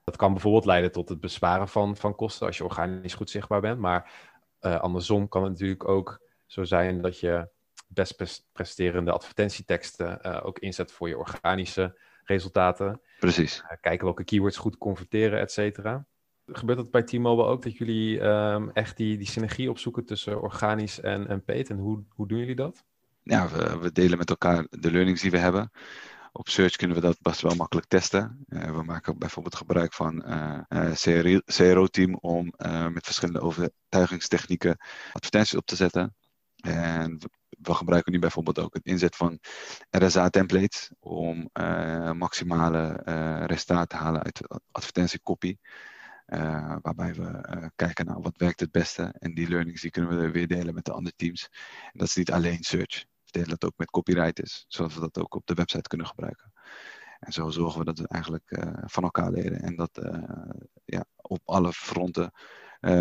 Dat 0.04 0.16
kan 0.16 0.32
bijvoorbeeld 0.32 0.64
leiden 0.64 0.92
tot 0.92 1.08
het 1.08 1.20
besparen 1.20 1.68
van, 1.68 1.96
van 1.96 2.14
kosten 2.14 2.46
als 2.46 2.56
je 2.56 2.64
organisch 2.64 3.14
goed 3.14 3.30
zichtbaar 3.30 3.60
bent. 3.60 3.78
Maar 3.78 4.12
andersom 4.60 5.28
kan 5.28 5.42
het 5.42 5.52
natuurlijk 5.52 5.88
ook 5.88 6.20
zo 6.46 6.64
zijn 6.64 7.00
dat 7.00 7.20
je 7.20 7.48
best 7.86 8.44
presterende 8.52 9.12
advertentieteksten 9.12 10.42
ook 10.42 10.58
inzet 10.58 10.92
voor 10.92 11.08
je 11.08 11.18
organische 11.18 11.98
resultaten. 12.24 13.00
Precies. 13.18 13.64
kijken 13.80 14.04
welke 14.04 14.24
keywords 14.24 14.56
goed 14.56 14.78
converteren, 14.78 15.40
et 15.40 15.52
cetera. 15.52 16.06
Gebeurt 16.46 16.78
dat 16.78 16.90
bij 16.90 17.02
T-Mobile 17.02 17.46
ook, 17.46 17.62
dat 17.62 17.76
jullie 17.76 18.20
um, 18.20 18.70
echt 18.70 18.96
die, 18.96 19.16
die 19.16 19.26
synergie 19.26 19.70
opzoeken 19.70 20.04
tussen 20.04 20.42
organisch 20.42 21.00
en, 21.00 21.28
en 21.28 21.44
paid? 21.44 21.70
En 21.70 21.78
hoe, 21.78 22.04
hoe 22.08 22.28
doen 22.28 22.38
jullie 22.38 22.54
dat? 22.54 22.84
Ja, 23.22 23.48
we, 23.48 23.78
we 23.78 23.92
delen 23.92 24.18
met 24.18 24.30
elkaar 24.30 24.66
de 24.70 24.90
learnings 24.90 25.20
die 25.20 25.30
we 25.30 25.38
hebben. 25.38 25.70
Op 26.32 26.48
Search 26.48 26.76
kunnen 26.76 26.96
we 26.96 27.02
dat 27.02 27.18
best 27.20 27.40
wel 27.40 27.54
makkelijk 27.54 27.86
testen. 27.86 28.44
Uh, 28.48 28.64
we 28.64 28.82
maken 28.82 29.18
bijvoorbeeld 29.18 29.54
gebruik 29.54 29.92
van 29.92 30.24
uh, 30.26 30.92
CRO-team 31.44 32.14
om 32.14 32.52
met 32.92 33.04
verschillende 33.04 33.40
overtuigingstechnieken 33.40 34.76
advertenties 35.12 35.54
op 35.58 35.66
te 35.66 35.76
zetten. 35.76 36.14
En 36.56 37.18
we 37.56 37.74
gebruiken 37.74 38.12
nu 38.12 38.18
bijvoorbeeld 38.18 38.58
ook 38.58 38.74
het 38.74 38.84
inzet 38.84 39.16
van 39.16 39.38
RSA-templates 39.90 40.90
om 40.98 41.50
maximale 42.12 43.02
resultaten 43.46 43.88
te 43.88 44.04
halen 44.04 44.22
uit 44.22 44.40
advertentiekopie. 44.70 45.58
Uh, 46.26 46.76
waarbij 46.82 47.14
we 47.14 47.22
uh, 47.22 47.66
kijken 47.76 48.06
naar 48.06 48.20
wat 48.20 48.36
werkt 48.36 48.60
het 48.60 48.70
beste. 48.70 49.14
En 49.18 49.34
die 49.34 49.48
learnings 49.48 49.80
die 49.80 49.90
kunnen 49.90 50.18
we 50.18 50.30
weer 50.30 50.46
delen 50.46 50.74
met 50.74 50.84
de 50.84 50.92
andere 50.92 51.16
teams. 51.16 51.48
En 51.82 51.98
dat 51.98 52.08
is 52.08 52.14
niet 52.14 52.32
alleen 52.32 52.62
search. 52.62 53.04
We 53.24 53.30
delen 53.30 53.48
dat 53.48 53.64
ook 53.64 53.76
met 53.76 53.90
copywriters, 53.90 54.64
zodat 54.68 54.94
we 54.94 55.00
dat 55.00 55.18
ook 55.18 55.34
op 55.34 55.46
de 55.46 55.54
website 55.54 55.88
kunnen 55.88 56.06
gebruiken. 56.06 56.52
En 57.18 57.32
zo 57.32 57.50
zorgen 57.50 57.78
we 57.78 57.84
dat 57.84 57.98
we 57.98 58.08
eigenlijk 58.08 58.50
uh, 58.50 58.72
van 58.84 59.02
elkaar 59.02 59.30
leren 59.30 59.60
en 59.60 59.76
dat 59.76 60.00
ja, 60.84 61.04
op 61.16 61.40
alle 61.44 61.72
fronten 61.72 62.32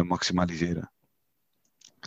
maximaliseren. 0.04 0.92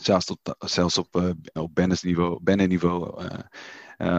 Zelfs, 0.03 0.30
op, 0.30 0.55
zelfs 0.59 0.99
op, 0.99 1.34
op 1.53 1.74
bannerniveau, 1.74 2.42
bannerniveau 2.42 3.22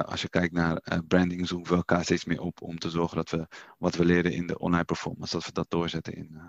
als 0.05 0.21
je 0.21 0.29
kijkt 0.29 0.53
naar 0.53 0.81
branding, 1.07 1.47
zoeken 1.47 1.71
we 1.71 1.77
elkaar 1.77 2.03
steeds 2.03 2.25
meer 2.25 2.41
op 2.41 2.61
om 2.61 2.79
te 2.79 2.89
zorgen 2.89 3.17
dat 3.17 3.29
we 3.29 3.47
wat 3.77 3.95
we 3.95 4.05
leren 4.05 4.31
in 4.31 4.47
de 4.47 4.57
online 4.57 4.83
performance, 4.83 5.35
dat 5.35 5.45
we 5.45 5.51
dat 5.51 5.69
doorzetten 5.69 6.13
in, 6.13 6.41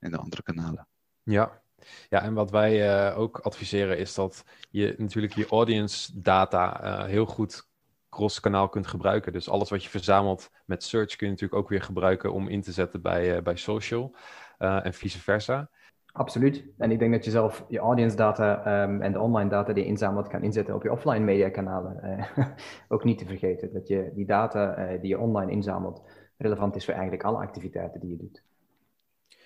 in 0.00 0.10
de 0.10 0.16
andere 0.16 0.42
kanalen. 0.42 0.88
Ja, 1.22 1.62
ja, 2.08 2.22
en 2.22 2.34
wat 2.34 2.50
wij 2.50 3.08
uh, 3.10 3.18
ook 3.18 3.38
adviseren 3.38 3.98
is 3.98 4.14
dat 4.14 4.44
je 4.70 4.94
natuurlijk 4.98 5.34
je 5.34 5.46
audience 5.46 6.20
data 6.20 6.84
uh, 6.84 7.04
heel 7.04 7.26
goed 7.26 7.68
cross-kanaal 8.08 8.68
kunt 8.68 8.86
gebruiken. 8.86 9.32
Dus 9.32 9.48
alles 9.48 9.70
wat 9.70 9.84
je 9.84 9.88
verzamelt 9.88 10.50
met 10.64 10.82
search 10.82 11.16
kun 11.16 11.26
je 11.26 11.32
natuurlijk 11.32 11.60
ook 11.60 11.68
weer 11.68 11.82
gebruiken 11.82 12.32
om 12.32 12.48
in 12.48 12.62
te 12.62 12.72
zetten 12.72 13.02
bij, 13.02 13.36
uh, 13.36 13.42
bij 13.42 13.56
social 13.56 14.16
en 14.58 14.94
vice 14.94 15.20
versa. 15.20 15.70
Absoluut. 16.16 16.64
En 16.78 16.90
ik 16.90 16.98
denk 16.98 17.12
dat 17.12 17.24
je 17.24 17.30
zelf 17.30 17.64
je 17.68 17.78
audience 17.78 18.16
data 18.16 18.82
um, 18.82 19.02
en 19.02 19.12
de 19.12 19.20
online 19.20 19.50
data 19.50 19.72
die 19.72 19.82
je 19.82 19.88
inzamelt 19.88 20.28
kan 20.28 20.42
inzetten 20.42 20.74
op 20.74 20.82
je 20.82 20.92
offline 20.92 21.24
media 21.24 21.48
kanalen. 21.48 22.26
ook 22.88 23.04
niet 23.04 23.18
te 23.18 23.26
vergeten 23.26 23.72
dat 23.72 23.88
je 23.88 24.10
die 24.14 24.26
data 24.26 24.86
die 25.00 25.08
je 25.08 25.18
online 25.18 25.50
inzamelt 25.50 26.02
relevant 26.36 26.76
is 26.76 26.84
voor 26.84 26.94
eigenlijk 26.94 27.24
alle 27.24 27.38
activiteiten 27.38 28.00
die 28.00 28.10
je 28.10 28.16
doet. 28.16 28.42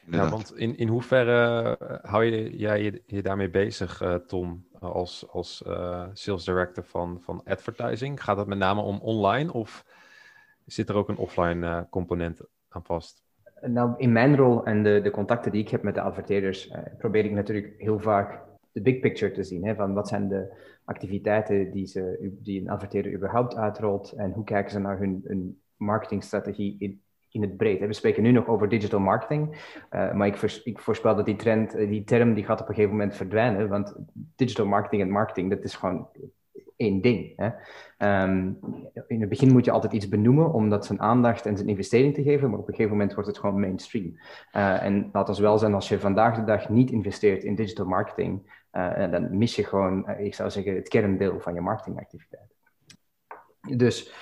Ja, 0.07 0.29
want 0.29 0.57
in, 0.57 0.77
in 0.77 0.89
hoeverre 0.89 1.77
eh, 1.77 2.11
hou 2.11 2.25
je 2.25 2.57
jij 2.57 2.83
je, 2.83 3.03
je, 3.07 3.23
daarmee 3.23 3.51
bezig, 3.51 4.03
uh, 4.03 4.15
Tom, 4.15 4.67
als, 4.79 5.29
als 5.29 5.63
uh, 5.67 6.07
sales 6.13 6.45
director 6.45 6.85
van, 6.85 7.21
van 7.21 7.43
advertising? 7.45 8.23
Gaat 8.23 8.37
het 8.37 8.47
met 8.47 8.59
name 8.59 8.81
om 8.81 9.01
online 9.01 9.53
of 9.53 9.85
zit 10.67 10.89
er 10.89 10.95
ook 10.95 11.09
een 11.09 11.17
offline 11.17 11.87
component 11.91 12.41
aan 12.69 12.85
vast? 12.85 13.23
Nou, 13.63 13.95
in 13.97 14.13
mijn 14.13 14.37
rol 14.37 14.65
en 14.65 14.83
de, 14.83 15.01
de 15.03 15.11
contacten 15.11 15.53
die 15.53 15.63
ik 15.63 15.69
heb 15.69 15.83
met 15.83 15.95
de 15.95 16.01
adverteerders, 16.01 16.73
probeer 16.99 17.25
ik 17.25 17.33
natuurlijk 17.33 17.75
heel 17.77 17.99
vaak 17.99 18.41
de 18.73 18.83
big 18.83 19.01
picture 19.01 19.33
te 19.33 19.45
zien. 19.45 19.65
Hè, 19.65 19.75
van 19.75 19.95
wat 19.95 20.09
zijn 20.09 20.29
de 20.29 20.53
activiteiten 20.85 21.71
die, 21.71 21.87
ze, 21.87 22.33
die 22.43 22.61
een 22.61 22.71
adverteerder 22.71 23.13
überhaupt 23.13 23.57
uitrolt 23.57 24.13
en 24.13 24.33
hoe 24.33 24.45
kijken 24.45 24.71
ze 24.71 24.79
naar 24.79 24.99
hun, 24.99 25.59
marketingstrategie 25.77 26.77
in, 26.79 27.03
in 27.31 27.43
het 27.43 27.57
breed. 27.57 27.81
We 27.81 27.93
spreken 27.93 28.23
nu 28.23 28.31
nog 28.31 28.47
over 28.47 28.69
digital 28.69 29.01
marketing, 29.01 29.49
uh, 29.91 30.13
maar 30.13 30.27
ik, 30.27 30.61
ik, 30.65 30.79
voorspel 30.79 31.17
dat 31.17 31.27
die 31.27 31.37
trend, 31.37 31.75
eh, 31.75 31.89
die 31.89 32.05
term, 32.05 32.35
die 32.35 32.45
gaat 32.45 32.61
op 32.61 32.69
een 32.69 32.75
gegeven 32.75 32.97
moment 32.97 33.17
verdwijnen, 33.17 33.69
want 33.69 33.95
digital 34.37 34.67
marketing 34.67 35.03
en 35.03 35.11
marketing, 35.11 35.51
dat 35.51 35.65
is 35.65 35.75
gewoon 35.75 36.09
één 36.81 37.01
ding. 37.01 37.33
Hè. 37.37 37.51
Um, 38.23 38.59
in 39.07 39.21
het 39.21 39.29
begin 39.29 39.53
moet 39.53 39.65
je 39.65 39.71
altijd 39.71 39.93
iets 39.93 40.09
benoemen 40.09 40.53
om 40.53 40.71
dat 40.71 40.87
zijn 40.87 41.01
aandacht 41.01 41.47
en 41.47 41.57
zijn 41.57 41.69
investering 41.69 42.15
te 42.15 42.23
geven, 42.23 42.51
maar 42.51 42.59
op 42.59 42.69
een 42.69 42.75
gegeven 42.75 42.97
moment 42.97 43.15
wordt 43.15 43.29
het 43.29 43.39
gewoon 43.39 43.61
mainstream. 43.61 44.19
Uh, 44.57 44.83
en 44.83 45.09
laat 45.13 45.29
ons 45.29 45.39
wel 45.39 45.59
zijn, 45.59 45.75
als 45.75 45.89
je 45.89 46.01
vandaag 46.01 46.37
de 46.37 46.45
dag 46.45 46.69
niet 46.69 46.91
investeert 46.91 47.45
in 47.45 47.55
digital 47.55 47.87
marketing, 47.87 48.59
uh, 48.73 49.11
dan 49.11 49.39
mis 49.39 49.57
je 49.57 49.65
gewoon, 49.65 50.09
ik 50.09 50.35
zou 50.35 50.51
zeggen, 50.51 50.75
het 50.75 50.89
kerndeel 50.89 51.41
van 51.41 51.55
je 51.55 51.61
marketingactiviteit. 51.61 52.59
Dus 53.77 54.15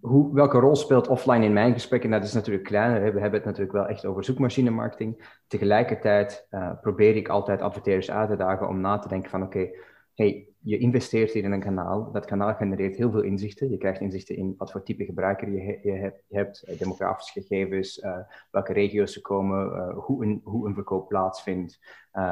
hoe, 0.00 0.34
welke 0.34 0.58
rol 0.58 0.76
speelt 0.76 1.08
offline 1.08 1.44
in 1.44 1.52
mijn 1.52 1.72
gesprekken? 1.72 2.08
Nou, 2.08 2.20
dat 2.20 2.30
is 2.30 2.36
natuurlijk 2.36 2.64
kleiner. 2.64 3.00
We 3.00 3.20
hebben 3.20 3.38
het 3.38 3.44
natuurlijk 3.44 3.72
wel 3.72 3.86
echt 3.86 4.06
over 4.06 4.24
zoekmachine-marketing. 4.24 5.38
Tegelijkertijd 5.46 6.46
uh, 6.50 6.70
probeer 6.80 7.16
ik 7.16 7.28
altijd 7.28 7.60
adverteerders 7.60 8.10
uit 8.10 8.28
te 8.28 8.36
dagen 8.36 8.68
om 8.68 8.80
na 8.80 8.98
te 8.98 9.08
denken 9.08 9.30
van 9.30 9.42
oké, 9.42 9.68
hey, 10.16 10.48
je 10.58 10.78
investeert 10.78 11.30
hier 11.30 11.44
in 11.44 11.52
een 11.52 11.60
kanaal. 11.60 12.12
Dat 12.12 12.24
kanaal 12.24 12.54
genereert 12.54 12.96
heel 12.96 13.10
veel 13.10 13.22
inzichten. 13.22 13.70
Je 13.70 13.78
krijgt 13.78 14.00
inzichten 14.00 14.36
in 14.36 14.54
wat 14.58 14.72
voor 14.72 14.82
type 14.82 15.04
gebruiker 15.04 15.50
je, 15.50 15.78
je, 15.82 16.12
hebt, 16.28 16.68
uh, 16.68 16.78
demografische 16.78 17.40
gegevens, 17.40 17.98
uh, 17.98 18.18
welke 18.50 18.72
regio's 18.72 19.12
ze 19.12 19.20
komen, 19.20 19.66
uh, 19.66 20.04
hoe, 20.04 20.24
een, 20.24 20.40
hoe 20.44 20.68
een 20.68 20.74
verkoop 20.74 21.08
plaatsvindt, 21.08 21.78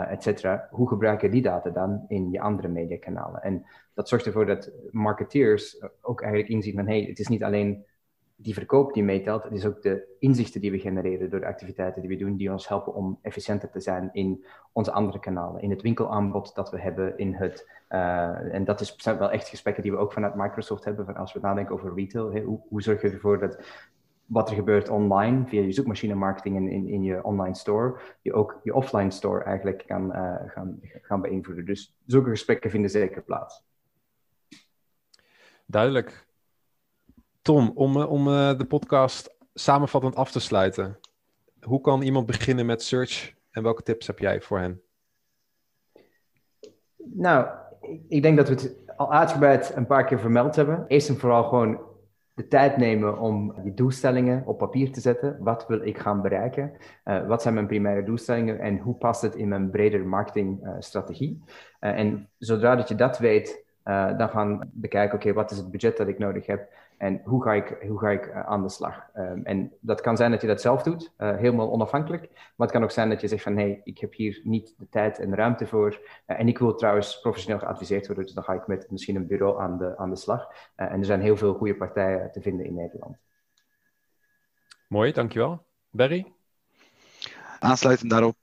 et 0.09 0.22
cetera. 0.22 0.68
Hoe 0.70 0.89
gebruik 0.89 1.20
je 1.20 1.28
die 1.28 1.43
data 1.43 1.70
dan 1.70 2.05
in 2.09 2.30
je 2.30 2.41
andere 2.41 2.68
mediakanalen? 2.68 3.43
En 3.43 3.64
dat 3.95 4.09
zorgt 4.09 4.26
ervoor 4.26 4.47
dat 4.47 4.72
marketeers 4.91 5.82
ook 6.01 6.20
eigenlijk 6.22 6.53
inzien 6.53 6.74
van 6.74 6.87
hey, 6.87 7.03
het 7.03 7.18
is 7.18 7.28
niet 7.28 7.43
alleen 7.43 7.85
die 8.37 8.55
verkoop 8.55 8.95
die 8.95 9.03
meetelt, 9.03 9.53
is 9.53 9.66
ook 9.66 9.82
de 9.82 10.16
inzichten 10.18 10.61
die 10.61 10.70
we 10.70 10.78
genereren 10.78 11.30
door 11.30 11.41
de 11.41 11.47
activiteiten 11.47 12.01
die 12.01 12.11
we 12.11 12.16
doen, 12.16 12.37
die 12.37 12.53
ons 12.53 12.68
helpen 12.68 12.95
om 12.95 13.18
efficiënter 13.22 13.70
te 13.70 13.80
zijn 13.80 14.11
in 14.12 14.45
onze 14.72 14.93
andere 14.93 15.18
kanalen, 15.18 15.62
in 15.62 15.70
het 15.70 15.82
winkelaanbod 15.82 16.55
dat 16.55 16.70
we 16.70 16.80
hebben, 16.80 17.18
in 17.18 17.35
het, 17.35 17.70
uh, 17.89 18.55
en 18.55 18.64
dat 18.64 18.80
is, 18.80 18.95
zijn 18.97 19.18
wel 19.18 19.30
echt 19.30 19.49
gesprekken 19.49 19.82
die 19.82 19.93
we 19.93 19.99
ook 19.99 20.12
vanuit 20.12 20.35
Microsoft 20.35 20.85
hebben, 20.85 21.07
van 21.07 21.16
als 21.16 21.32
we 21.32 21.41
nadenken 21.41 21.74
over 21.74 21.95
retail, 21.95 22.39
hoe, 22.68 22.82
zorg 22.82 23.03
je 23.03 23.11
ervoor 23.11 23.39
dat 23.39 23.59
wat 24.24 24.49
er 24.51 24.55
gebeurt 24.55 24.89
online, 24.89 25.47
via 25.47 25.62
je 25.62 25.72
zoekmachine 25.72 26.14
marketing 26.14 26.57
in, 26.57 26.68
in, 26.68 26.89
in 26.89 27.03
je 27.03 27.24
online 27.24 27.55
store, 27.55 28.01
je 28.20 28.32
ook 28.32 28.61
je 28.62 28.74
offline 28.74 29.11
store 29.11 29.45
eigenlijk 29.45 29.85
kan 29.87 30.16
uh, 30.16 30.35
gaan, 30.47 30.80
gaan 30.82 31.20
beïnvloeden. 31.20 31.64
Dus 31.64 31.97
zulke 32.07 32.30
gesprekken 32.30 32.70
vinden 32.70 32.91
zeker 32.91 33.22
plaats. 33.22 33.62
Duidelijk. 35.66 36.26
Tom, 37.45 37.72
om, 37.74 37.97
eh, 37.97 38.11
om 38.11 38.28
uh, 38.28 38.59
de 38.59 38.64
podcast 38.64 39.36
samenvattend 39.55 40.16
af 40.16 40.30
te 40.30 40.40
sluiten. 40.40 40.99
Hoe 41.61 41.80
kan 41.80 42.03
iemand 42.03 42.26
beginnen 42.26 42.66
met 42.66 42.82
search 42.82 43.34
en 43.51 43.62
welke 43.62 43.82
tips 43.82 44.07
heb 44.07 44.18
jij 44.18 44.40
voor 44.40 44.59
hen? 44.59 44.80
Nou, 46.97 47.47
ik 48.09 48.22
denk 48.22 48.36
dat 48.36 48.49
we 48.49 48.55
het 48.55 48.76
al 48.97 49.12
uitgebreid 49.12 49.76
een 49.76 49.86
paar 49.86 50.05
keer 50.05 50.20
vermeld 50.20 50.57
hebben. 50.57 50.84
Eerst 50.88 51.09
en 51.09 51.18
vooral 51.18 51.45
gewoon 51.45 51.80
de 52.34 52.49
tijd 52.49 52.76
nemen 52.76 53.18
om 53.18 53.55
je 53.64 53.74
doelstellingen 53.74 54.47
op 54.47 54.59
papier 54.59 54.92
te 54.92 55.01
zetten. 55.01 55.36
Wat 55.40 55.66
wil 55.66 55.86
ik 55.86 55.99
gaan 55.99 56.22
bereiken? 56.22 56.72
Uh, 57.05 57.26
wat 57.26 57.42
zijn 57.42 57.55
mijn 57.55 57.66
primaire 57.66 58.05
doelstellingen 58.05 58.59
en 58.59 58.78
hoe 58.78 58.95
past 58.95 59.22
het 59.22 59.34
in 59.34 59.49
mijn 59.49 59.70
bredere 59.70 60.05
marketingstrategie? 60.05 61.42
Uh, 61.80 61.99
en 61.99 62.28
zodra 62.38 62.76
dat 62.76 62.88
je 62.88 62.95
dat 62.95 63.18
weet, 63.18 63.62
dan 64.16 64.28
gaan 64.28 64.70
bekijken, 64.72 65.18
oké, 65.18 65.32
wat 65.32 65.51
is 65.51 65.57
het 65.57 65.70
budget 65.70 65.97
dat 65.97 66.09
ik 66.09 66.18
nodig 66.18 66.47
heb 66.47 66.68
en 66.99 67.20
hoe 67.24 67.42
ga 67.42 67.53
ik, 67.53 67.76
hoe 67.88 67.99
ga 67.99 68.11
ik 68.11 68.26
uh, 68.26 68.47
aan 68.47 68.62
de 68.62 68.68
slag? 68.68 69.07
Um, 69.16 69.45
en 69.45 69.72
dat 69.80 70.01
kan 70.01 70.16
zijn 70.16 70.30
dat 70.30 70.40
je 70.40 70.47
dat 70.47 70.61
zelf 70.61 70.82
doet, 70.82 71.12
uh, 71.18 71.36
helemaal 71.36 71.72
onafhankelijk. 71.72 72.28
Maar 72.32 72.66
het 72.66 72.70
kan 72.70 72.82
ook 72.82 72.90
zijn 72.90 73.09
dat 73.09 73.20
je 73.20 73.28
zegt 73.28 73.42
van, 73.42 73.55
nee, 73.55 73.80
ik 73.84 73.99
heb 73.99 74.14
hier 74.14 74.40
niet 74.45 74.74
de 74.78 74.88
tijd 74.88 75.18
en 75.18 75.34
ruimte 75.34 75.66
voor. 75.66 76.01
en 76.26 76.49
ik 76.49 76.59
wil 76.59 76.74
trouwens 76.74 77.20
professioneel 77.20 77.59
geadviseerd 77.59 78.07
worden, 78.07 78.24
dus 78.24 78.34
dan 78.34 78.45
ga 78.45 78.53
ik 78.53 78.66
met 78.66 78.90
misschien 78.90 79.16
een 79.16 79.26
bureau 79.26 79.61
aan 79.61 79.78
de, 79.78 79.97
aan 79.97 80.11
de 80.11 80.16
slag. 80.16 80.49
en 80.74 80.99
er 80.99 81.05
zijn 81.05 81.20
heel 81.20 81.36
veel 81.36 81.55
goede 81.55 81.76
partijen 81.76 82.32
te 82.32 82.40
vinden 82.40 82.66
in 82.66 82.74
Nederland. 82.74 83.16
Mooi, 84.88 85.12
dankjewel. 85.12 85.64
Barry? 85.90 86.32
Aansluitend 87.59 88.11
daarop, 88.11 88.36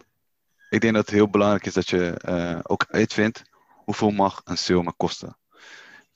ik 0.69 0.81
denk 0.81 0.93
dat 0.93 1.05
het 1.05 1.15
heel 1.15 1.29
belangrijk 1.29 1.65
is 1.65 1.73
dat 1.73 1.89
je 1.89 2.61
ook 2.63 2.85
uitvindt 2.89 3.43
hoeveel 3.83 4.11
mag 4.11 4.41
een 4.43 4.57
sale 4.57 4.83
me 4.83 4.93
kosten? 4.97 5.35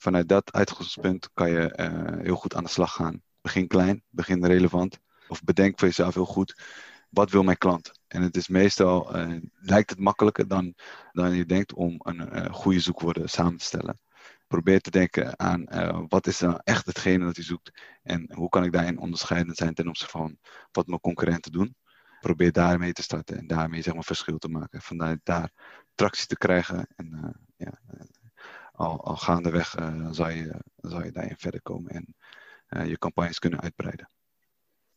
Vanuit 0.06 0.30
dat 0.30 0.54
uitgangspunt 0.54 1.30
kan 1.34 1.50
je 1.50 1.74
uh, 1.80 2.22
heel 2.24 2.36
goed 2.36 2.56
aan 2.56 2.64
de 2.64 2.70
slag 2.70 2.94
gaan. 2.94 3.22
Begin 3.42 3.68
klein, 3.68 4.04
begin 4.10 4.46
relevant. 4.46 5.00
Of 5.28 5.44
bedenk 5.44 5.80
voor 5.80 5.88
jezelf 5.88 6.14
heel 6.14 6.26
goed, 6.26 6.62
wat 7.10 7.32
wil 7.32 7.44
mijn 7.44 7.58
klant? 7.58 7.92
En 8.08 8.22
het 8.22 8.38
is 8.38 8.48
meestal, 8.48 9.18
uh, 9.18 9.42
lijkt 9.54 9.90
het 9.90 10.00
makkelijker 10.00 10.48
dan, 10.48 10.74
dan 11.12 11.36
je 11.36 11.46
denkt 11.46 11.74
om 11.74 11.96
een 11.98 12.38
uh, 12.38 12.54
goede 12.54 12.80
zoekwoorden 12.80 13.30
samen 13.30 13.58
te 13.58 13.66
stellen. 13.66 14.00
probeer 14.48 14.82
te 14.82 14.92
denken 14.92 15.40
aan 15.40 15.66
wat 16.08 16.28
is 16.28 16.40
nou 16.40 16.60
echt 16.64 16.86
hetgene 16.86 17.26
dat 17.26 17.38
u 17.38 17.44
zoekt 17.44 17.82
en 18.04 18.34
hoe 18.34 18.50
kan 18.50 18.64
ik 18.64 18.72
daarin 18.72 19.00
onderscheidend 19.00 19.58
zijn 19.58 19.74
ten 19.74 19.88
opzichte 19.88 20.18
van 20.18 20.38
wat 20.72 20.88
mijn 20.88 21.00
concurrenten 21.00 21.52
doen. 21.52 21.76
Probeer 22.20 22.52
daarmee 22.52 22.94
te 22.94 23.04
starten 23.04 23.38
en 23.38 23.48
daarmee 23.48 23.82
zeg 23.82 23.94
maar 23.94 24.04
verschil 24.04 24.38
te 24.38 24.50
maken. 24.50 24.82
Vanuit 24.82 25.20
daar 25.24 25.52
tractie 25.96 26.28
te 26.28 26.38
krijgen 26.38 26.88
en 26.96 27.36
ja, 27.56 27.80
al, 28.76 29.04
al 29.04 29.16
gaandeweg 29.16 29.80
uh, 29.80 30.08
zal, 30.12 30.30
je, 30.30 30.62
je 30.82 31.12
daarin 31.12 31.36
verder 31.38 31.62
komen 31.62 31.92
en 31.92 32.88
je 32.88 32.98
campagnes 32.98 33.40
kunnen 33.40 33.62
uitbreiden. 33.62 34.10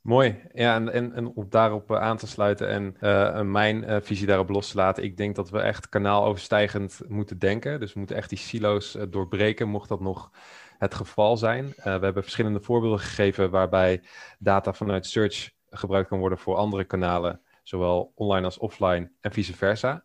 Mooi, 0.01 0.43
ja, 0.53 0.75
en, 0.75 0.93
en, 0.93 1.13
en 1.13 1.27
om 1.27 1.47
daarop 1.49 1.95
aan 1.95 2.17
te 2.17 2.27
sluiten 2.27 2.97
en 3.01 3.51
mijn 3.51 4.03
visie 4.03 4.27
daarop 4.27 4.49
los 4.49 4.71
te 4.71 4.77
laten. 4.77 5.05
Ik 5.05 5.17
denk 5.17 5.37
dat 5.37 5.51
we 5.51 5.61
echt 5.61 5.89
kanaaloverstijgend 5.89 7.01
moeten 7.09 7.39
denken. 7.39 7.81
Dus 7.81 7.93
we 7.93 7.99
moeten 7.99 8.17
echt 8.17 8.29
die 8.29 8.39
silo's 8.39 8.97
doorbreken, 9.09 9.69
mocht 9.69 9.89
dat 9.89 10.01
nog 10.01 10.31
het 10.79 10.95
geval 10.95 11.37
zijn. 11.37 11.73
we 11.77 11.91
hebben 11.91 12.23
verschillende 12.23 12.61
voorbeelden 12.61 12.99
gegeven 12.99 13.51
waarbij 13.51 14.03
data 14.39 14.73
vanuit 14.73 15.07
search 15.07 15.51
gebruikt 15.71 16.09
kan 16.09 16.19
worden 16.19 16.39
voor 16.39 16.57
andere 16.57 16.85
kanalen, 16.85 17.41
zowel 17.63 18.13
online 18.15 18.45
als 18.45 18.59
offline 18.59 19.11
en 19.21 19.33
vice 19.33 19.57
versa. 19.57 20.05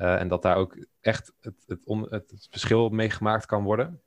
En 0.00 0.28
dat 0.28 0.42
daar 0.42 0.56
ook 0.56 0.86
echt 1.00 1.32
het, 1.40 1.54
het, 1.66 1.84
het 2.10 2.46
verschil 2.50 2.88
mee 2.88 3.10
gemaakt 3.10 3.46
kan 3.46 3.64
worden 3.64 4.02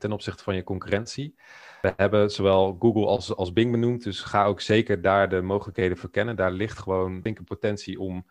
ten 0.00 0.12
opzichte 0.12 0.42
van 0.42 0.54
je 0.54 0.62
concurrentie. 0.62 1.34
We 1.82 1.92
hebben 1.96 2.30
zowel 2.30 2.76
Google 2.78 3.06
als, 3.06 3.34
als 3.34 3.52
Bing 3.52 3.70
benoemd, 3.70 4.02
dus 4.02 4.20
ga 4.20 4.44
ook 4.44 4.60
zeker 4.60 5.02
daar 5.02 5.28
de 5.28 5.40
mogelijkheden 5.40 5.96
verkennen. 5.96 6.36
Daar 6.36 6.52
ligt 6.52 6.78
gewoon 6.78 7.20
ik, 7.22 7.44
potentie 7.44 8.00
om 8.00 8.26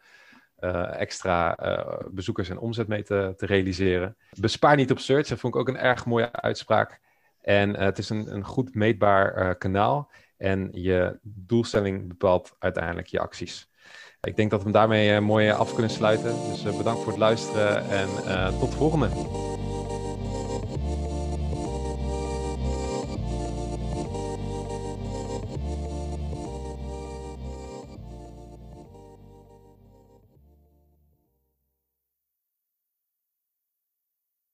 uh, 0.59 0.99
extra 0.99 1.59
uh, 1.63 2.07
bezoekers 2.11 2.49
en 2.49 2.59
omzet 2.59 2.87
mee 2.87 3.03
te, 3.03 3.33
te, 3.37 3.45
realiseren. 3.45 4.17
Bespaar 4.39 4.75
niet 4.75 4.91
op 4.91 4.99
search, 4.99 5.27
dat 5.27 5.39
vond 5.39 5.53
ik 5.53 5.59
ook 5.59 5.67
een 5.67 5.77
erg 5.77 6.05
mooie 6.05 6.31
uitspraak. 6.31 6.99
En 7.41 7.75
het 7.75 7.97
is 7.97 8.09
een, 8.09 8.33
een 8.33 8.43
goed 8.43 8.75
meetbaar 8.75 9.55
kanaal 9.55 10.11
en 10.37 10.69
je 10.71 11.19
doelstelling 11.21 12.07
bepaalt 12.07 12.55
uiteindelijk 12.59 13.07
je 13.07 13.19
acties. 13.19 13.68
Ik 14.27 14.35
denk 14.35 14.49
dat 14.51 14.59
we 14.59 14.63
hem 14.63 14.73
daarmee 14.73 15.19
mooi 15.19 15.49
af 15.49 15.73
kunnen 15.73 15.91
sluiten. 15.91 16.33
Dus 16.51 16.77
bedankt 16.77 16.99
voor 16.99 17.11
het 17.11 17.21
luisteren 17.21 17.89
en 17.89 18.07
tot 18.59 18.71
de 18.71 18.77
volgende. 18.77 19.07